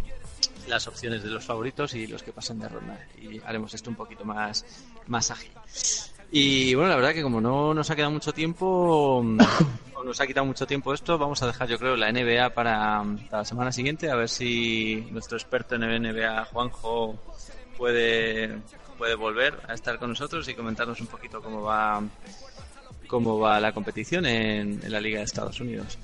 las 0.67 0.87
opciones 0.87 1.23
de 1.23 1.29
los 1.29 1.45
favoritos 1.45 1.93
y 1.93 2.07
los 2.07 2.23
que 2.23 2.31
pasan 2.31 2.59
de 2.59 2.69
ronda 2.69 3.05
y 3.21 3.39
haremos 3.45 3.73
esto 3.73 3.89
un 3.89 3.95
poquito 3.95 4.25
más, 4.25 4.65
más 5.07 5.29
ágil. 5.29 5.51
Y 6.31 6.73
bueno, 6.75 6.89
la 6.89 6.95
verdad 6.95 7.13
que 7.13 7.21
como 7.21 7.41
no 7.41 7.73
nos 7.73 7.89
ha 7.91 7.95
quedado 7.95 8.11
mucho 8.11 8.31
tiempo, 8.31 9.21
mm, 9.21 9.39
o 9.95 10.03
nos 10.03 10.21
ha 10.21 10.27
quitado 10.27 10.45
mucho 10.45 10.65
tiempo 10.65 10.93
esto, 10.93 11.17
vamos 11.17 11.43
a 11.43 11.47
dejar 11.47 11.67
yo 11.67 11.77
creo 11.77 11.97
la 11.97 12.11
NBA 12.11 12.53
para, 12.53 13.03
para 13.29 13.39
la 13.39 13.45
semana 13.45 13.71
siguiente, 13.73 14.09
a 14.09 14.15
ver 14.15 14.29
si 14.29 15.07
nuestro 15.11 15.37
experto 15.37 15.75
en 15.75 15.81
NBA, 15.81 16.45
Juanjo, 16.45 17.19
puede 17.77 18.61
puede 19.01 19.15
volver 19.15 19.57
a 19.67 19.73
estar 19.73 19.97
con 19.97 20.09
nosotros 20.09 20.47
y 20.47 20.53
comentarnos 20.53 21.01
un 21.01 21.07
poquito 21.07 21.41
cómo 21.41 21.63
va 21.63 22.03
cómo 23.07 23.39
va 23.39 23.59
la 23.59 23.71
competición 23.71 24.27
en, 24.27 24.79
la 24.91 25.01
Liga 25.01 25.17
de 25.17 25.25
Estados 25.25 25.59
Unidos. 25.59 25.97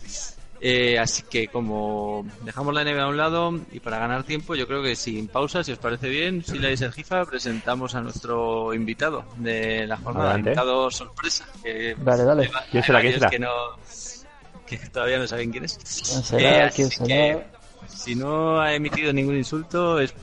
Eh, 0.59 0.97
así 0.97 1.21
que 1.29 1.47
como 1.47 2.25
dejamos 2.41 2.73
la 2.73 2.83
NBA 2.83 3.03
a 3.03 3.07
un 3.07 3.17
lado 3.17 3.59
y 3.71 3.81
para 3.81 3.99
ganar 3.99 4.23
tiempo, 4.23 4.55
yo 4.55 4.65
creo 4.65 4.81
que 4.81 4.95
sin 4.95 5.27
pausa, 5.27 5.63
si 5.63 5.73
os 5.73 5.77
parece 5.77 6.09
bien, 6.09 6.43
si 6.43 6.57
le 6.57 6.73
el 6.73 6.91
Gifa, 6.91 7.23
presentamos 7.25 7.93
a 7.93 8.01
nuestro 8.01 8.73
invitado 8.73 9.25
de 9.35 9.85
la 9.85 9.97
jornada, 9.97 10.39
invitado 10.39 10.89
sorpresa. 10.89 11.45
Que 11.63 11.95
dale, 11.99 12.23
dale. 12.23 12.49
¿Quién 12.71 12.83
será? 12.83 13.01
¿Quién 13.01 13.13
será? 13.13 13.29
Que, 13.29 13.37
no, 13.37 13.51
que 14.65 14.77
todavía 14.89 15.19
no 15.19 15.27
saben 15.27 15.51
quién 15.51 15.65
es. 15.65 15.77
¿Será? 15.83 16.71
¿Quién 16.71 16.89
será? 16.89 17.45
si 17.87 18.15
no 18.15 18.59
ha 18.59 18.73
emitido 18.73 19.13
ningún 19.13 19.37
insulto 19.37 19.99
es 19.99 20.13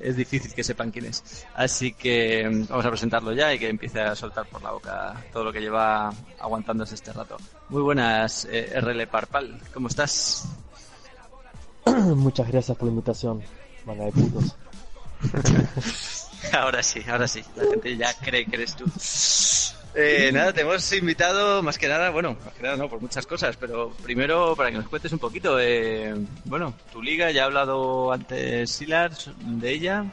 es 0.00 0.16
difícil 0.16 0.52
que 0.52 0.64
sepan 0.64 0.90
quién 0.90 1.06
es. 1.06 1.46
Así 1.54 1.92
que 1.92 2.48
mm, 2.48 2.66
vamos 2.68 2.86
a 2.86 2.90
presentarlo 2.90 3.32
ya 3.32 3.52
y 3.52 3.58
que 3.58 3.68
empiece 3.68 4.00
a 4.00 4.14
soltar 4.14 4.46
por 4.46 4.62
la 4.62 4.72
boca 4.72 5.24
todo 5.32 5.44
lo 5.44 5.52
que 5.52 5.60
lleva 5.60 6.12
aguantándose 6.38 6.94
este 6.94 7.12
rato. 7.12 7.36
Muy 7.68 7.82
buenas, 7.82 8.46
eh, 8.50 8.80
RL 8.80 9.06
Parpal, 9.08 9.60
¿cómo 9.72 9.88
estás? 9.88 10.48
Muchas 11.86 12.48
gracias 12.48 12.76
por 12.76 12.86
la 12.86 12.92
invitación, 12.92 13.42
manga 13.86 14.04
de 14.04 14.12
putos. 14.12 14.56
ahora 16.52 16.82
sí, 16.82 17.00
ahora 17.08 17.28
sí, 17.28 17.42
la 17.56 17.64
gente 17.64 17.96
ya 17.96 18.14
cree 18.18 18.44
que 18.46 18.56
eres 18.56 18.74
tú. 18.76 18.84
Eh, 19.94 20.30
nada, 20.32 20.54
te 20.54 20.62
hemos 20.62 20.90
invitado 20.94 21.62
más 21.62 21.76
que 21.76 21.86
nada, 21.86 22.08
bueno, 22.08 22.34
más 22.42 22.54
que 22.54 22.62
nada 22.62 22.76
no, 22.76 22.88
por 22.88 23.02
muchas 23.02 23.26
cosas, 23.26 23.58
pero 23.58 23.90
primero 24.02 24.56
para 24.56 24.70
que 24.70 24.78
nos 24.78 24.88
cuentes 24.88 25.12
un 25.12 25.18
poquito, 25.18 25.60
eh, 25.60 26.14
bueno, 26.46 26.74
tu 26.90 27.02
liga, 27.02 27.30
ya 27.30 27.42
ha 27.42 27.46
hablado 27.46 28.10
antes 28.10 28.70
Silar 28.70 29.12
de 29.14 29.70
ella, 29.70 30.06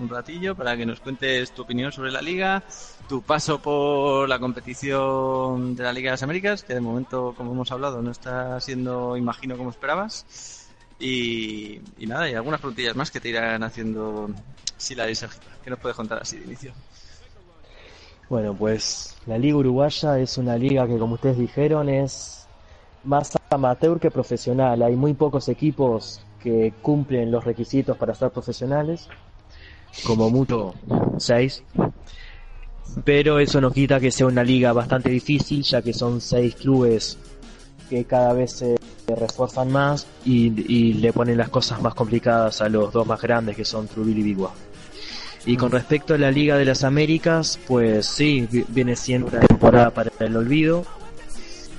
un 0.00 0.08
ratillo, 0.08 0.54
para 0.54 0.74
que 0.74 0.86
nos 0.86 1.00
cuentes 1.00 1.52
tu 1.52 1.62
opinión 1.62 1.92
sobre 1.92 2.12
la 2.12 2.22
liga, 2.22 2.62
tu 3.10 3.20
paso 3.22 3.60
por 3.60 4.26
la 4.26 4.38
competición 4.38 5.76
de 5.76 5.82
la 5.82 5.92
Liga 5.92 6.10
de 6.10 6.12
las 6.14 6.22
Américas, 6.22 6.62
que 6.62 6.72
de 6.72 6.80
momento, 6.80 7.34
como 7.36 7.52
hemos 7.52 7.70
hablado, 7.70 8.00
no 8.00 8.12
está 8.12 8.58
siendo, 8.60 9.18
imagino, 9.18 9.58
como 9.58 9.68
esperabas, 9.68 10.66
y, 10.98 11.82
nada, 11.98 12.30
y 12.30 12.34
algunas 12.34 12.60
preguntillas 12.60 12.96
más 12.96 13.10
que 13.10 13.20
te 13.20 13.28
irán 13.28 13.62
haciendo 13.62 14.30
Silar 14.78 15.10
y 15.10 15.14
Sergio, 15.14 15.42
que 15.62 15.68
nos 15.68 15.78
puedes 15.78 15.96
contar 15.96 16.22
así 16.22 16.38
de 16.38 16.46
inicio. 16.46 16.72
Bueno, 18.28 18.54
pues 18.54 19.16
la 19.26 19.38
Liga 19.38 19.56
Uruguaya 19.56 20.18
es 20.18 20.36
una 20.36 20.56
liga 20.56 20.86
que, 20.86 20.98
como 20.98 21.14
ustedes 21.14 21.38
dijeron, 21.38 21.88
es 21.88 22.48
más 23.04 23.30
amateur 23.50 24.00
que 24.00 24.10
profesional. 24.10 24.82
Hay 24.82 24.96
muy 24.96 25.14
pocos 25.14 25.48
equipos 25.48 26.20
que 26.40 26.74
cumplen 26.82 27.30
los 27.30 27.44
requisitos 27.44 27.96
para 27.96 28.14
ser 28.14 28.30
profesionales, 28.30 29.08
como 30.04 30.28
mucho 30.28 30.74
seis. 31.18 31.62
Pero 33.04 33.38
eso 33.38 33.60
no 33.60 33.70
quita 33.70 34.00
que 34.00 34.10
sea 34.10 34.26
una 34.26 34.42
liga 34.42 34.72
bastante 34.72 35.10
difícil, 35.10 35.62
ya 35.62 35.82
que 35.82 35.92
son 35.92 36.20
seis 36.20 36.54
clubes 36.54 37.18
que 37.88 38.04
cada 38.04 38.32
vez 38.32 38.52
se 38.52 38.76
refuerzan 39.06 39.70
más 39.70 40.06
y, 40.24 40.46
y 40.72 40.94
le 40.94 41.12
ponen 41.12 41.38
las 41.38 41.48
cosas 41.48 41.80
más 41.80 41.94
complicadas 41.94 42.60
a 42.60 42.68
los 42.68 42.92
dos 42.92 43.06
más 43.06 43.20
grandes 43.20 43.54
que 43.54 43.64
son 43.64 43.86
Truville 43.86 44.20
y 44.20 44.24
Bigua. 44.24 44.52
Y 45.46 45.56
con 45.56 45.70
respecto 45.70 46.14
a 46.14 46.18
la 46.18 46.30
Liga 46.30 46.56
de 46.58 46.64
las 46.64 46.82
Américas, 46.84 47.58
pues 47.68 48.06
sí, 48.06 48.48
vi- 48.50 48.64
viene 48.68 48.96
siendo 48.96 49.28
una 49.28 49.40
temporada 49.40 49.90
para 49.90 50.10
el 50.18 50.36
olvido. 50.36 50.84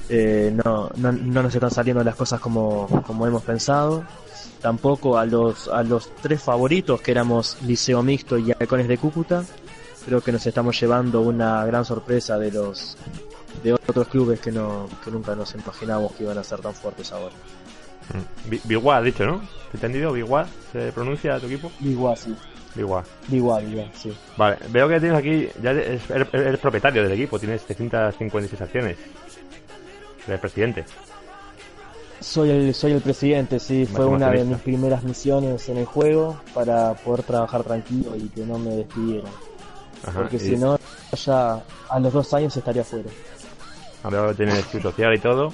Eh, 0.09 0.55
no, 0.63 0.89
no, 0.95 1.11
no 1.11 1.43
nos 1.43 1.53
están 1.53 1.71
saliendo 1.71 2.01
las 2.03 2.15
cosas 2.15 2.39
como, 2.39 2.87
como 3.05 3.27
hemos 3.27 3.43
pensado. 3.43 4.05
Tampoco 4.61 5.17
a 5.17 5.25
los, 5.25 5.67
a 5.67 5.83
los 5.83 6.09
tres 6.21 6.41
favoritos, 6.41 7.01
que 7.01 7.11
éramos 7.11 7.57
Liceo 7.65 8.01
Mixto 8.01 8.37
y 8.37 8.51
Halcones 8.51 8.87
de 8.87 8.97
Cúcuta, 8.97 9.43
creo 10.05 10.21
que 10.21 10.31
nos 10.31 10.45
estamos 10.47 10.79
llevando 10.79 11.21
una 11.21 11.63
gran 11.65 11.83
sorpresa 11.85 12.39
de 12.39 12.51
los 12.51 12.97
de 13.63 13.73
otros 13.73 14.07
clubes 14.07 14.39
que 14.39 14.51
no 14.51 14.87
que 15.03 15.09
nunca 15.11 15.35
nos 15.35 15.53
imaginábamos 15.55 16.11
que 16.13 16.23
iban 16.23 16.37
a 16.37 16.43
ser 16.43 16.59
tan 16.59 16.73
fuertes 16.73 17.11
ahora. 17.11 17.35
Mm. 18.13 18.49
Bi- 18.49 18.61
Biguá, 18.63 18.97
has 18.99 19.03
dicho, 19.03 19.25
¿no? 19.25 19.41
¿He 19.73 19.77
entendido? 19.77 20.11
Biguá, 20.13 20.47
¿se 20.71 20.91
pronuncia 20.91 21.39
tu 21.39 21.45
equipo? 21.47 21.71
Igual, 21.81 22.17
sí. 22.17 22.35
Biguá. 22.77 23.03
Igual, 23.31 23.71
igual, 23.71 23.91
sí. 23.95 24.15
Vale, 24.37 24.57
veo 24.69 24.87
que 24.87 24.99
tienes 24.99 25.17
aquí, 25.17 25.49
ya 25.61 25.71
eres, 25.71 26.09
eres- 26.09 26.33
eres 26.33 26.59
propietario 26.59 27.03
del 27.03 27.11
equipo, 27.13 27.39
tienes 27.39 27.63
356 27.63 28.61
acciones. 28.61 28.97
Eres 30.27 30.39
presidente. 30.39 30.85
Soy 32.19 32.49
el, 32.49 32.73
soy 32.73 32.93
el 32.93 33.01
presidente, 33.01 33.59
sí, 33.59 33.85
fue 33.85 34.05
una 34.05 34.31
de 34.31 34.43
mis 34.43 34.57
primeras 34.59 35.03
misiones 35.03 35.69
en 35.69 35.77
el 35.77 35.85
juego 35.85 36.39
para 36.53 36.93
poder 36.95 37.23
trabajar 37.23 37.63
tranquilo 37.63 38.15
y 38.15 38.27
que 38.29 38.41
no 38.45 38.57
me 38.57 38.71
despidieran. 38.75 39.31
Ajá, 40.05 40.21
Porque 40.21 40.37
y 40.37 40.39
si 40.39 40.57
no, 40.57 40.79
ya 41.13 41.61
a 41.89 41.99
los 41.99 42.13
dos 42.13 42.33
años 42.33 42.55
estaría 42.57 42.83
fuera. 42.83 43.09
Ahora 44.03 44.33
tienes 44.33 44.65
tu 44.65 44.79
social 44.79 45.13
y 45.13 45.19
todo. 45.19 45.53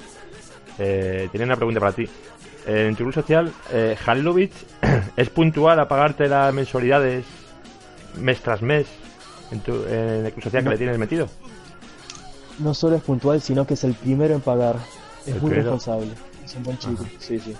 Eh, 0.78 1.28
tenía 1.30 1.46
una 1.46 1.56
pregunta 1.56 1.80
para 1.80 1.92
ti. 1.92 2.08
En 2.66 2.96
tu 2.96 3.04
club 3.04 3.14
social, 3.14 3.52
eh, 3.72 3.96
es 5.16 5.30
puntual 5.30 5.78
a 5.80 5.88
pagarte 5.88 6.28
las 6.28 6.52
mensualidades 6.54 7.24
mes 8.18 8.40
tras 8.40 8.62
mes 8.62 8.86
en, 9.50 9.60
tu, 9.60 9.72
en 9.86 10.26
el 10.26 10.32
club 10.32 10.44
social 10.44 10.64
que 10.64 10.70
le 10.70 10.78
tienes 10.78 10.98
metido. 10.98 11.28
No 12.58 12.72
solo 12.72 12.96
es 12.96 13.02
puntual, 13.02 13.40
sino 13.40 13.66
que 13.66 13.74
es 13.74 13.84
el 13.84 13.94
primero 13.94 14.34
en 14.34 14.40
pagar. 14.40 14.76
Es 15.26 15.34
¿El 15.34 15.40
muy 15.40 15.50
primero? 15.50 15.72
responsable. 15.72 16.12
Es 16.44 16.54
un 16.54 16.62
buen 16.62 16.78
chico. 16.78 17.04
Sí, 17.18 17.38
sí. 17.38 17.54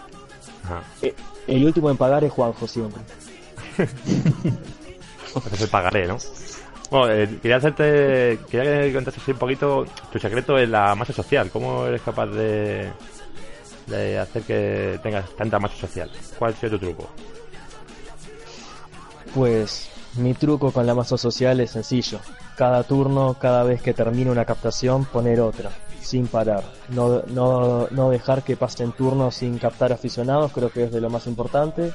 Ajá. 0.65 0.83
Eh, 1.03 1.15
El 1.47 1.65
último 1.65 1.91
en 1.91 1.97
pagar 1.97 2.25
es 2.25 2.33
Juanjo 2.33 2.67
siempre. 2.67 3.03
Entonces 5.35 5.69
pagaré, 5.69 6.07
¿no? 6.07 6.19
Bueno, 6.91 7.13
eh, 7.13 7.29
quería 7.43 7.57
hacerte. 7.57 8.39
Quería 8.49 8.83
que 8.83 8.93
contases 8.95 9.23
así 9.23 9.33
un 9.33 9.39
poquito 9.39 9.85
tu 10.13 10.19
secreto 10.19 10.59
en 10.59 10.71
la 10.71 10.95
masa 10.95 11.13
social. 11.13 11.51
¿Cómo 11.51 11.87
eres 11.87 12.03
capaz 12.03 12.27
de. 12.27 12.89
De 13.87 14.19
hacer 14.19 14.43
que 14.43 14.99
tengas 15.03 15.29
tanta 15.37 15.59
masa 15.59 15.77
social? 15.77 16.11
¿Cuál 16.39 16.55
sido 16.55 16.73
tu 16.73 16.79
truco? 16.87 17.09
Pues 19.35 19.89
mi 20.17 20.35
truco 20.35 20.71
con 20.73 20.87
la 20.87 20.95
masa 20.95 21.17
social 21.19 21.61
es 21.61 21.71
sencillo. 21.73 22.21
Cada 22.57 22.85
turno, 22.85 23.37
cada 23.41 23.65
vez 23.65 23.83
que 23.83 23.93
termine 23.95 24.31
una 24.31 24.45
captación, 24.45 25.05
poner 25.07 25.41
otra, 25.41 25.71
sin 26.01 26.29
parar. 26.29 26.63
No, 26.91 27.23
no, 27.29 27.89
no 27.91 28.11
dejar 28.11 28.43
que 28.43 28.57
pasen 28.57 28.93
turnos 28.93 29.35
sin 29.35 29.59
captar 29.59 29.93
aficionados, 29.93 30.53
creo 30.53 30.71
que 30.71 30.85
es 30.85 30.93
de 30.93 31.01
lo 31.01 31.11
más 31.11 31.27
importante 31.27 31.93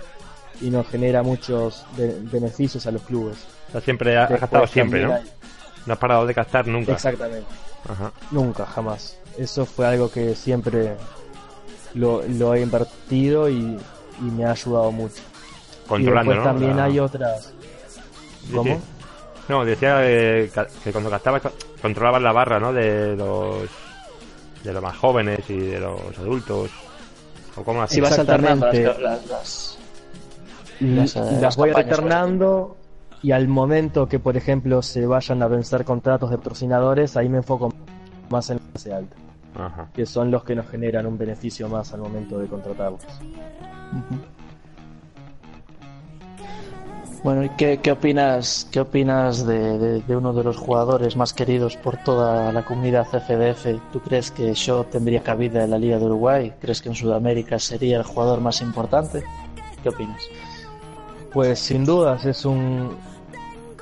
y 0.62 0.70
nos 0.70 0.88
genera 0.90 1.24
muchos 1.24 1.86
be- 1.96 2.18
beneficios 2.24 2.86
a 2.88 2.92
los 2.92 3.02
clubes. 3.04 3.38
O 3.70 3.72
sea, 3.74 3.82
siempre 3.82 4.18
has 4.18 4.30
gastado 4.30 4.68
siempre, 4.68 5.04
¿no? 5.04 5.12
también 5.14 5.34
No 5.86 5.94
has 5.94 6.00
parado 6.00 6.26
de 6.26 6.34
hay- 6.34 6.36
nunca. 6.68 6.92
Exactamente. 6.92 7.48
Ajá. 7.88 8.12
Nunca, 8.32 8.66
jamás. 8.66 9.16
Eso 9.38 9.66
fue 9.66 9.88
algo 9.88 10.12
que 10.12 10.36
siempre 10.36 10.98
lo, 11.94 12.24
lo 12.28 12.54
he 12.54 12.62
invertido 12.62 13.50
y, 13.50 13.56
y 14.20 14.24
me 14.36 14.46
ha 14.46 14.52
ayudado 14.52 14.92
mucho. 14.92 15.22
Controlando, 15.88 16.32
y 16.32 16.36
después 16.36 16.38
¿no? 16.38 16.44
también 16.54 16.78
La- 16.78 16.84
hay 16.86 17.00
otras. 17.00 17.54
¿Cómo? 18.54 18.76
sí. 18.76 18.82
No, 19.50 19.66
decía 19.66 19.98
eh, 20.04 20.52
que 20.84 20.92
cuando 20.92 21.10
gastabas 21.10 21.42
co- 21.42 21.52
controlabas 21.82 22.22
la 22.22 22.32
barra, 22.32 22.60
¿no? 22.60 22.72
De 22.72 23.16
los 23.16 23.68
de 24.64 24.74
los 24.74 24.84
más 24.84 24.96
jóvenes 24.98 25.40
y 25.50 25.58
de 25.58 25.80
los 25.80 26.00
adultos. 26.20 26.70
O 27.56 27.64
como 27.64 27.82
así. 27.82 27.96
Si 27.96 28.02
vas 28.02 28.20
alternando 28.20 28.68
las, 28.68 28.76
eh, 28.76 28.94
las 30.82 31.16
las 31.42 31.58
voy 31.58 31.72
alternando 31.76 32.78
y 33.22 33.32
al 33.32 33.48
momento 33.48 34.08
que 34.08 34.20
por 34.20 34.38
ejemplo 34.38 34.82
se 34.82 35.06
vayan 35.06 35.42
a 35.44 35.48
vencer 35.48 35.84
contratos 35.84 36.30
de 36.30 36.38
patrocinadores 36.38 37.18
ahí 37.18 37.28
me 37.28 37.38
enfoco 37.40 37.74
más 38.30 38.50
en 38.50 38.58
la 38.58 38.64
clase 38.72 38.94
alta 38.94 39.16
Ajá. 39.56 39.90
que 39.94 40.06
son 40.06 40.30
los 40.32 40.44
que 40.44 40.56
nos 40.56 40.68
generan 40.68 41.06
un 41.06 41.18
beneficio 41.18 41.68
más 41.70 41.92
al 41.94 42.02
momento 42.02 42.38
de 42.40 42.48
contratarlos. 42.48 43.02
Bueno, 47.24 47.44
¿y 47.44 47.50
qué, 47.50 47.80
qué 47.84 47.92
opinas, 47.92 48.66
qué 48.72 48.80
opinas 48.80 49.46
de, 49.46 49.78
de- 49.78 50.02
de 50.02 50.16
uno 50.16 50.32
de 50.32 50.42
los 50.44 50.56
jugadores 50.56 51.18
más 51.18 51.34
queridos 51.34 51.76
por 51.76 51.98
toda 51.98 52.54
la 52.54 52.64
comunidad 52.64 53.06
FDF? 53.08 53.78
¿Tú 53.92 54.00
crees 54.00 54.32
que 54.32 54.54
Shaw 54.54 54.86
tendría 54.86 55.22
cabida 55.22 55.66
en 55.66 55.72
la 55.72 55.78
Liga 55.78 55.98
de 56.00 56.06
Uruguay? 56.06 56.54
¿Crees 56.62 56.82
que 56.82 56.88
en 56.90 56.96
Sudamérica 56.96 57.60
sería 57.60 57.98
el 57.98 58.04
jugador 58.04 58.40
más 58.40 58.62
importante? 58.62 59.24
¿Qué 59.84 59.90
opinas? 59.90 60.22
pues 61.32 61.60
sin 61.60 61.86
dudas 61.86 62.26
es 62.26 62.44
un 62.44 62.90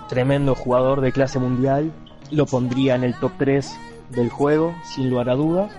tremendo 0.10 0.54
jugador 0.54 1.00
de 1.00 1.14
clase 1.14 1.40
mundial 1.40 1.94
lo 2.30 2.46
pondría 2.46 2.96
en 2.96 3.06
el 3.06 3.14
top 3.16 3.32
3 3.38 3.74
del 4.10 4.30
juego 4.30 4.74
sin 4.96 5.10
lugar 5.10 5.30
a 5.30 5.36
dudas 5.36 5.72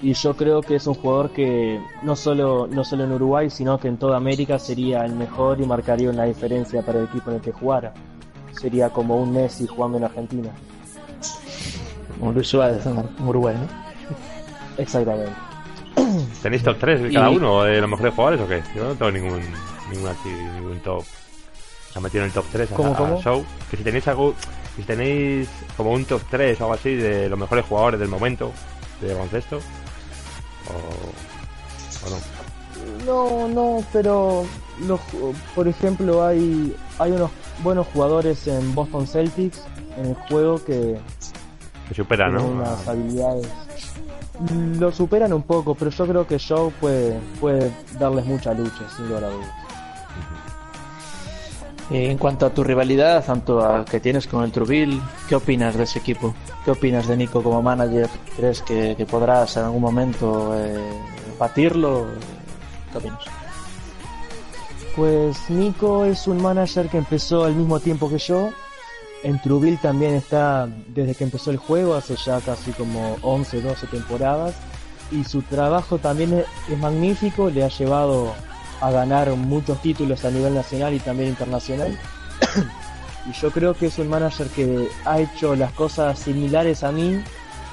y 0.00 0.12
yo 0.14 0.36
creo 0.36 0.60
que 0.62 0.76
es 0.76 0.86
un 0.86 0.94
jugador 0.94 1.30
que 1.30 1.80
no 2.02 2.14
solo 2.16 2.66
no 2.68 2.84
solo 2.84 3.04
en 3.04 3.12
Uruguay 3.12 3.50
sino 3.50 3.78
que 3.78 3.88
en 3.88 3.96
toda 3.98 4.16
América 4.16 4.58
sería 4.58 5.04
el 5.04 5.12
mejor 5.14 5.60
y 5.60 5.66
marcaría 5.66 6.08
una 6.10 6.24
diferencia 6.24 6.82
para 6.82 7.00
el 7.00 7.06
equipo 7.06 7.30
en 7.30 7.36
el 7.36 7.42
que 7.42 7.52
jugara 7.52 7.92
sería 8.52 8.90
como 8.90 9.16
un 9.16 9.32
Messi 9.32 9.66
jugando 9.66 9.98
en 9.98 10.04
Argentina 10.04 10.50
Como 12.18 12.32
Luis 12.32 12.48
Suárez 12.48 12.84
en 12.86 12.96
Uruguay, 13.26 13.56
¿no? 13.56 14.82
exactamente 14.82 15.32
¿Tenéis 16.42 16.62
top 16.62 16.76
3 16.78 17.02
de 17.02 17.12
cada 17.12 17.30
Y- 17.30 17.36
uno 17.36 17.64
de 17.64 17.80
los 17.80 17.90
mejores 17.90 18.14
jugadores 18.14 18.40
o 18.40 18.48
qué? 18.48 18.62
Yo 18.74 18.84
no 18.84 18.94
tengo 18.94 19.10
ningún, 19.10 19.40
ningún 19.92 20.10
ningún 20.56 20.78
top. 20.80 21.04
Ha 21.98 22.00
metido 22.00 22.22
en 22.22 22.28
el 22.28 22.32
top 22.32 22.44
3 22.52 22.70
a, 22.70 22.74
¿Cómo, 22.76 22.92
a 22.92 22.96
cómo? 22.96 23.20
Show. 23.20 23.44
Que 23.68 23.76
si 23.76 23.82
tenéis 23.82 24.06
algo, 24.06 24.32
si 24.76 24.82
tenéis 24.84 25.48
como 25.76 25.90
un 25.92 26.04
top 26.04 26.22
3 26.30 26.60
o 26.60 26.64
algo 26.64 26.74
así 26.74 26.94
de 26.94 27.28
los 27.28 27.36
mejores 27.36 27.64
jugadores 27.66 27.98
del 27.98 28.08
momento 28.08 28.52
de 29.00 29.14
baloncesto. 29.14 29.56
O, 30.68 32.06
o 32.06 32.10
no. 32.10 33.48
no 33.48 33.48
no 33.48 33.84
pero 33.92 34.46
los, 34.86 35.00
por 35.56 35.66
ejemplo 35.66 36.24
hay 36.24 36.72
hay 37.00 37.10
unos 37.10 37.32
buenos 37.64 37.88
jugadores 37.88 38.46
en 38.46 38.74
Boston 38.76 39.06
Celtics 39.08 39.64
en 39.96 40.06
el 40.06 40.14
juego 40.14 40.62
que 40.64 40.98
Que 41.88 41.94
supera, 41.94 42.26
tienen 42.26 42.46
¿no? 42.46 42.52
unas 42.60 42.86
habilidades 42.86 43.48
lo 44.78 44.92
superan 44.92 45.32
un 45.32 45.42
poco 45.42 45.74
pero 45.74 45.90
yo 45.90 46.06
creo 46.06 46.26
que 46.26 46.38
Joe 46.38 46.70
puede 46.80 47.18
puede 47.40 47.72
darles 47.98 48.24
mucha 48.26 48.52
lucha 48.54 48.88
sin 48.94 49.08
lugar 49.08 49.24
a 49.24 49.30
dudas 49.30 49.67
Y 51.90 52.04
en 52.04 52.18
cuanto 52.18 52.44
a 52.44 52.50
tu 52.50 52.62
rivalidad, 52.62 53.24
tanto 53.24 53.64
a 53.64 53.84
que 53.84 53.98
tienes 53.98 54.26
con 54.26 54.44
el 54.44 54.52
Truville, 54.52 55.00
¿qué 55.26 55.36
opinas 55.36 55.74
de 55.74 55.84
ese 55.84 55.98
equipo? 55.98 56.34
¿Qué 56.64 56.72
opinas 56.72 57.08
de 57.08 57.16
Nico 57.16 57.42
como 57.42 57.62
manager? 57.62 58.10
¿Crees 58.36 58.60
que, 58.60 59.06
podrás 59.10 59.56
en 59.56 59.64
algún 59.64 59.80
momento 59.80 60.52
eh, 60.54 60.76
batirlo? 61.38 62.08
¿Qué 62.92 62.98
opinas? 62.98 63.20
Pues 64.94 65.48
Nico 65.48 66.04
es 66.04 66.26
un 66.26 66.42
manager 66.42 66.88
que 66.90 66.98
empezó 66.98 67.44
al 67.44 67.54
mismo 67.54 67.80
tiempo 67.80 68.10
que 68.10 68.18
yo. 68.18 68.50
En 69.22 69.40
Truville 69.40 69.78
también 69.80 70.14
está 70.14 70.68
desde 70.88 71.14
que 71.14 71.24
empezó 71.24 71.50
el 71.50 71.56
juego, 71.56 71.94
hace 71.94 72.16
ya 72.16 72.40
casi 72.40 72.72
como 72.72 73.16
11, 73.22 73.62
12 73.62 73.86
temporadas. 73.86 74.54
Y 75.10 75.24
su 75.24 75.40
trabajo 75.40 75.96
también 75.96 76.34
es, 76.34 76.44
es 76.70 76.78
magnífico, 76.78 77.48
le 77.48 77.64
ha 77.64 77.68
llevado 77.68 78.34
a 78.80 78.90
ganar 78.90 79.30
muchos 79.30 79.80
títulos 79.82 80.24
a 80.24 80.30
nivel 80.30 80.54
nacional 80.54 80.94
y 80.94 81.00
también 81.00 81.30
internacional. 81.30 81.98
y 83.28 83.32
yo 83.32 83.50
creo 83.50 83.74
que 83.74 83.86
es 83.86 83.98
un 83.98 84.08
manager 84.08 84.46
que 84.48 84.88
ha 85.04 85.20
hecho 85.20 85.54
las 85.56 85.72
cosas 85.72 86.18
similares 86.18 86.84
a 86.84 86.92
mí, 86.92 87.20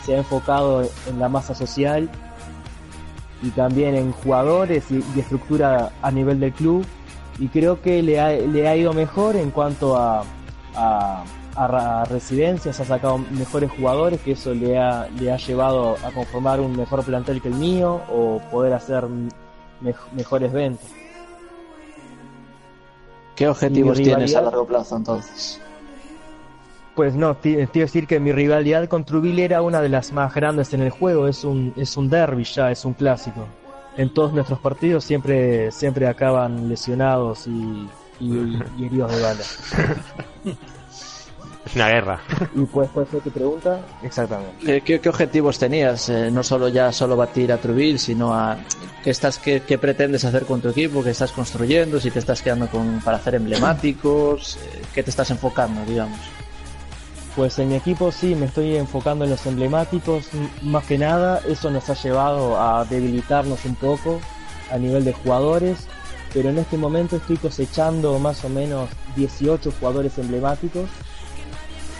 se 0.05 0.15
ha 0.15 0.17
enfocado 0.17 0.87
en 1.07 1.19
la 1.19 1.29
masa 1.29 1.55
social 1.55 2.09
y 3.41 3.49
también 3.49 3.95
en 3.95 4.11
jugadores 4.11 4.85
y, 4.91 5.03
y 5.15 5.19
estructura 5.19 5.91
a 6.01 6.11
nivel 6.11 6.39
del 6.39 6.53
club 6.53 6.85
y 7.39 7.47
creo 7.49 7.81
que 7.81 8.01
le 8.01 8.19
ha, 8.19 8.31
le 8.31 8.67
ha 8.67 8.75
ido 8.75 8.93
mejor 8.93 9.35
en 9.35 9.51
cuanto 9.51 9.97
a, 9.97 10.23
a, 10.75 11.23
a 11.55 12.05
residencias, 12.05 12.79
ha 12.79 12.85
sacado 12.85 13.17
mejores 13.17 13.71
jugadores, 13.71 14.21
que 14.21 14.31
eso 14.33 14.53
le 14.53 14.77
ha, 14.77 15.07
le 15.19 15.31
ha 15.31 15.37
llevado 15.37 15.95
a 16.03 16.11
conformar 16.11 16.59
un 16.59 16.75
mejor 16.75 17.03
plantel 17.03 17.41
que 17.41 17.49
el 17.49 17.55
mío 17.55 18.01
o 18.09 18.39
poder 18.51 18.73
hacer 18.73 19.05
mej- 19.81 20.11
mejores 20.13 20.51
ventas. 20.53 20.87
¿Qué 23.35 23.47
objetivos 23.49 23.97
tienes 23.97 24.35
a 24.35 24.41
largo 24.41 24.65
plazo 24.65 24.95
entonces? 24.95 25.59
Pues 26.95 27.13
no, 27.15 27.35
iba 27.43 27.63
a 27.63 27.67
decir 27.73 28.07
que 28.07 28.21
mi 28.21 28.31
rivalidad 28.31 28.87
con 28.87 29.03
Truville 29.03 29.43
era 29.43 29.61
una 29.61 29.81
de 29.81 29.89
las 29.89 30.13
más 30.13 30.33
grandes 30.33 30.73
en 30.73 30.81
el 30.81 30.89
juego, 30.91 31.27
es 31.27 31.43
un, 31.43 31.73
es 31.75 31.97
un 31.97 32.09
derby 32.09 32.45
ya, 32.45 32.71
es 32.71 32.85
un 32.85 32.93
clásico. 32.93 33.45
En 33.97 34.13
todos 34.13 34.31
nuestros 34.33 34.59
partidos 34.59 35.03
siempre, 35.03 35.71
siempre 35.73 36.07
acaban 36.07 36.69
lesionados 36.69 37.47
y, 37.47 37.89
y- 38.21 38.57
y 38.77 38.85
heridos 38.85 39.13
de 39.13 39.21
bala. 39.21 39.43
Una 41.73 41.89
guerra. 41.89 42.21
¿Y 42.53 42.61
pues 42.65 42.89
cuál 42.91 43.05
fue 43.07 43.19
tu 43.21 43.31
pregunta? 43.31 43.81
Exactamente. 44.03 44.77
Eh, 44.77 44.81
¿Qué, 44.81 44.99
qué 44.99 45.09
objetivos 45.09 45.57
tenías? 45.57 46.09
Eh, 46.09 46.29
no 46.31 46.43
solo 46.43 46.67
ya 46.67 46.91
solo 46.91 47.15
batir 47.15 47.51
a 47.51 47.57
Truville, 47.57 47.97
sino 47.97 48.33
a 48.33 48.57
qué 49.03 49.09
estás 49.09 49.39
qué, 49.39 49.61
qué 49.61 49.77
pretendes 49.77 50.25
hacer 50.25 50.45
con 50.45 50.61
tu 50.61 50.69
equipo, 50.69 51.03
qué 51.03 51.09
estás 51.09 51.31
construyendo, 51.31 51.99
si 51.99 52.11
te 52.11 52.19
estás 52.19 52.41
quedando 52.41 52.67
con 52.67 53.01
para 53.01 53.17
hacer 53.17 53.35
emblemáticos, 53.35 54.57
eh, 54.57 54.81
qué 54.93 55.01
te 55.01 55.09
estás 55.09 55.31
enfocando, 55.31 55.83
digamos. 55.85 56.19
Pues 57.35 57.57
en 57.59 57.69
mi 57.69 57.75
equipo 57.75 58.11
sí, 58.11 58.35
me 58.35 58.45
estoy 58.45 58.77
enfocando 58.77 59.25
en 59.25 59.31
los 59.31 59.45
emblemáticos, 59.45 60.29
más 60.61 60.85
que 60.85 60.97
nada, 60.97 61.41
eso 61.47 61.69
nos 61.69 61.89
ha 61.89 61.93
llevado 61.95 62.61
a 62.61 62.85
debilitarnos 62.85 63.65
un 63.65 63.75
poco 63.75 64.21
a 64.71 64.77
nivel 64.77 65.03
de 65.03 65.11
jugadores, 65.11 65.87
pero 66.33 66.49
en 66.49 66.59
este 66.59 66.77
momento 66.77 67.17
estoy 67.17 67.35
cosechando 67.37 68.17
más 68.19 68.45
o 68.45 68.49
menos 68.49 68.89
18 69.17 69.73
jugadores 69.79 70.17
emblemáticos 70.17 70.89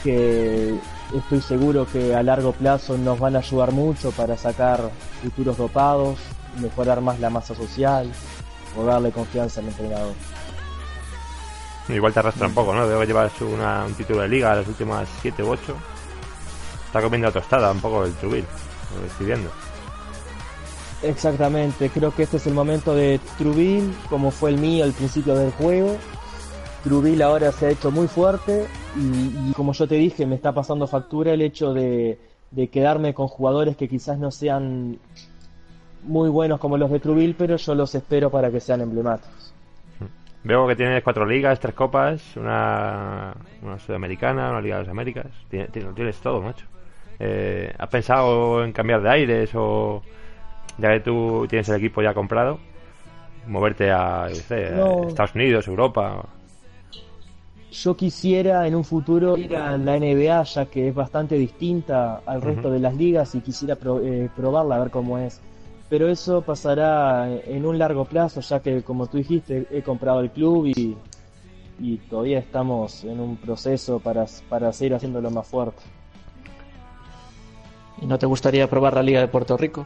que 0.06 0.80
estoy 1.18 1.42
seguro 1.42 1.88
que 1.92 2.14
a 2.14 2.22
largo 2.22 2.52
plazo 2.52 2.96
nos 2.96 3.20
van 3.20 3.36
a 3.36 3.40
ayudar 3.40 3.72
mucho 3.72 4.12
para 4.12 4.38
sacar 4.38 4.92
futuros 5.24 5.58
dopados, 5.58 6.20
mejorar 6.62 7.02
más 7.02 7.20
la 7.20 7.32
masa 7.32 7.56
social 7.56 8.12
o 8.78 8.84
darle 8.86 9.12
confianza 9.12 9.62
al 9.62 9.68
entrenador. 9.68 10.14
Igual 11.90 12.14
te 12.14 12.20
arrastra 12.20 12.48
un 12.48 12.54
poco, 12.54 12.76
¿no? 12.76 12.88
Debe 12.88 13.08
llevar 13.08 13.32
una, 13.42 13.86
un 13.86 13.96
título 13.96 14.22
de 14.22 14.28
liga 14.28 14.54
las 14.54 14.68
últimas 14.68 15.10
7 15.24 15.42
u 15.42 15.50
8. 15.50 15.76
Está 16.86 17.02
comiendo 17.02 17.32
tostada 17.32 17.72
un 17.72 17.80
poco 17.80 18.06
el 18.06 18.12
estoy 18.12 18.46
viendo. 19.26 19.50
Exactamente, 21.02 21.90
creo 21.90 22.14
que 22.14 22.24
este 22.24 22.38
es 22.38 22.46
el 22.46 22.54
momento 22.54 22.94
de 22.94 23.20
Truville, 23.40 23.92
como 24.10 24.30
fue 24.30 24.52
el 24.52 24.60
mío 24.60 24.84
al 24.84 24.94
principio 24.94 25.36
del 25.36 25.52
juego. 25.52 25.98
Truville 26.86 27.24
ahora 27.24 27.52
se 27.52 27.66
ha 27.66 27.70
hecho 27.72 27.90
muy 27.90 28.08
fuerte 28.08 28.68
y, 28.96 29.50
y 29.50 29.54
como 29.54 29.74
yo 29.74 29.88
te 29.88 29.96
dije, 29.96 30.26
me 30.28 30.36
está 30.36 30.54
pasando 30.54 30.86
factura 30.86 31.34
el 31.34 31.42
hecho 31.42 31.74
de, 31.74 32.20
de 32.52 32.68
quedarme 32.68 33.16
con 33.16 33.28
jugadores 33.28 33.76
que 33.76 33.90
quizás 33.90 34.20
no 34.20 34.30
sean 34.30 35.00
muy 36.04 36.30
buenos 36.30 36.60
como 36.60 36.78
los 36.78 36.92
de 36.92 37.00
Truville, 37.00 37.36
pero 37.36 37.58
yo 37.58 37.74
los 37.74 37.96
espero 37.96 38.30
para 38.30 38.52
que 38.52 38.60
sean 38.60 38.82
emblemáticos. 38.82 39.54
Veo 40.44 40.68
que 40.68 40.76
tienes 40.76 41.04
cuatro 41.04 41.26
ligas, 41.26 41.60
tres 41.60 41.74
copas, 41.74 42.38
una, 42.38 43.34
una 43.64 43.80
sudamericana, 43.80 44.52
una 44.52 44.62
liga 44.62 44.76
de 44.76 44.84
las 44.84 44.92
Américas. 44.92 45.26
Tienes, 45.50 45.72
tienes, 45.72 46.18
todo, 46.18 46.40
macho. 46.40 46.68
Eh, 47.18 47.74
¿Has 47.76 47.90
pensado 47.90 48.64
en 48.64 48.72
cambiar 48.72 49.02
de 49.02 49.10
aires 49.10 49.50
o 49.56 50.04
ya 50.78 50.92
que 50.92 51.00
tú 51.00 51.48
tienes 51.50 51.68
el 51.70 51.78
equipo 51.78 52.04
ya 52.04 52.14
comprado, 52.14 52.60
moverte 53.48 53.90
a, 53.90 54.30
sé. 54.30 54.70
Estados 55.08 55.34
Unidos, 55.34 55.68
Europa? 55.68 56.26
Yo 57.84 57.98
quisiera 57.98 58.66
en 58.68 58.74
un 58.76 58.86
futuro 58.86 59.38
ir 59.38 59.56
a 59.58 59.78
la 59.78 59.98
NBA, 59.98 60.44
ya 60.44 60.66
que 60.68 60.88
es 60.88 60.96
bastante 60.96 61.36
distinta 61.36 62.22
al 62.26 62.42
resto 62.42 62.70
de 62.72 62.80
las 62.80 62.96
ligas 62.96 63.36
y 63.36 63.42
quisiera 63.42 63.76
pro- 63.76 64.00
eh, 64.02 64.30
probarla 64.34 64.76
a 64.76 64.80
ver 64.80 64.92
cómo 64.92 65.18
es. 65.18 65.42
Pero 65.90 66.08
eso 66.08 66.42
pasará 66.42 67.30
en 67.30 67.66
un 67.66 67.78
largo 67.78 68.06
plazo, 68.06 68.40
ya 68.40 68.62
que 68.62 68.82
como 68.82 69.08
tú 69.08 69.18
dijiste, 69.18 69.68
he 69.70 69.82
comprado 69.84 70.22
el 70.22 70.32
club 70.32 70.68
y, 70.68 70.96
y 71.80 71.98
todavía 72.10 72.40
estamos 72.40 73.04
en 73.04 73.20
un 73.20 73.36
proceso 73.36 74.00
para, 74.00 74.26
para 74.50 74.72
seguir 74.72 74.96
haciéndolo 74.96 75.30
más 75.30 75.46
fuerte. 75.46 75.82
¿Y 78.02 78.06
no 78.06 78.18
te 78.18 78.26
gustaría 78.26 78.70
probar 78.70 78.94
la 78.94 79.04
Liga 79.04 79.20
de 79.20 79.28
Puerto 79.28 79.58
Rico? 79.58 79.86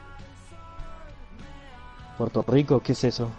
Puerto 2.20 2.46
Rico, 2.48 2.82
¿qué 2.82 2.92
es 2.92 3.04
eso? 3.04 3.30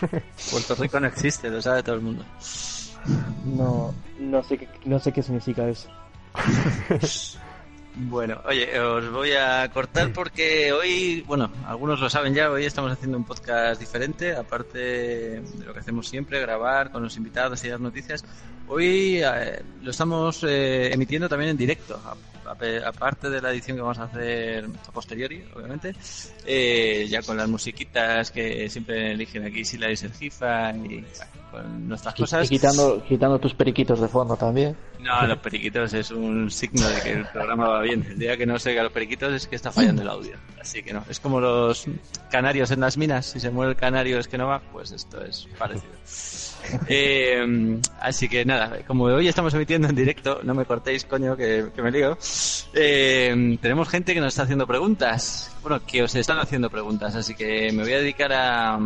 Puerto 0.50 0.74
Rico 0.74 1.00
no 1.00 1.06
existe, 1.06 1.48
lo 1.48 1.62
sabe 1.62 1.82
todo 1.82 1.94
el 1.96 2.02
mundo. 2.02 2.24
No, 3.44 3.94
no 4.18 4.42
sé 4.42 4.58
qué, 4.58 4.68
no 4.84 4.98
sé 4.98 5.12
qué 5.12 5.22
significa 5.22 5.68
eso. 5.68 5.88
Bueno, 7.96 8.40
oye, 8.44 8.76
os 8.80 9.08
voy 9.12 9.32
a 9.34 9.70
cortar 9.72 10.12
porque 10.12 10.72
hoy, 10.72 11.22
bueno, 11.28 11.48
algunos 11.64 12.00
lo 12.00 12.10
saben 12.10 12.34
ya, 12.34 12.50
hoy 12.50 12.64
estamos 12.64 12.90
haciendo 12.90 13.16
un 13.16 13.24
podcast 13.24 13.80
diferente, 13.80 14.34
aparte 14.34 14.78
de 14.78 15.64
lo 15.64 15.72
que 15.72 15.78
hacemos 15.78 16.08
siempre, 16.08 16.40
grabar 16.40 16.90
con 16.90 17.04
los 17.04 17.16
invitados 17.16 17.62
y 17.64 17.68
las 17.68 17.78
noticias. 17.78 18.24
Hoy 18.66 19.22
eh, 19.22 19.62
lo 19.80 19.92
estamos 19.92 20.42
eh, 20.42 20.92
emitiendo 20.92 21.28
también 21.28 21.50
en 21.50 21.56
directo, 21.56 22.00
aparte 22.44 23.30
de 23.30 23.40
la 23.40 23.52
edición 23.52 23.76
que 23.76 23.82
vamos 23.82 23.98
a 24.00 24.04
hacer 24.04 24.64
a 24.88 24.90
posteriori, 24.90 25.44
obviamente, 25.54 25.94
eh, 26.44 27.06
ya 27.08 27.22
con 27.22 27.36
las 27.36 27.48
musiquitas 27.48 28.32
que 28.32 28.68
siempre 28.68 29.12
eligen 29.12 29.44
aquí 29.44 29.64
Sila 29.64 29.88
y 29.88 29.96
Sergifa 29.96 30.72
y 30.72 31.04
bueno, 31.04 31.43
con 31.54 31.88
nuestras 31.88 32.14
cosas. 32.14 32.46
Y 32.46 32.48
quitando, 32.48 33.02
quitando 33.06 33.38
tus 33.38 33.54
periquitos 33.54 34.00
de 34.00 34.08
fondo 34.08 34.36
también. 34.36 34.76
No, 35.00 35.26
los 35.26 35.38
periquitos 35.38 35.92
es 35.94 36.10
un 36.10 36.50
signo 36.50 36.86
de 36.88 37.00
que 37.02 37.12
el 37.12 37.26
programa 37.26 37.68
va 37.68 37.82
bien. 37.82 38.04
El 38.08 38.18
día 38.18 38.36
que 38.36 38.46
no 38.46 38.58
se 38.58 38.70
oiga 38.70 38.82
los 38.82 38.92
periquitos 38.92 39.32
es 39.32 39.46
que 39.46 39.56
está 39.56 39.70
fallando 39.70 40.02
el 40.02 40.08
audio. 40.08 40.36
Así 40.60 40.82
que 40.82 40.92
no, 40.92 41.04
es 41.08 41.20
como 41.20 41.40
los 41.40 41.86
canarios 42.30 42.70
en 42.70 42.80
las 42.80 42.96
minas. 42.96 43.26
Si 43.26 43.40
se 43.40 43.50
muere 43.50 43.72
el 43.72 43.76
canario 43.76 44.18
es 44.18 44.28
que 44.28 44.38
no 44.38 44.46
va, 44.46 44.60
pues 44.72 44.92
esto 44.92 45.22
es 45.24 45.48
parecido. 45.58 45.92
Eh, 46.88 47.78
así 48.00 48.26
que 48.26 48.42
nada, 48.46 48.78
como 48.86 49.04
hoy 49.04 49.28
estamos 49.28 49.52
emitiendo 49.52 49.86
en 49.86 49.94
directo, 49.94 50.40
no 50.44 50.54
me 50.54 50.64
cortéis, 50.64 51.04
coño, 51.04 51.36
que, 51.36 51.66
que 51.76 51.82
me 51.82 51.90
lío. 51.90 52.16
Eh, 52.72 53.58
tenemos 53.60 53.86
gente 53.86 54.14
que 54.14 54.20
nos 54.20 54.28
está 54.28 54.44
haciendo 54.44 54.66
preguntas. 54.66 55.54
Bueno, 55.60 55.84
que 55.84 56.02
os 56.02 56.14
están 56.14 56.38
haciendo 56.38 56.70
preguntas, 56.70 57.14
así 57.14 57.34
que 57.34 57.70
me 57.70 57.82
voy 57.82 57.92
a 57.92 57.98
dedicar 57.98 58.32
a, 58.32 58.78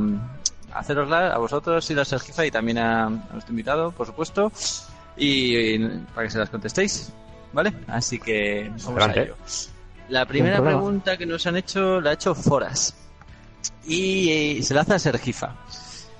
a 0.72 0.78
haceroslas 0.80 1.34
a 1.34 1.38
vosotros 1.38 1.90
y 1.90 1.94
la 1.94 2.04
Sergifa 2.04 2.44
y 2.46 2.50
también 2.50 2.78
a, 2.78 3.06
a 3.06 3.10
nuestro 3.10 3.50
invitado, 3.52 3.90
por 3.92 4.06
supuesto 4.06 4.52
y, 5.16 5.56
y 5.74 5.78
para 6.14 6.26
que 6.26 6.30
se 6.32 6.38
las 6.38 6.50
contestéis, 6.50 7.12
¿vale? 7.52 7.72
Así 7.86 8.18
que 8.18 8.68
vamos 8.70 8.86
Adelante. 8.88 9.20
a 9.20 9.22
ello. 9.24 9.36
La 10.08 10.24
primera 10.26 10.62
pregunta 10.62 11.16
que 11.16 11.26
nos 11.26 11.46
han 11.46 11.56
hecho 11.56 12.00
la 12.00 12.10
ha 12.10 12.12
hecho 12.14 12.34
Foras 12.34 12.94
y, 13.86 14.60
se 14.62 14.74
la 14.74 14.82
hace 14.82 14.94
a 14.94 14.98
Sergifa 14.98 15.54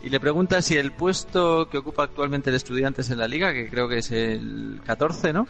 y 0.03 0.11
le 0.11 0.21
pregunta 0.21 0.63
si 0.63 0.77
el 0.77 0.93
puesto 0.93 1.69
que 1.69 1.79
ocupa 1.79 2.05
actualmente 2.05 2.51
el 2.51 2.57
Estudiantes 2.57 3.11
en 3.11 3.19
la 3.19 3.27
liga, 3.27 3.53
que 3.53 3.69
creo 3.69 3.89
que 3.89 3.99
es 3.99 4.11
el 4.13 4.81
14, 4.87 5.33
¿no? 5.33 5.47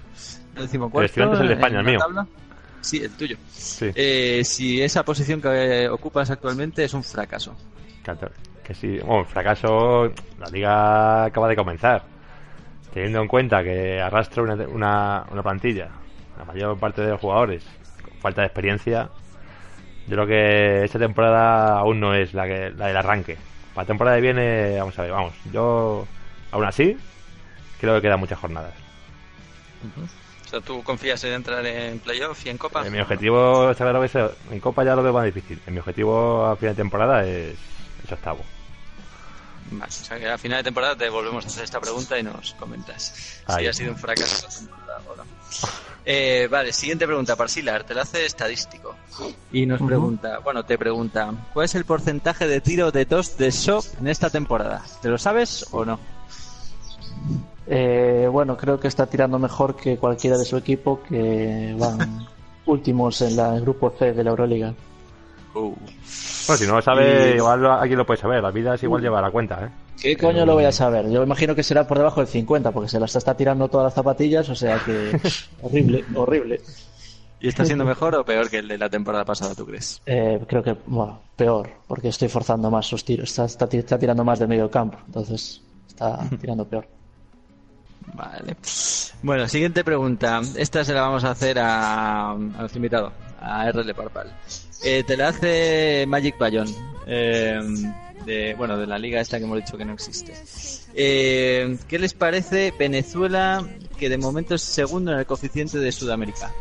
El 0.56 0.62
decimocuarto 0.62 1.00
El 1.00 1.06
Estudiantes 1.06 1.38
es 1.38 1.42
el 1.42 1.48
de 1.48 1.54
España, 1.54 1.80
el 1.80 1.86
mío. 1.86 1.98
tabla. 1.98 2.26
Sí, 2.80 2.98
el 2.98 3.10
tuyo. 3.10 3.36
Sí, 3.52 3.90
Eh, 3.94 4.42
si 4.44 4.80
esa 4.80 5.04
posición 5.04 5.40
que 5.42 5.88
ocupas 5.90 6.30
actualmente 6.30 6.84
es 6.84 6.94
un 6.94 7.02
fracaso. 7.04 7.54
14. 8.04 8.34
Que 8.68 8.74
sí, 8.74 8.98
bueno, 8.98 9.24
fracaso, 9.24 10.12
la 10.38 10.48
liga 10.50 11.24
acaba 11.24 11.48
de 11.48 11.56
comenzar. 11.56 12.02
Teniendo 12.92 13.22
en 13.22 13.28
cuenta 13.28 13.64
que 13.64 13.98
arrastra 13.98 14.42
una, 14.42 14.54
una, 14.68 15.24
una 15.30 15.42
plantilla, 15.42 15.88
la 16.38 16.44
mayor 16.44 16.78
parte 16.78 17.00
de 17.00 17.08
los 17.08 17.20
jugadores, 17.20 17.64
con 18.04 18.12
falta 18.18 18.42
de 18.42 18.48
experiencia, 18.48 19.08
yo 20.06 20.16
creo 20.16 20.26
que 20.26 20.84
esta 20.84 20.98
temporada 20.98 21.78
aún 21.78 21.98
no 21.98 22.12
es 22.14 22.34
la, 22.34 22.46
que, 22.46 22.70
la 22.76 22.88
del 22.88 22.96
arranque. 22.98 23.38
Para 23.74 23.84
la 23.84 23.86
temporada 23.86 24.16
que 24.18 24.22
viene, 24.22 24.78
vamos 24.78 24.98
a 24.98 25.02
ver, 25.02 25.12
vamos, 25.12 25.32
yo 25.50 26.06
aún 26.50 26.64
así 26.66 26.98
creo 27.80 27.94
que 27.94 28.02
quedan 28.02 28.20
muchas 28.20 28.38
jornadas. 28.38 28.74
O 30.44 30.48
sea, 30.48 30.60
¿tú 30.60 30.82
confías 30.82 31.24
en 31.24 31.32
entrar 31.32 31.64
en 31.64 32.00
playoff 32.00 32.44
y 32.44 32.50
en 32.50 32.58
Copa? 32.58 32.86
Eh, 32.86 32.90
mi 32.90 33.00
objetivo, 33.00 33.70
está 33.70 33.84
claro 33.84 34.02
que 34.02 34.54
en 34.54 34.60
Copa 34.60 34.84
ya 34.84 34.94
lo 34.94 35.02
veo 35.02 35.14
más 35.14 35.24
difícil. 35.24 35.58
En 35.66 35.72
mi 35.72 35.80
objetivo 35.80 36.44
a 36.44 36.56
final 36.56 36.74
de 36.74 36.82
temporada 36.82 37.26
es, 37.26 37.56
es 38.04 38.12
octavo. 38.12 38.44
Vale, 39.70 39.86
o 39.86 40.04
sea 40.04 40.18
que 40.18 40.28
a 40.28 40.38
final 40.38 40.58
de 40.58 40.64
temporada 40.64 40.96
te 40.96 41.08
volvemos 41.08 41.44
a 41.44 41.48
hacer 41.48 41.64
esta 41.64 41.80
pregunta 41.80 42.18
y 42.18 42.22
nos 42.22 42.54
comentas 42.54 43.42
si 43.46 43.66
ha 43.66 43.72
sido 43.72 43.92
un 43.92 43.98
fracaso 43.98 44.46
o 45.06 45.16
no. 45.16 45.24
Eh, 46.10 46.48
vale, 46.50 46.72
siguiente 46.72 47.06
pregunta, 47.06 47.36
Parsilar, 47.36 47.84
te 47.84 47.94
la 47.94 48.02
hace 48.02 48.24
estadístico. 48.24 48.94
Y 49.52 49.66
nos 49.66 49.82
pregunta, 49.82 50.38
bueno, 50.38 50.64
te 50.64 50.78
pregunta, 50.78 51.34
¿cuál 51.52 51.66
es 51.66 51.74
el 51.74 51.84
porcentaje 51.84 52.46
de 52.46 52.62
tiro 52.62 52.90
de 52.90 53.04
dos 53.04 53.36
de 53.36 53.50
Shop 53.50 53.84
en 54.00 54.08
esta 54.08 54.30
temporada? 54.30 54.82
¿Te 55.02 55.08
lo 55.10 55.18
sabes 55.18 55.66
o 55.70 55.84
no? 55.84 55.98
Eh, 57.66 58.26
bueno, 58.32 58.56
creo 58.56 58.80
que 58.80 58.88
está 58.88 59.06
tirando 59.06 59.38
mejor 59.38 59.76
que 59.76 59.98
cualquiera 59.98 60.38
de 60.38 60.46
su 60.46 60.56
equipo 60.56 61.02
que 61.02 61.76
van 61.78 62.26
últimos 62.64 63.20
en 63.20 63.36
la, 63.36 63.56
el 63.56 63.60
grupo 63.60 63.90
C 63.90 64.14
de 64.14 64.24
la 64.24 64.30
Euroliga. 64.30 64.74
Uh, 65.60 65.74
Bueno, 66.46 66.58
si 66.58 66.66
no 66.66 66.76
lo 66.76 66.82
sabe, 66.82 67.32
Y- 67.32 67.36
igual 67.36 67.60
lo- 67.60 67.72
alguien 67.72 67.98
lo 67.98 68.06
puede 68.06 68.20
saber. 68.20 68.42
La 68.42 68.50
vida 68.50 68.74
es 68.74 68.82
igual 68.82 69.02
lleva 69.02 69.20
la 69.20 69.30
cuenta, 69.30 69.64
¿eh? 69.66 69.68
¿Qué 70.00 70.16
coño 70.16 70.46
lo 70.46 70.54
voy 70.54 70.64
a 70.64 70.72
saber? 70.72 71.10
Yo 71.10 71.22
imagino 71.22 71.54
que 71.54 71.62
será 71.62 71.86
por 71.86 71.98
debajo 71.98 72.20
del 72.20 72.28
50 72.28 72.70
porque 72.72 72.88
se 72.88 73.00
las 73.00 73.14
está 73.16 73.36
tirando 73.36 73.68
todas 73.68 73.86
las 73.86 73.94
zapatillas, 73.94 74.48
o 74.48 74.54
sea 74.54 74.78
que 74.78 75.18
horrible, 75.62 76.04
horrible. 76.14 76.60
¿Y 77.40 77.48
está 77.48 77.64
siendo 77.64 77.84
mejor 77.84 78.14
o 78.16 78.24
peor 78.24 78.48
que 78.50 78.58
el 78.58 78.68
de 78.68 78.78
la 78.78 78.88
temporada 78.90 79.24
pasada, 79.24 79.54
tú 79.54 79.64
crees? 79.66 80.00
Eh, 80.06 80.40
creo 80.48 80.62
que, 80.62 80.76
bueno, 80.86 81.20
peor, 81.36 81.70
porque 81.86 82.08
estoy 82.08 82.28
forzando 82.28 82.70
más 82.70 82.86
sus 82.86 83.04
tiros. 83.04 83.28
Está, 83.30 83.44
está, 83.44 83.68
ti- 83.68 83.78
está 83.78 83.98
tirando 83.98 84.24
más 84.24 84.38
de 84.40 84.46
medio 84.46 84.70
campo, 84.70 84.98
entonces 85.06 85.60
está 85.86 86.18
tirando 86.40 86.64
peor. 86.66 86.88
Vale. 88.14 88.56
Bueno, 89.22 89.46
siguiente 89.48 89.84
pregunta. 89.84 90.40
Esta 90.56 90.84
se 90.84 90.94
la 90.94 91.02
vamos 91.02 91.24
a 91.24 91.30
hacer 91.32 91.58
a, 91.58 92.30
a 92.30 92.34
nuestro 92.36 92.78
invitado, 92.78 93.12
a 93.40 93.70
RL 93.70 93.94
Parpal. 93.94 94.32
Eh, 94.84 95.02
te 95.04 95.16
la 95.16 95.28
hace 95.28 96.04
Magic 96.06 96.38
Bayon, 96.38 96.68
eh, 97.06 97.58
de, 98.24 98.54
bueno, 98.54 98.76
de 98.76 98.86
la 98.86 98.98
liga 98.98 99.20
esta 99.20 99.38
que 99.38 99.44
hemos 99.44 99.58
dicho 99.58 99.76
que 99.76 99.84
no 99.84 99.92
existe. 99.92 100.34
Eh, 100.94 101.76
¿Qué 101.88 101.98
les 101.98 102.14
parece 102.14 102.72
Venezuela, 102.78 103.66
que 103.98 104.08
de 104.08 104.18
momento 104.18 104.54
es 104.54 104.62
segundo 104.62 105.12
en 105.12 105.18
el 105.18 105.26
coeficiente 105.26 105.78
de 105.78 105.90
Sudamérica? 105.90 106.52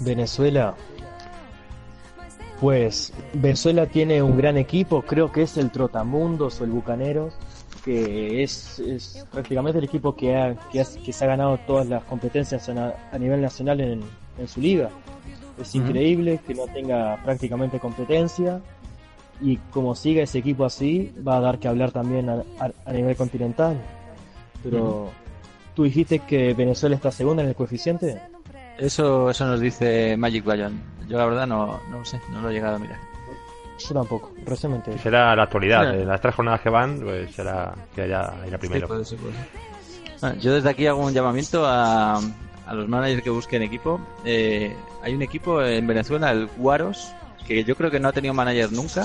Venezuela. 0.00 0.74
Pues 2.60 3.12
Venezuela 3.34 3.86
tiene 3.86 4.22
un 4.22 4.36
gran 4.36 4.56
equipo, 4.56 5.02
creo 5.02 5.32
que 5.32 5.42
es 5.42 5.56
el 5.56 5.70
Trotamundos 5.70 6.60
o 6.60 6.64
el 6.64 6.70
Bucaneros, 6.70 7.34
que 7.84 8.42
es, 8.44 8.78
es 8.78 9.26
prácticamente 9.32 9.78
el 9.78 9.84
equipo 9.84 10.14
que, 10.14 10.36
ha, 10.36 10.54
que, 10.70 10.84
se 10.84 11.24
ha 11.24 11.28
ganado 11.28 11.58
todas 11.66 11.88
las 11.88 12.04
competencias 12.04 12.68
a 12.68 13.18
nivel 13.18 13.40
nacional 13.40 13.80
en, 13.80 14.02
en 14.38 14.48
su 14.48 14.60
liga. 14.60 14.88
Es 15.60 15.74
increíble 15.74 16.40
que 16.46 16.54
no 16.54 16.66
tenga 16.66 17.16
prácticamente 17.22 17.78
competencia 17.78 18.60
y 19.40 19.56
como 19.72 19.94
siga 19.94 20.22
ese 20.22 20.38
equipo 20.38 20.64
así, 20.64 21.12
va 21.26 21.36
a 21.36 21.40
dar 21.40 21.58
que 21.58 21.68
hablar 21.68 21.90
también 21.92 22.28
a, 22.28 22.42
a- 22.58 22.70
a 22.86 22.92
nivel 22.92 23.16
continental. 23.16 23.76
Pero, 24.62 25.10
¿tú 25.74 25.82
dijiste 25.84 26.20
que 26.20 26.54
Venezuela 26.54 26.94
está 26.96 27.10
segunda 27.10 27.42
en 27.42 27.48
el 27.50 27.54
coeficiente? 27.54 28.20
Eso, 28.78 29.28
eso 29.30 29.46
nos 29.46 29.60
dice 29.60 30.16
Magic 30.16 30.44
Bayon. 30.44 30.80
Yo 31.08 31.18
la 31.18 31.26
verdad 31.26 31.46
no, 31.46 31.80
no 31.90 31.98
lo 31.98 32.04
sé, 32.04 32.20
no 32.30 32.40
lo 32.40 32.48
he 32.50 32.52
llegado 32.54 32.76
a 32.76 32.78
mirar. 32.78 32.98
Yo 33.78 33.94
tampoco, 33.94 34.32
recién 34.46 34.70
me 34.72 34.76
enteré. 34.78 34.98
Será 34.98 35.34
la 35.34 35.42
actualidad. 35.42 35.98
En 36.00 36.06
las 36.06 36.20
tres 36.20 36.34
jornadas 36.36 36.60
que 36.60 36.70
van, 36.70 37.00
pues 37.00 37.34
será 37.34 37.74
que 37.94 38.02
haya 38.02 38.32
irá 38.46 38.58
primero. 38.58 38.86
Sí, 38.86 38.92
puede 38.92 39.04
ser, 39.04 39.18
puede 39.18 39.34
ser. 40.18 40.38
Yo 40.38 40.54
desde 40.54 40.70
aquí 40.70 40.86
hago 40.86 41.04
un 41.04 41.12
llamamiento 41.12 41.64
a, 41.66 42.20
a 42.72 42.74
los 42.74 42.88
managers 42.88 43.22
que 43.22 43.28
busquen 43.28 43.62
equipo. 43.62 44.00
Eh, 44.24 44.74
hay 45.02 45.14
un 45.14 45.20
equipo 45.20 45.62
en 45.62 45.86
Venezuela, 45.86 46.30
el 46.30 46.46
Guaros, 46.56 47.12
que 47.46 47.64
yo 47.64 47.76
creo 47.76 47.90
que 47.90 48.00
no 48.00 48.08
ha 48.08 48.12
tenido 48.12 48.32
manager 48.32 48.72
nunca. 48.72 49.04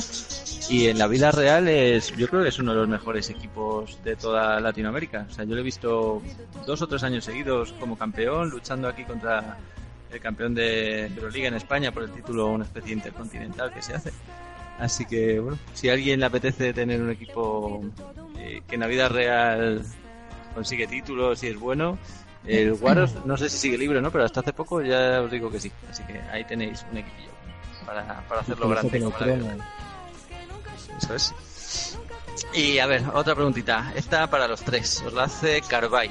Y 0.69 0.87
en 0.87 0.97
la 0.97 1.07
vida 1.07 1.31
real 1.31 1.67
es, 1.67 2.15
yo 2.15 2.29
creo 2.29 2.43
que 2.43 2.49
es 2.49 2.59
uno 2.59 2.71
de 2.71 2.77
los 2.79 2.87
mejores 2.87 3.29
equipos 3.29 4.01
de 4.05 4.15
toda 4.15 4.61
Latinoamérica. 4.61 5.27
O 5.29 5.33
sea, 5.33 5.43
yo 5.43 5.53
lo 5.53 5.59
he 5.59 5.63
visto 5.65 6.21
dos 6.65 6.81
o 6.81 6.87
tres 6.87 7.03
años 7.03 7.25
seguidos 7.25 7.73
como 7.73 7.97
campeón, 7.97 8.49
luchando 8.49 8.87
aquí 8.87 9.03
contra 9.03 9.57
el 10.11 10.19
campeón 10.21 10.55
de 10.55 11.07
Euroliga 11.07 11.49
en 11.49 11.55
España 11.55 11.91
por 11.91 12.03
el 12.03 12.11
título, 12.11 12.47
una 12.47 12.63
especie 12.63 12.93
intercontinental 12.93 13.73
que 13.73 13.81
se 13.81 13.95
hace. 13.95 14.13
Así 14.79 15.05
que, 15.05 15.41
bueno, 15.41 15.57
si 15.73 15.89
a 15.89 15.93
alguien 15.93 16.21
le 16.21 16.25
apetece 16.25 16.71
tener 16.71 17.01
un 17.01 17.09
equipo 17.09 17.81
eh, 18.37 18.61
que 18.65 18.75
en 18.75 18.81
la 18.81 18.87
vida 18.87 19.09
real 19.09 19.83
consigue 20.53 20.87
títulos 20.87 21.43
y 21.43 21.47
es 21.47 21.59
bueno, 21.59 21.97
el 22.47 22.73
Guaros, 22.79 23.13
no 23.25 23.37
sé 23.37 23.49
si 23.49 23.57
sigue 23.57 23.77
libre 23.77 23.99
o 23.99 24.01
no, 24.01 24.11
pero 24.11 24.25
hasta 24.25 24.39
hace 24.39 24.53
poco 24.53 24.81
ya 24.81 25.21
os 25.21 25.31
digo 25.31 25.51
que 25.51 25.59
sí. 25.59 25.71
Así 25.89 26.03
que 26.03 26.19
ahí 26.31 26.43
tenéis 26.45 26.85
un 26.91 26.97
equipillo 26.97 27.29
para, 27.85 28.21
para 28.27 28.41
hacerlo 28.41 28.69
grande. 28.69 28.99
Como 29.01 29.13
la 29.19 29.67
eso 30.97 31.13
es. 31.15 31.33
Y 32.53 32.79
a 32.79 32.85
ver, 32.85 33.03
otra 33.13 33.35
preguntita. 33.35 33.91
Esta 33.95 34.29
para 34.29 34.47
los 34.47 34.61
tres. 34.61 35.03
Os 35.05 35.13
la 35.13 35.23
hace 35.23 35.61
Carvay. 35.61 36.09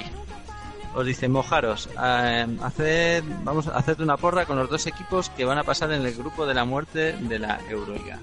Os 0.95 1.05
dice, 1.05 1.27
mojaros. 1.27 1.89
eh, 2.01 2.47
haced, 2.61 3.23
vamos 3.43 3.67
a 3.67 3.77
hacerte 3.77 4.03
una 4.03 4.17
porra 4.17 4.45
con 4.45 4.57
los 4.57 4.69
dos 4.69 4.87
equipos 4.87 5.29
que 5.29 5.45
van 5.45 5.57
a 5.57 5.63
pasar 5.63 5.91
en 5.91 6.05
el 6.05 6.13
grupo 6.15 6.45
de 6.45 6.53
la 6.53 6.65
muerte 6.65 7.13
de 7.13 7.39
la 7.39 7.59
Euroliga. 7.69 8.19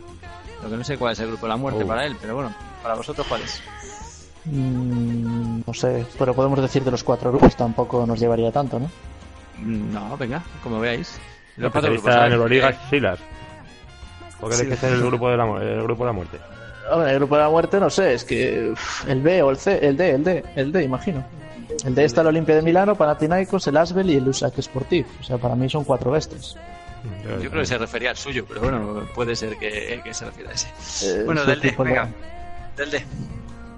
Lo 0.63 0.71
que 0.71 0.77
no 0.77 0.85
sé 0.85 0.97
cuál 0.97 1.13
es 1.13 1.21
el 1.21 1.29
grupo 1.29 1.47
de 1.47 1.51
la 1.51 1.57
muerte 1.57 1.85
Oh. 1.85 1.87
para 1.87 2.05
él, 2.07 2.17
pero 2.21 2.35
bueno, 2.35 2.55
para 2.83 2.95
vosotros 2.95 3.27
cuál 3.29 3.43
es. 3.43 3.61
Mm, 4.47 5.34
no 5.67 5.75
sé, 5.75 6.07
pero 6.19 6.35
podemos 6.35 6.61
decir 6.61 6.83
de 6.85 6.91
los 6.91 7.05
cuatro 7.05 7.31
grupos, 7.31 7.57
tampoco 7.57 8.07
nos 8.07 8.19
llevaría 8.21 8.51
tanto, 8.53 8.79
¿no? 8.79 8.91
Mm, 9.59 9.93
No, 9.93 10.17
venga, 10.17 10.43
como 10.63 10.81
veáis. 10.81 11.19
El 11.57 11.65
Los 11.65 11.73
cuatro 11.73 11.93
grupos, 11.93 12.15
en 12.15 12.33
Euroliga 12.33 12.71
eh, 12.71 12.77
es 12.83 12.91
Silas. 12.91 13.19
¿Por 14.41 14.51
qué 14.51 14.69
que 14.69 14.77
ser 14.77 14.93
el 14.93 15.03
grupo 15.03 15.31
de 15.31 15.37
la, 15.37 15.45
el 15.63 15.83
grupo 15.83 16.05
de 16.05 16.09
la 16.09 16.13
muerte? 16.13 16.39
Hombre, 16.91 17.13
el 17.13 17.17
grupo 17.19 17.37
de 17.37 17.43
la 17.43 17.49
muerte, 17.49 17.81
no 17.81 17.89
sé, 17.89 18.15
es 18.15 18.25
que 18.25 18.71
uf, 18.73 19.09
el 19.09 19.23
B 19.23 19.43
o 19.43 19.51
el 19.51 19.57
C, 19.57 19.79
el 19.87 19.97
D, 19.97 20.11
el 20.11 20.25
D, 20.25 20.45
el 20.57 20.73
D, 20.73 20.83
imagino. 20.83 21.25
El 21.85 21.95
D 21.95 22.05
está 22.05 22.21
el 22.21 22.27
Olimpia 22.29 22.55
de 22.57 22.63
Milano, 22.63 22.95
Panathinaikos, 22.95 23.67
el 23.69 23.77
Asbel 23.77 24.11
y 24.11 24.17
el 24.17 24.29
USAC 24.29 24.61
Sportif. 24.61 25.07
O 25.21 25.25
sea, 25.25 25.39
para 25.39 25.55
mí 25.55 25.69
son 25.71 25.85
cuatro 25.85 26.11
bestias. 26.11 26.57
Yo 27.43 27.51
creo 27.51 27.63
que 27.63 27.67
se 27.67 27.79
refería 27.79 28.11
al 28.11 28.17
suyo, 28.17 28.45
pero 28.47 28.61
bueno, 28.61 29.07
puede 29.15 29.35
ser 29.37 29.57
que, 29.57 30.01
que 30.03 30.15
se 30.15 30.25
refiera 30.25 30.51
a 30.51 30.55
ese. 30.55 30.69
Eh, 31.21 31.25
Bueno, 31.25 31.45
del 31.45 31.61
D, 31.61 31.75
venga. 31.79 32.09
Del 32.77 32.91
D. 32.91 33.05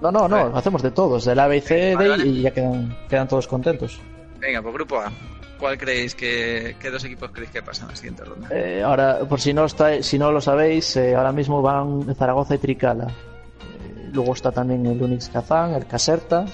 No, 0.00 0.10
no, 0.10 0.28
no, 0.28 0.56
hacemos 0.56 0.82
de 0.82 0.90
todos, 0.90 1.24
del 1.24 1.38
A, 1.38 1.46
B 1.46 1.56
y 1.56 1.60
C, 1.60 1.94
Vale, 1.94 2.04
D 2.04 2.10
vale. 2.10 2.26
y 2.26 2.42
ya 2.42 2.50
quedan, 2.50 2.96
quedan 3.08 3.28
todos 3.28 3.46
contentos. 3.48 3.98
Venga, 4.38 4.60
pues 4.62 4.74
grupo 4.74 5.00
A. 5.00 5.10
¿Cuál 5.58 5.78
creéis 5.78 6.14
que, 6.14 6.76
qué 6.78 6.90
dos 6.90 7.02
equipos 7.04 7.30
creéis 7.30 7.50
que 7.50 7.62
pasan 7.62 7.86
a 7.88 7.92
la 7.92 7.96
siguiente 7.96 8.24
ronda? 8.24 8.48
Eh, 8.50 8.82
ahora, 8.84 9.20
por 9.20 9.40
si 9.40 9.54
no 9.54 9.64
está, 9.64 10.02
si 10.02 10.18
no 10.18 10.30
lo 10.30 10.42
sabéis, 10.42 10.94
eh, 10.96 11.14
ahora 11.14 11.32
mismo 11.32 11.62
van 11.62 12.14
Zaragoza 12.14 12.56
y 12.56 12.58
Tricala. 12.58 13.06
Eh, 13.06 14.10
luego 14.12 14.34
está 14.34 14.52
también 14.52 14.84
el 14.84 15.02
Unix 15.02 15.30
Kazán, 15.30 15.72
el 15.72 15.86
Caserta, 15.86 16.44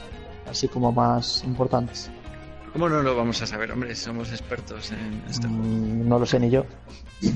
así 0.48 0.68
como 0.68 0.92
más 0.92 1.42
importantes. 1.42 2.11
¿Cómo 2.72 2.88
no 2.88 3.02
lo 3.02 3.14
vamos 3.14 3.40
a 3.42 3.46
saber, 3.46 3.70
hombre? 3.72 3.94
Somos 3.94 4.30
expertos 4.30 4.92
en 4.92 5.22
esto. 5.28 5.46
Mm, 5.48 6.08
no 6.08 6.18
lo 6.18 6.24
sé 6.24 6.40
ni 6.40 6.48
yo. 6.50 6.64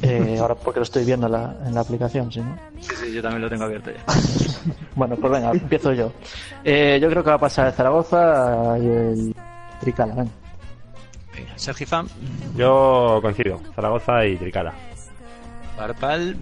Eh, 0.03 0.39
ahora 0.41 0.55
porque 0.55 0.81
lo 0.81 0.85
estoy 0.85 1.05
viendo 1.05 1.27
en 1.27 1.33
la, 1.33 1.55
en 1.67 1.75
la 1.75 1.81
aplicación, 1.83 2.33
¿sí, 2.33 2.41
no? 2.41 2.59
Sí, 2.81 2.91
sí, 2.97 3.13
yo 3.13 3.23
también 3.23 3.43
lo 3.43 3.49
tengo 3.51 3.65
abierto 3.65 3.91
ya. 3.91 4.05
Bueno, 4.97 5.15
pues 5.17 5.31
venga, 5.31 5.51
empiezo 5.53 5.93
yo. 5.93 6.11
Eh, 6.65 6.99
yo 7.01 7.11
creo 7.11 7.23
que 7.23 7.29
va 7.31 7.37
a 7.37 7.41
pasar 7.41 7.67
el 7.67 7.73
Zaragoza 7.75 8.79
y 8.79 8.87
el 8.87 9.35
Tricala. 9.81 10.15
venga. 10.15 10.31
Venga, 11.35 11.53
Sergi 11.59 11.85
Fan, 11.85 12.09
Yo 12.57 13.19
coincido. 13.21 13.61
Zaragoza 13.75 14.25
y 14.27 14.37
Tricala. 14.39 14.73
Parpal. 15.77 16.35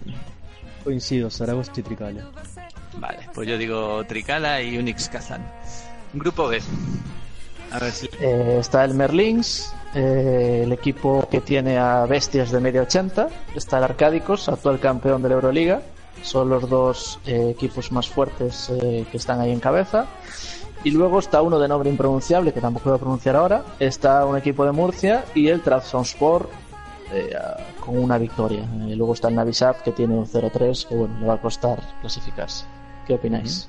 Coincido, 0.85 1.29
Zaragoza 1.31 1.73
y 1.77 1.83
Tricala. 1.83 2.31
Vale, 2.99 3.19
pues 3.35 3.49
yo 3.49 3.59
digo 3.59 4.05
Tricala 4.07 4.63
y 4.63 4.79
Unix 4.79 5.09
Kazan. 5.09 5.45
Grupo 6.13 6.47
B. 6.47 6.61
A 7.75 7.81
ver 7.81 7.91
si. 7.91 8.09
Eh, 8.21 8.59
está 8.61 8.85
el 8.85 8.95
Merlins, 8.95 9.75
eh, 9.97 10.61
el 10.63 10.73
equipo 10.73 11.27
que 11.29 11.41
tiene 11.41 11.77
a 11.77 12.07
bestias 12.07 12.53
de 12.53 12.61
media 12.61 12.83
80. 12.83 13.29
Está 13.57 13.79
el 13.79 13.85
Arcádicos, 13.85 14.49
actual 14.49 14.79
campeón 14.79 15.23
de 15.23 15.29
la 15.29 15.35
Euroliga. 15.35 15.83
Son 16.23 16.49
los 16.49 16.69
dos 16.71 17.19
eh, 17.27 17.51
equipos 17.51 17.91
más 17.91 18.09
fuertes 18.09 18.71
eh, 18.71 19.05
que 19.11 19.17
están 19.17 19.41
ahí 19.41 19.51
en 19.51 19.59
cabeza. 19.59 20.07
Y 20.85 20.93
luego 20.93 21.19
está 21.19 21.43
uno 21.43 21.59
de 21.59 21.67
nombre 21.67 21.91
impronunciable, 21.91 22.53
que 22.53 22.61
tampoco 22.61 22.91
voy 22.91 22.97
a 22.97 23.01
pronunciar 23.01 23.35
ahora. 23.35 23.65
Está 23.81 24.25
un 24.25 24.37
equipo 24.37 24.65
de 24.65 24.71
Murcia 24.71 25.25
y 25.35 25.49
el 25.49 25.61
Trabzonspor 25.61 26.49
con 27.81 27.97
una 27.97 28.19
victoria. 28.19 28.67
Luego 28.89 29.15
está 29.15 29.29
el 29.29 29.37
Navisat, 29.37 29.83
que 29.83 29.93
tiene 29.93 30.15
un 30.15 30.27
0-3, 30.27 30.89
que 30.89 30.95
bueno, 30.97 31.19
le 31.21 31.27
va 31.27 31.35
a 31.35 31.41
costar 31.41 31.81
clasificarse. 32.01 32.65
¿Qué 33.07 33.15
opináis? 33.15 33.69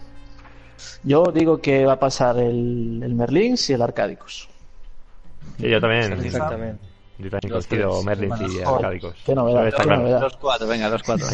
Yo 1.03 1.25
digo 1.33 1.59
que 1.61 1.85
va 1.85 1.93
a 1.93 1.99
pasar 1.99 2.37
el, 2.37 3.01
el 3.03 3.13
Merlins 3.15 3.69
y 3.69 3.73
el 3.73 3.81
Arcádicos. 3.81 4.49
Y 5.59 5.69
yo 5.69 5.79
también. 5.79 6.13
Exactamente. 6.13 6.83
Yo 7.17 7.29
también 7.29 7.51
coincido. 7.51 8.03
Merlins 8.03 8.41
y 8.41 8.61
Arcádicos. 8.61 9.15
qué 9.25 9.35
novedad, 9.35 9.67
Está 9.67 9.83
qué 9.83 9.87
claro. 9.87 10.01
novedad. 10.01 10.21
Los 10.21 10.37
cuatro, 10.37 10.67
venga, 10.67 10.89
los 10.89 11.03
cuatro. 11.03 11.27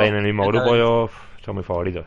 En 0.00 0.14
el 0.14 0.22
mismo 0.22 0.46
grupo, 0.46 0.76
yo 0.76 1.10
son 1.44 1.56
muy 1.56 1.64
favoritos. 1.64 2.06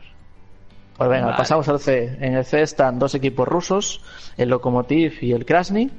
Pues 0.96 1.08
venga, 1.08 1.26
Vale. 1.26 1.36
pasamos 1.38 1.66
al 1.68 1.80
C. 1.80 2.16
En 2.20 2.34
el 2.34 2.44
C 2.44 2.60
están 2.60 2.98
dos 2.98 3.14
equipos 3.14 3.48
rusos, 3.48 4.02
el 4.36 4.50
Lokomotiv 4.50 5.18
y 5.22 5.32
el 5.32 5.46
Krasny. 5.46 5.90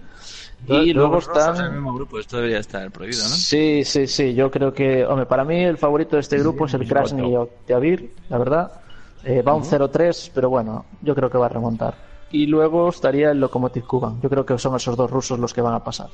Y 0.68 0.94
luego 0.94 1.16
rusos 1.16 1.36
en 1.36 1.42
el 1.42 1.50
están... 1.56 1.74
mismo 1.74 1.94
grupo, 1.96 2.20
esto 2.20 2.38
debería 2.38 2.60
estar 2.60 2.92
prohibido, 2.92 3.24
¿no? 3.24 3.30
Sí, 3.30 3.84
sí, 3.84 4.06
sí. 4.06 4.36
Yo 4.36 4.52
creo 4.52 4.72
que, 4.74 5.04
hombre, 5.06 5.26
para 5.26 5.44
mí 5.44 5.56
el 5.64 5.80
favorito 5.80 6.18
de 6.18 6.20
este 6.20 6.38
grupo 6.38 6.68
es 6.68 6.76
el 6.76 6.88
Krasny 6.88 7.32
y 7.32 7.36
Oktiavir, 7.36 8.14
la 8.30 8.38
verdad. 8.38 8.81
Eh, 9.24 9.42
va 9.42 9.54
un 9.54 9.64
0-3, 9.64 10.32
pero 10.34 10.50
bueno, 10.50 10.86
yo 11.02 11.14
creo 11.14 11.30
que 11.30 11.38
va 11.38 11.46
a 11.46 11.50
remontar. 11.50 11.94
Y 12.32 12.46
luego 12.48 12.90
estaría 12.90 13.32
el 13.32 13.40
Lokomotiv 13.40 13.86
Kuban. 13.86 14.22
Yo 14.22 14.30
creo 14.30 14.46
que 14.46 14.58
son 14.58 14.76
esos 14.76 14.96
dos 14.96 15.12
rusos 15.12 15.38
los 15.38 15.54
que 15.54 15.62
van 15.62 15.74
a 15.74 15.84
pasar. 15.84 16.10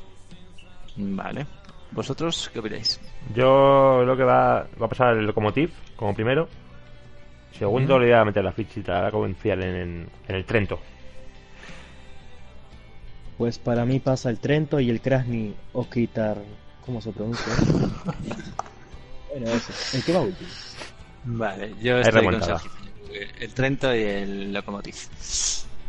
Vale. 0.97 1.45
¿Vosotros 1.91 2.49
qué 2.51 2.59
opináis? 2.59 2.99
Yo 3.33 3.99
creo 4.03 4.17
que 4.17 4.23
va, 4.23 4.67
va 4.81 4.85
a 4.85 4.89
pasar 4.89 5.17
el 5.17 5.25
Lokomotiv 5.25 5.71
como 5.95 6.13
primero. 6.13 6.47
Segundo 7.51 7.97
le 7.97 8.07
voy 8.07 8.13
a 8.13 8.25
meter 8.25 8.43
la 8.43 8.51
fichita, 8.51 9.01
la 9.01 9.11
confiar 9.11 9.59
en, 9.63 9.75
en, 9.75 10.09
en 10.27 10.35
el 10.35 10.45
Trento. 10.45 10.79
Pues 13.37 13.59
para 13.59 13.85
mí 13.85 13.99
pasa 13.99 14.29
el 14.29 14.39
Trento 14.39 14.79
y 14.79 14.89
el 14.89 14.99
Krasny 14.99 15.55
Oskitar. 15.73 16.37
¿Cómo 16.85 17.01
se 17.01 17.11
pronuncia? 17.11 17.53
bueno, 19.29 19.47
eso. 19.47 19.97
El 19.97 20.03
que 20.03 20.13
va 20.13 20.21
último. 20.21 20.49
Vale, 21.25 21.73
yo 21.81 21.97
estoy 21.97 22.13
con 22.13 22.31
remontada. 22.31 22.59
Sergio. 22.59 22.86
El 23.39 23.53
Trento 23.53 23.93
y 23.95 24.01
el 24.01 24.53
Lokomotiv. 24.53 24.95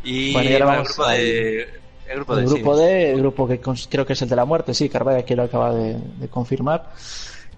Y 0.05 0.33
Bueno, 0.33 0.51
y 0.51 0.53
ahora 0.55 0.67
va 0.67 0.77
el 0.77 0.85
grupo 0.85 1.05
al- 1.05 1.17
de... 1.19 1.69
El 2.09 2.17
grupo 2.17 2.35
El 2.35 2.41
de, 2.47 2.47
grupo 2.55 2.77
sí. 2.77 2.83
D, 2.83 3.11
el 3.13 3.19
grupo 3.21 3.49
que 3.49 3.61
creo 3.91 4.07
que 4.07 4.13
es 4.15 4.23
el 4.23 4.29
de 4.31 4.37
la 4.37 4.45
muerte, 4.47 4.73
sí, 4.73 4.89
Carvaya 4.89 5.19
aquí 5.19 5.35
lo 5.35 5.43
acaba 5.43 5.75
de, 5.75 5.99
de 6.19 6.29
confirmar. 6.29 6.91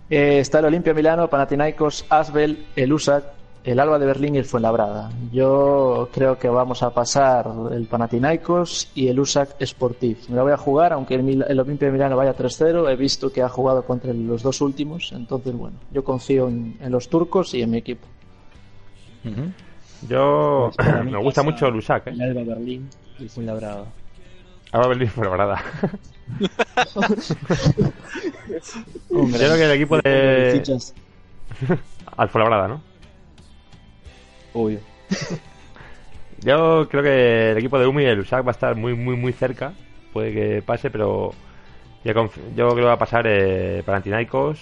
Eh, 0.09 0.41
está 0.41 0.59
el 0.59 0.65
Olimpia 0.65 0.93
Milano, 0.93 1.29
Panathinaikos, 1.31 2.05
Asbel, 2.09 2.67
el 2.75 2.93
USAC 2.93 3.25
el 3.63 3.79
Alba 3.79 3.99
de 3.99 4.07
Berlín 4.07 4.35
y 4.35 4.39
el 4.39 4.47
Fuenlabrada. 4.47 5.11
Yo 5.33 6.09
creo 6.15 6.39
que 6.39 6.49
vamos 6.49 6.83
a 6.83 6.91
pasar 6.95 7.47
el 7.71 7.87
Panathinaikos 7.87 8.89
y 8.95 9.09
el 9.09 9.21
USAC 9.21 9.63
Sportif. 9.65 10.31
Me 10.31 10.37
la 10.37 10.43
voy 10.43 10.53
a 10.53 10.57
jugar, 10.57 10.95
aunque 10.95 11.15
el, 11.17 11.61
Olimpia 11.61 11.89
de 11.89 11.93
Milano 11.93 12.17
vaya 12.17 12.35
3-0. 12.35 12.91
He 12.91 12.97
visto 12.97 13.31
que 13.31 13.43
ha 13.43 13.51
jugado 13.51 13.85
contra 13.85 14.13
los 14.15 14.43
dos 14.43 14.63
últimos. 14.63 15.13
Entonces, 15.15 15.53
bueno, 15.55 15.77
yo 15.93 16.03
confío 16.03 16.49
en, 16.49 16.79
en 16.81 16.91
los 16.91 17.09
turcos 17.11 17.53
y 17.53 17.61
en 17.63 17.71
mi 17.71 17.77
equipo. 17.79 18.07
Yo 20.09 20.71
Pues 20.77 21.05
me 21.05 21.19
gusta 21.19 21.43
mucho 21.43 21.67
el 21.67 21.77
USAC, 21.77 22.09
¿eh? 22.09 22.11
El 22.11 22.23
Alba 22.23 22.43
Berlín 22.55 22.89
y 23.19 23.29
Fuenlabrada. 23.29 23.85
Ahora 24.73 24.89
Berlín 24.89 25.11
verdad. 25.17 25.59
Yo 29.11 29.25
creo 29.33 29.57
que 29.57 29.65
el 29.65 29.73
equipo 29.73 29.97
de 29.99 30.51
Fichas, 30.53 30.95
Alfuenlabrada, 32.17 32.69
¿no? 32.69 32.81
obvio. 34.53 34.79
Yo 36.43 36.89
creo 36.89 37.03
que 37.03 37.51
el 37.53 37.59
equipo 37.59 37.79
de 37.79 37.87
Umi 37.87 38.05
y 38.05 38.07
el 38.07 38.21
USAC 38.21 38.45
va 38.47 38.51
a 38.51 38.53
estar 38.53 38.77
muy, 38.77 38.95
muy, 38.95 39.17
muy 39.17 39.33
cerca. 39.33 39.73
Puede 40.13 40.33
que 40.33 40.63
pase, 40.63 40.91
pero 40.91 41.33
yo, 42.05 42.13
creo 42.15 42.75
que 42.75 42.83
va 42.83 42.95
a 42.95 42.99
pasar 42.99 43.27
eh, 43.29 43.83
Panathinaikos 43.85 44.61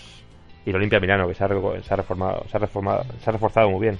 y 0.67 0.71
el 0.71 0.77
Olimpia 0.77 1.01
Milano, 1.01 1.29
que 1.29 1.35
se 1.35 1.45
ha, 1.45 1.49
re- 1.49 1.83
se 1.83 1.95
ha 1.95 1.97
reformado, 1.97 2.45
se 2.51 2.57
ha 2.57 2.61
reformado, 2.61 3.05
se 3.23 3.31
ha 3.31 3.33
reforzado 3.33 3.71
muy 3.71 3.81
bien. 3.81 3.99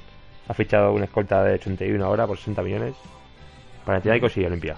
Ha 0.49 0.55
fichado 0.55 0.93
una 0.93 1.05
escolta 1.05 1.43
de 1.45 1.55
81 1.55 2.05
ahora 2.05 2.27
por 2.27 2.37
60 2.39 2.63
millones. 2.63 2.95
Panathinaikos 3.85 4.37
y 4.37 4.45
Olimpia. 4.45 4.77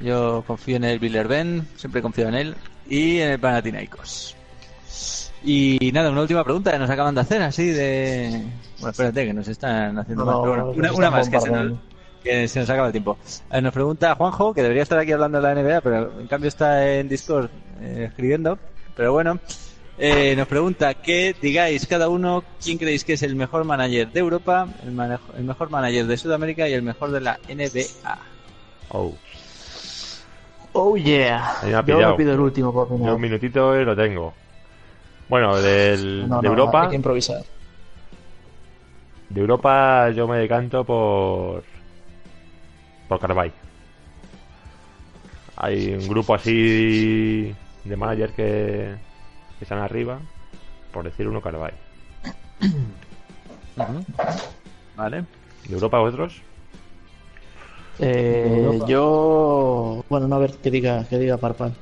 Yo 0.00 0.44
confío 0.46 0.76
en 0.76 0.84
el 0.84 0.98
Billerben, 0.98 1.66
siempre 1.76 2.02
confío 2.02 2.28
en 2.28 2.34
él. 2.34 2.54
Y 2.88 3.18
en 3.20 3.30
el 3.30 3.40
Panathinaikos. 3.40 4.34
Y 5.42 5.90
nada, 5.92 6.10
una 6.10 6.22
última 6.22 6.42
pregunta 6.42 6.72
que 6.72 6.78
nos 6.78 6.90
acaban 6.90 7.14
de 7.14 7.20
hacer, 7.20 7.42
así 7.42 7.66
de... 7.70 8.44
Bueno, 8.78 8.90
espérate, 8.90 9.24
que 9.26 9.32
nos 9.32 9.46
están 9.46 9.96
haciendo 9.98 10.24
No, 10.24 10.30
más. 10.32 10.40
pero 10.40 10.50
bueno, 10.50 10.70
una, 10.72 10.86
están 10.88 10.98
una 10.98 11.10
más, 11.10 11.28
que 11.28 11.40
se, 11.40 11.50
nos, 11.50 11.58
bombardeando. 11.58 11.80
que 12.24 12.48
se 12.48 12.60
nos 12.60 12.70
acaba 12.70 12.86
el 12.88 12.92
tiempo. 12.92 13.18
Eh, 13.52 13.60
nos 13.62 13.72
pregunta 13.72 14.14
Juanjo, 14.16 14.52
que 14.52 14.62
debería 14.62 14.82
estar 14.82 14.98
aquí 14.98 15.12
hablando 15.12 15.40
de 15.40 15.54
la 15.54 15.62
NBA, 15.62 15.80
pero 15.80 16.20
en 16.20 16.26
cambio 16.26 16.48
está 16.48 16.92
en 16.92 17.08
Discord 17.08 17.50
eh, 17.80 18.06
escribiendo. 18.08 18.58
Pero 18.96 19.12
bueno, 19.12 19.38
eh, 19.98 20.34
nos 20.36 20.46
pregunta 20.48 20.94
que 20.94 21.34
digáis 21.40 21.86
cada 21.86 22.08
uno 22.08 22.44
quién 22.62 22.78
creéis 22.78 23.04
que 23.04 23.14
es 23.14 23.22
el 23.22 23.36
mejor 23.36 23.64
manager 23.64 24.10
de 24.12 24.20
Europa, 24.20 24.68
el, 24.82 24.92
manejo- 24.92 25.34
el 25.36 25.44
mejor 25.44 25.70
manager 25.70 26.06
de 26.06 26.16
Sudamérica 26.16 26.68
y 26.68 26.72
el 26.72 26.82
mejor 26.82 27.10
de 27.10 27.20
la 27.20 27.40
NBA. 27.48 28.18
Oh, 28.90 29.12
Oh 30.74 30.96
yeah. 30.96 31.40
Me 31.62 31.70
Yo 31.86 31.98
me 32.10 32.14
pido 32.16 32.32
el 32.34 32.40
último 32.40 32.72
por 32.72 32.88
yo 33.04 33.14
un 33.14 33.20
minutito 33.20 33.78
y 33.80 33.84
lo 33.84 33.96
tengo. 33.96 34.34
Bueno, 35.28 35.56
del, 35.56 36.28
No, 36.28 36.40
de 36.40 36.46
no, 36.46 36.50
Europa, 36.52 36.82
Hay 36.84 36.88
que 36.90 36.96
improvisar. 36.96 37.42
de 39.30 39.40
Europa 39.40 40.10
yo 40.10 40.26
me 40.26 40.38
decanto 40.38 40.84
por 40.84 41.64
por 43.08 43.18
Carvay. 43.20 43.52
Hay 45.56 45.92
un 45.94 46.08
grupo 46.08 46.34
así 46.34 47.54
de 47.84 47.96
manager 47.96 48.32
que 48.34 48.94
están 49.64 49.78
arriba, 49.78 50.18
por 50.92 51.04
decir 51.04 51.26
uno 51.28 51.40
Carvay. 51.40 51.72
¿Vale? 54.96 55.24
¿De 55.68 55.74
Europa 55.74 55.98
vosotros? 55.98 56.42
Eh, 58.00 58.62
Europa. 58.64 58.86
yo. 58.88 60.04
Bueno, 60.08 60.26
no, 60.28 60.36
a 60.36 60.40
ver 60.40 60.52
qué 60.62 60.70
diga, 60.70 61.04
que 61.08 61.18
diga 61.18 61.36
Parpal. 61.38 61.74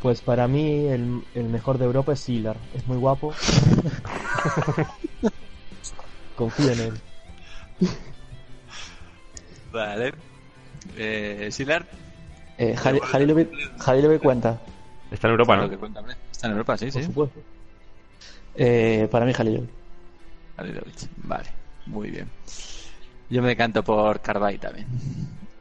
Pues 0.00 0.20
para 0.20 0.46
mí 0.48 0.86
el, 0.86 1.22
el 1.34 1.48
mejor 1.48 1.78
de 1.78 1.86
Europa 1.86 2.12
es 2.12 2.20
Silar. 2.20 2.56
Es 2.74 2.86
muy 2.86 2.98
guapo. 2.98 3.32
Confío 6.36 6.70
en 6.72 6.80
él. 6.80 6.92
Vale. 9.72 10.12
Eh, 10.96 11.48
Silar. 11.50 11.86
Eh, 12.58 12.76
Jali- 12.76 13.00
Halilovic 13.12 13.48
Halilovic 13.84 14.20
cuenta. 14.20 14.60
Está 15.14 15.28
en 15.28 15.32
Europa, 15.32 15.56
¿no? 15.56 15.64
Está 16.30 16.48
en 16.48 16.52
Europa, 16.52 16.76
sí, 16.76 16.90
Por 16.90 17.00
sí. 17.00 17.06
supuesto. 17.06 17.40
Eh, 18.56 19.06
para 19.10 19.24
mí. 19.24 19.32
Halilovic. 19.36 21.08
Vale, 21.16 21.48
muy 21.86 22.10
bien. 22.10 22.28
Yo 23.30 23.40
me 23.40 23.48
decanto 23.48 23.82
por 23.84 24.20
Carvay 24.20 24.58
también. 24.58 24.86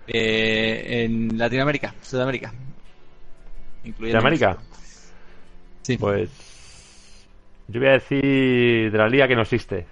Eh, 0.08 1.04
en 1.06 1.38
Latinoamérica, 1.38 1.94
Sudamérica. 2.02 2.52
¿De 3.84 3.90
Incluyendo 3.90 4.20
América? 4.20 4.58
Sí. 5.84 5.98
Pues 5.98 6.30
yo 7.68 7.80
voy 7.80 7.90
a 7.90 7.94
decir 7.94 8.92
de 8.92 8.98
la 8.98 9.08
liga 9.08 9.28
que 9.28 9.36
no 9.36 9.44
existe. 9.44 9.86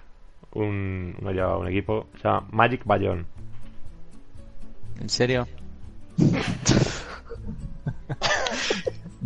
Un, 0.54 1.16
no 1.20 1.30
lleva 1.30 1.56
un 1.56 1.68
equipo, 1.68 2.08
se 2.16 2.24
llama 2.24 2.48
Magic 2.50 2.84
Bayonne. 2.84 3.24
¿En 5.00 5.08
serio? 5.08 5.46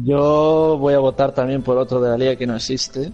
Yo 0.03 0.77
voy 0.79 0.95
a 0.95 0.99
votar 0.99 1.33
también 1.33 1.63
por 1.63 1.79
otro 1.79 2.01
de 2.01 2.11
la 2.11 2.17
liga 2.19 2.37
que 2.37 2.47
no 2.47 2.57
existe. 2.57 3.13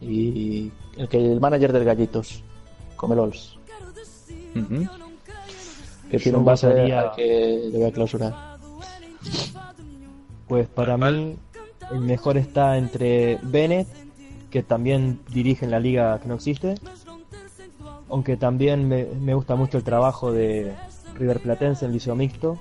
Y 0.00 0.70
el 0.96 1.08
que 1.08 1.18
el 1.32 1.40
manager 1.40 1.72
del 1.72 1.84
Gallitos, 1.84 2.42
Comelols, 2.96 3.56
Ujú. 4.54 4.86
que 6.10 6.18
tiene 6.18 6.32
Yo 6.32 6.38
un 6.38 6.44
base 6.44 6.66
votaría- 6.68 7.00
al 7.00 7.12
que 7.16 7.68
le 7.72 7.78
voy 7.78 7.86
a 7.88 7.92
clausurar. 7.92 8.34
Pues 10.46 10.66
para 10.68 10.96
mí 10.96 11.36
el 11.90 12.00
mejor 12.00 12.36
está 12.38 12.78
entre 12.78 13.38
Bennett, 13.42 13.88
que 14.50 14.62
también 14.62 15.20
dirige 15.30 15.64
en 15.64 15.70
la 15.72 15.80
liga 15.80 16.18
que 16.20 16.28
no 16.28 16.34
existe. 16.34 16.74
Aunque 18.08 18.36
también 18.36 18.88
me, 18.88 19.04
me 19.04 19.34
gusta 19.34 19.54
mucho 19.56 19.76
el 19.78 19.84
trabajo 19.84 20.32
de 20.32 20.74
River 21.16 21.40
Platense 21.40 21.84
en 21.84 21.92
Liceo 21.92 22.14
Mixto. 22.14 22.56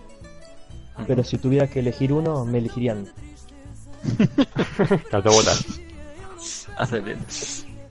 Pero 1.06 1.24
si 1.24 1.38
tuviera 1.38 1.68
que 1.68 1.80
elegir 1.80 2.12
uno, 2.12 2.44
me 2.46 2.58
elegirían. 2.58 3.08
Te 5.10 5.16
autobotas. 5.16 5.66
Hace 6.78 7.00
bien. 7.00 7.20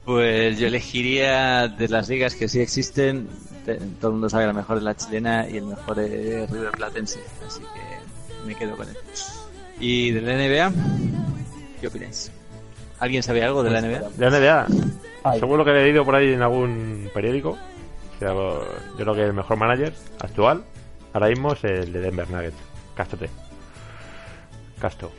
Pues 0.04 0.58
yo 0.58 0.68
elegiría 0.68 1.66
de 1.68 1.88
las 1.88 2.08
ligas 2.08 2.34
que 2.34 2.48
sí 2.48 2.60
existen. 2.60 3.28
te- 3.64 3.74
todo 4.00 4.08
el 4.08 4.12
mundo 4.14 4.28
sabe 4.30 4.44
que 4.44 4.48
la 4.48 4.52
mejor 4.52 4.76
es 4.78 4.82
la 4.84 4.94
chilena 4.96 5.48
y 5.48 5.56
el 5.56 5.64
mejor 5.64 5.98
es 5.98 6.48
River 6.50 6.70
Platense. 6.72 7.20
Así 7.46 7.60
que 7.60 8.46
me 8.46 8.54
quedo 8.54 8.76
con 8.76 8.88
él. 8.88 8.96
¿Y 9.80 10.12
de 10.12 10.20
la 10.22 10.32
NBA? 10.34 10.72
¿Qué 11.80 11.88
opináis? 11.88 12.30
¿Alguien 13.00 13.22
sabe 13.22 13.42
algo 13.44 13.62
de 13.62 13.70
la 13.70 13.80
NBA? 13.82 14.08
De 14.16 14.30
la 14.30 14.38
NBA, 14.38 14.66
Ay. 15.24 15.40
según 15.40 15.58
lo 15.58 15.64
que 15.64 15.70
he 15.72 15.74
leído 15.84 16.04
por 16.04 16.14
ahí 16.14 16.32
en 16.32 16.40
algún 16.42 17.10
periódico, 17.12 17.58
yo 18.20 18.64
creo 18.96 19.14
que 19.14 19.22
el 19.24 19.34
mejor 19.34 19.58
manager 19.58 19.92
actual 20.20 20.64
ahora 21.12 21.28
mismo 21.28 21.52
es 21.52 21.64
el 21.64 21.92
de 21.92 22.00
Denver 22.00 22.30
Nuggets, 22.30 22.56
Castote. 22.94 23.28
Casto. 24.80 25.10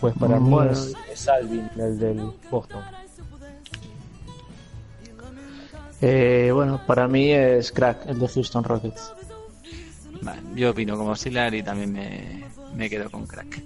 Pues 0.00 0.14
para 0.18 0.40
mí 0.40 0.48
Bueno. 0.50 0.70
es, 0.72 0.94
es 1.12 1.28
Alvin, 1.28 1.68
el 1.76 1.98
del 1.98 2.30
Boston. 2.50 2.82
Eh, 6.00 6.50
bueno, 6.54 6.80
para 6.86 7.06
mí 7.06 7.30
es 7.30 7.70
Crack, 7.72 8.06
el 8.06 8.18
de 8.18 8.28
Houston 8.28 8.64
Rockets. 8.64 9.12
Vale, 10.22 10.40
yo 10.54 10.70
opino 10.70 10.96
como 10.96 11.14
Silar 11.16 11.54
y 11.54 11.62
también 11.62 11.92
me, 11.92 12.44
me 12.74 12.88
quedo 12.88 13.10
con 13.10 13.26
crack. 13.26 13.62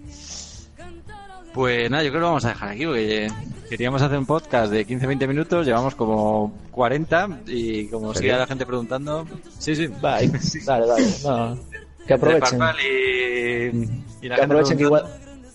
Pues 1.52 1.88
nada, 1.88 2.02
yo 2.02 2.10
creo 2.10 2.20
que 2.20 2.22
lo 2.22 2.26
vamos 2.26 2.44
a 2.44 2.48
dejar 2.48 2.70
aquí 2.70 2.84
porque 2.84 3.30
queríamos 3.70 4.02
hacer 4.02 4.18
un 4.18 4.26
podcast 4.26 4.72
de 4.72 4.84
15-20 4.86 5.28
minutos, 5.28 5.64
llevamos 5.66 5.94
como 5.94 6.52
40 6.72 7.40
y 7.46 7.86
como 7.86 8.12
¿Serio? 8.12 8.32
sigue 8.32 8.38
la 8.40 8.46
gente 8.48 8.66
preguntando, 8.66 9.24
sí, 9.58 9.76
sí, 9.76 9.86
Va, 9.86 10.20
y- 10.22 10.32
dale, 10.64 10.86
dale. 10.86 11.06
No, 11.24 11.58
que 12.08 12.14
aprovechen. 12.14 12.58
Parpal 12.58 12.76
y, 12.84 13.66
y 13.66 14.28
la 14.28 14.34
Que 14.34 14.40
gente 14.40 14.42
aprovechen 14.44 14.76
que 14.78 14.82
igual. 14.84 15.04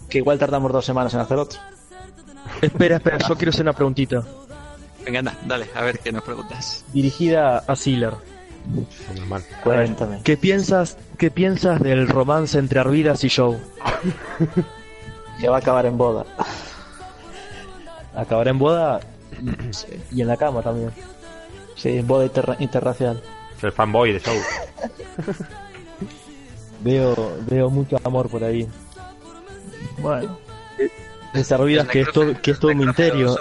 Que 0.09 0.17
igual 0.19 0.39
tardamos 0.39 0.71
dos 0.71 0.85
semanas 0.85 1.13
en 1.13 1.19
hacer 1.21 1.37
otro. 1.37 1.59
Espera, 2.61 2.97
espera, 2.97 3.17
yo 3.19 3.35
quiero 3.35 3.49
hacer 3.51 3.61
una 3.61 3.73
preguntita. 3.73 4.23
Venga, 5.05 5.19
anda, 5.19 5.37
dale, 5.45 5.67
a 5.75 5.81
ver 5.81 5.99
qué 5.99 6.11
nos 6.11 6.23
preguntas. 6.23 6.83
Dirigida 6.93 7.59
a 7.59 7.75
Sealer. 7.75 8.13
Normal. 9.15 9.43
Cuéntame. 9.63 10.21
¿Qué 10.23 10.35
piensas, 10.37 10.97
¿Qué 11.17 11.31
piensas 11.31 11.79
del 11.81 12.07
romance 12.07 12.59
entre 12.59 12.79
Arvidas 12.79 13.23
y 13.23 13.29
Joe? 13.29 13.57
Que 15.39 15.47
va 15.47 15.55
a 15.55 15.59
acabar 15.59 15.85
en 15.85 15.97
boda. 15.97 16.25
Acabará 18.15 18.49
en 18.51 18.59
boda 18.59 18.99
y 20.11 20.21
en 20.21 20.27
la 20.27 20.35
cama 20.37 20.61
también. 20.61 20.91
Sí, 21.75 22.01
boda 22.01 22.25
interra- 22.25 22.57
interracial. 22.59 23.21
El 23.61 23.71
fanboy 23.71 24.11
de 24.13 24.19
Show. 24.19 24.35
Veo, 26.81 27.13
veo 27.49 27.69
mucho 27.69 27.97
amor 28.05 28.29
por 28.29 28.43
ahí. 28.43 28.65
Bueno, 30.01 30.37
Arvidas 31.51 31.87
que 31.87 32.01
es 32.01 32.11
todo, 32.11 32.41
que 32.41 32.51
es 32.51 32.59
todo 32.59 32.71
un 32.71 32.77
misterio. 32.79 33.37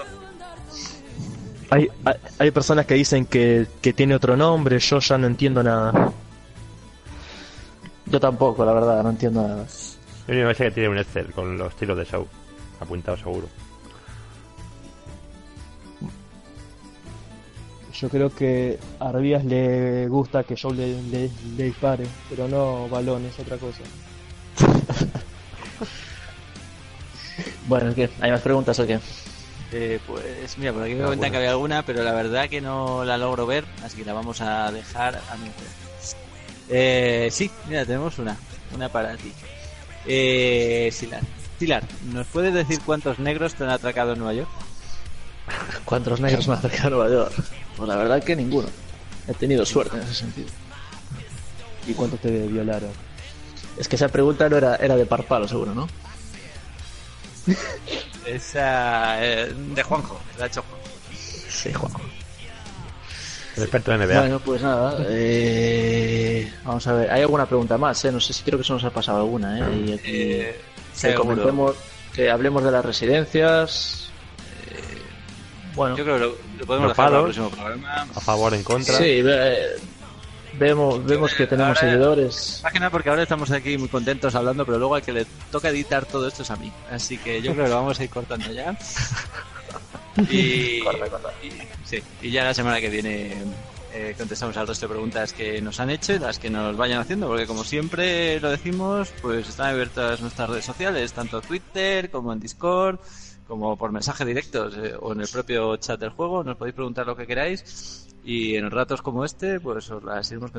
Hay, 1.71 1.89
hay, 2.05 2.15
hay 2.39 2.51
personas 2.51 2.87
que 2.87 2.95
dicen 2.95 3.27
que, 3.27 3.67
que 3.81 3.93
tiene 3.93 4.15
otro 4.15 4.37
nombre, 4.37 4.79
yo 4.79 4.99
ya 5.01 5.19
no 5.19 5.27
entiendo 5.27 5.63
nada. 5.63 6.13
yo 8.07 8.21
tampoco, 8.21 8.65
la 8.65 8.73
verdad, 8.73 9.03
no 9.03 9.11
entiendo 9.11 9.43
nada. 9.47 9.67
Único 10.29 10.49
que 10.49 10.55
sé 10.55 10.65
que 10.65 10.71
tiene 10.71 10.89
un 10.91 10.99
Excel 10.99 11.33
con 11.33 11.59
los 11.59 11.75
tiros 11.77 11.97
de 11.97 12.05
Show. 12.05 12.27
Apuntado 12.81 13.17
seguro. 13.17 13.49
Yo 17.93 18.09
creo 18.09 18.33
que 18.33 18.79
a 19.01 19.09
Arbías 19.09 19.45
le 19.45 20.07
gusta 20.09 20.45
que 20.45 20.55
yo 20.55 20.71
le, 20.71 21.03
le, 21.03 21.31
le 21.57 21.65
dispare, 21.65 22.07
pero 22.31 22.47
no 22.47 22.89
balones, 22.89 23.37
otra 23.41 23.57
cosa. 23.57 23.83
Bueno, 27.69 27.95
¿qué? 27.95 28.09
¿Hay 28.21 28.31
más 28.31 28.41
preguntas 28.41 28.79
o 28.81 28.87
qué? 28.87 28.99
Eh, 29.73 30.01
pues 30.07 30.57
mira, 30.57 30.73
por 30.73 30.83
aquí 30.83 30.95
me 30.95 31.05
cuentan 31.05 31.31
que 31.31 31.37
había 31.37 31.51
alguna, 31.51 31.83
pero 31.85 32.03
la 32.03 32.13
verdad 32.13 32.49
que 32.49 32.63
no 32.63 33.05
la 33.05 33.19
logro 33.19 33.47
ver, 33.47 33.65
así 33.85 33.99
que 33.99 34.05
la 34.07 34.15
vamos 34.15 34.41
a 34.41 34.73
dejar 34.73 35.17
a 35.17 35.37
mi 35.37 35.51
eh, 36.71 37.29
Sí, 37.31 37.51
mira, 37.69 37.85
tenemos 37.85 38.19
una, 38.19 38.39
una 38.75 38.89
para 38.89 39.15
ti. 39.19 39.31
Eh, 40.07 40.89
Silar. 40.91 41.21
Silar, 41.59 41.85
¿nos 42.15 42.27
puedes 42.29 42.55
decir 42.55 42.81
cuántos 42.87 43.19
negros 43.19 43.55
te 43.55 43.65
han 43.65 43.71
atracado 43.71 44.15
en 44.15 44.21
Nueva 44.21 44.33
York? 44.33 44.51
¿Cuántos 45.85 46.21
negros 46.21 46.49
me 46.49 46.55
han 46.55 46.61
acercado 46.61 46.87
a 46.87 46.91
Nueva 46.91 47.11
York? 47.11 47.45
Pues 47.77 47.89
la 47.89 47.97
verdad 47.97 48.25
que 48.25 48.35
ninguno. 48.35 48.69
He 49.27 49.35
tenido 49.35 49.67
suerte 49.67 49.99
en 49.99 50.05
ese 50.05 50.15
sentido. 50.15 50.49
¿Y 51.87 51.93
cuántos 51.93 52.21
te 52.21 52.47
violaron? 52.47 52.91
Es 53.77 53.87
que 53.87 53.97
esa 53.97 54.09
pregunta 54.09 54.49
no 54.49 54.57
era, 54.57 54.77
era 54.77 54.97
de 54.97 55.05
parpalo, 55.05 55.47
seguro, 55.47 55.75
¿no? 55.75 55.87
Esa 58.27 59.25
eh, 59.25 59.53
de 59.75 59.83
Juanjo, 59.83 60.21
la 60.39 60.45
ha 60.45 60.47
hecho 60.49 60.63
Juanjo. 60.63 60.87
Sí, 61.49 61.73
Juanjo. 61.73 62.01
El 63.57 63.63
experto 63.65 63.91
de 63.91 64.07
NBA. 64.07 64.21
Bueno, 64.21 64.39
pues 64.41 64.63
nada. 64.63 64.97
eh, 65.09 66.53
vamos 66.65 66.87
a 66.87 66.93
ver. 66.93 67.11
Hay 67.11 67.23
alguna 67.23 67.47
pregunta 67.47 67.77
más, 67.77 68.05
¿eh? 68.05 68.13
No 68.13 68.21
sé 68.21 68.33
si 68.33 68.45
creo 68.45 68.57
que 68.59 68.65
se 68.65 68.73
nos 68.73 68.85
ha 68.85 68.91
pasado 68.91 69.19
alguna, 69.19 69.59
¿eh? 69.59 69.85
Y 69.87 69.93
aquí 69.93 70.11
Eh, 70.15 70.61
que 71.01 71.15
comentemos, 71.15 71.75
que 72.15 72.31
hablemos 72.31 72.63
de 72.63 72.71
las 72.71 72.85
residencias. 72.85 74.11
eh, 74.71 74.99
bueno, 75.75 75.97
Yo 75.97 76.05
creo 76.05 76.17
que 76.17 76.21
lo, 76.21 76.35
lo 76.61 76.67
podemos 76.67 76.89
dejar 76.91 77.07
para 77.07 77.17
el 77.19 77.25
próximo 77.25 77.51
programa. 77.51 78.07
A 78.15 78.21
favor, 78.21 78.55
en 78.55 78.63
contra. 78.63 78.95
sí, 78.95 79.23
ve- 79.23 79.77
vemos, 80.59 81.05
vemos 81.05 81.35
que 81.35 81.47
tenemos 81.47 81.77
Ahora- 81.79 81.81
seguidores. 81.91 82.61
Más 82.63 82.73
que 82.73 82.79
nada 82.81 82.91
porque 82.91 83.09
ahora 83.11 83.23
estamos 83.23 83.51
aquí 83.51 83.79
muy 83.79 83.89
contentos 83.89 84.35
hablando, 84.35 84.65
pero 84.67 84.79
luego 84.79 84.95
al 84.95 85.03
que 85.03 85.13
le 85.13 85.25
toca 85.51 85.69
editar 85.71 86.05
todo 86.07 86.27
esto 86.29 86.43
es 86.43 86.51
a 86.51 86.57
mí. 86.57 86.73
Así 86.91 87.17
que 87.19 87.41
yo 87.43 87.53
creo 87.53 87.65
que 87.65 87.71
lo 87.71 87.77
vamos 87.77 87.99
a 88.01 88.05
ir 88.05 88.11
cortando 88.11 88.53
ya. 88.53 88.77
Y, 90.31 90.81
y- 90.81 90.83
sí, 91.85 92.03
y 92.23 92.31
ya 92.33 92.43
la 92.43 92.53
semana 92.53 92.81
que 92.81 92.89
viene 92.89 93.37
eh, 93.95 94.15
contestamos 94.19 94.57
al 94.57 94.67
resto 94.67 94.87
de 94.89 94.93
preguntas 94.95 95.33
que 95.33 95.63
nos 95.63 95.79
han 95.79 95.91
hecho 95.91 96.13
y 96.13 96.19
las 96.19 96.41
que 96.41 96.51
nos 96.51 96.77
vayan 96.77 96.99
haciendo, 97.01 97.29
porque 97.29 97.47
como 97.47 97.63
siempre 97.63 98.41
lo 98.41 98.51
decimos, 98.51 99.11
pues 99.23 99.49
están 99.49 99.69
abiertas 99.69 100.21
nuestras 100.21 100.51
redes 100.51 100.65
sociales, 100.65 101.13
tanto 101.13 101.41
Twitter 101.41 102.11
como 102.11 102.33
en 102.33 102.41
Discord, 102.41 102.99
como 103.47 103.77
por 103.77 103.93
mensaje 103.93 104.25
directos 104.25 104.75
eh, 104.77 104.95
o 105.01 105.13
en 105.13 105.21
el 105.21 105.29
propio 105.29 105.77
chat 105.77 106.01
del 106.01 106.11
juego. 106.11 106.43
Nos 106.43 106.57
podéis 106.57 106.75
preguntar 106.75 107.07
lo 107.07 107.15
que 107.17 107.27
queráis. 107.27 108.08
Y 108.25 108.57
en 108.57 108.71
ratos 108.71 109.01
como 109.01 109.25
este, 109.25 109.61
pues 109.61 109.91
os 109.91 110.05
las 110.05 110.31
iremos 110.31 110.51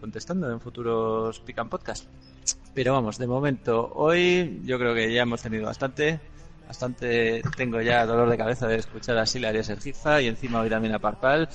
contestando 0.00 0.50
en 0.50 0.60
futuros 0.60 1.40
Pican 1.40 1.68
Podcast. 1.68 2.06
Pero 2.74 2.92
vamos, 2.92 3.16
de 3.18 3.26
momento, 3.26 3.90
hoy 3.94 4.60
yo 4.64 4.78
creo 4.78 4.94
que 4.94 5.12
ya 5.12 5.22
hemos 5.22 5.40
tenido 5.40 5.64
bastante. 5.66 6.20
Bastante 6.66 7.42
tengo 7.56 7.80
ya 7.80 8.04
dolor 8.04 8.28
de 8.28 8.36
cabeza 8.36 8.66
de 8.66 8.76
escuchar 8.76 9.16
a 9.18 9.24
Silar 9.24 9.54
y 9.54 9.58
a 9.58 9.64
Sergifa 9.64 10.20
y 10.20 10.26
encima 10.26 10.60
hoy 10.60 10.68
también 10.68 10.94
a 10.94 10.98
Parpal. 10.98 11.48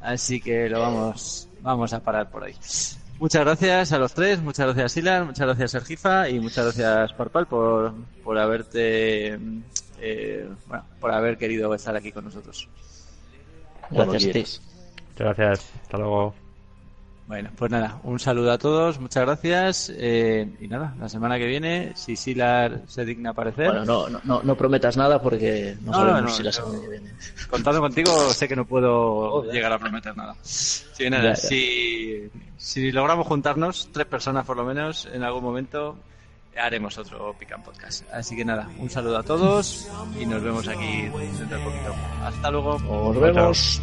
Así 0.00 0.40
que 0.40 0.68
lo 0.68 0.80
vamos, 0.80 1.48
vamos 1.60 1.92
a 1.92 2.00
parar 2.00 2.30
por 2.30 2.44
ahí. 2.44 2.54
Muchas 3.18 3.44
gracias 3.44 3.92
a 3.92 3.98
los 3.98 4.14
tres, 4.14 4.40
muchas 4.40 4.66
gracias 4.66 4.92
Silar, 4.92 5.24
muchas 5.24 5.46
gracias 5.46 5.70
Sergifa 5.70 6.28
y 6.28 6.40
muchas 6.40 6.64
gracias 6.64 7.12
Parpal 7.12 7.46
por, 7.46 7.94
por 8.24 8.36
haberte, 8.38 9.38
eh, 10.00 10.48
bueno, 10.66 10.84
por 11.00 11.12
haber 11.12 11.38
querido 11.38 11.72
estar 11.74 11.94
aquí 11.94 12.10
con 12.10 12.24
nosotros. 12.24 12.68
Gracias. 13.90 14.62
Muchas 15.22 15.36
gracias. 15.36 15.72
Hasta 15.82 15.98
luego. 15.98 16.34
Bueno, 17.28 17.50
pues 17.56 17.70
nada, 17.70 17.98
un 18.02 18.18
saludo 18.18 18.50
a 18.52 18.58
todos, 18.58 18.98
muchas 18.98 19.24
gracias. 19.24 19.92
eh, 19.96 20.50
y 20.60 20.66
nada, 20.68 20.94
la 20.98 21.08
semana 21.08 21.38
que 21.38 21.46
viene, 21.46 21.92
si 21.94 22.16
Silar 22.16 22.82
se 22.88 23.04
digna 23.04 23.30
aparecer, 23.30 23.66
Bueno, 23.68 23.84
no, 23.84 24.08
no, 24.08 24.20
no, 24.24 24.42
no 24.42 24.54
prometas 24.56 24.96
nada 24.96 25.22
porque 25.22 25.76
no, 25.82 25.92
No, 25.92 25.98
sabemos 25.98 26.22
no, 26.22 26.28
si 26.36 26.42
la 26.42 26.52
semana 26.52 26.80
que 26.80 26.88
viene. 26.88 27.10
contando 27.48 27.80
contigo, 27.80 28.10
sé 28.34 28.48
que 28.48 28.56
no 28.56 28.66
puedo 28.66 29.50
llegar 29.50 29.72
a 29.72 29.78
prometer 29.78 30.14
nada. 30.16 30.34
Sí, 30.42 31.08
nada, 31.08 31.22
Ya, 31.22 31.28
ya. 31.30 31.36
Si, 31.36 32.28
si 32.58 32.90
logramos 32.92 33.26
juntarnos, 33.26 33.88
tres 33.92 34.06
personas 34.06 34.44
por 34.44 34.56
lo 34.56 34.64
menos, 34.64 35.08
en 35.10 35.22
algún 35.22 35.44
momento 35.44 35.96
haremos 36.58 36.98
otro 36.98 37.34
Pican 37.38 37.62
Podcast. 37.62 38.02
Así 38.12 38.36
que 38.36 38.44
nada, 38.44 38.68
un 38.78 38.90
saludo 38.90 39.16
a 39.18 39.22
todos 39.22 39.88
y 40.20 40.26
nos 40.26 40.42
vemos 40.42 40.66
aquí 40.68 41.02
dentro 41.38 41.56
de 41.56 41.64
poquito. 41.64 41.94
Hasta 42.24 42.50
luego. 42.50 42.72
Nos 42.80 43.14
Chao, 43.14 43.20
vemos. 43.22 43.82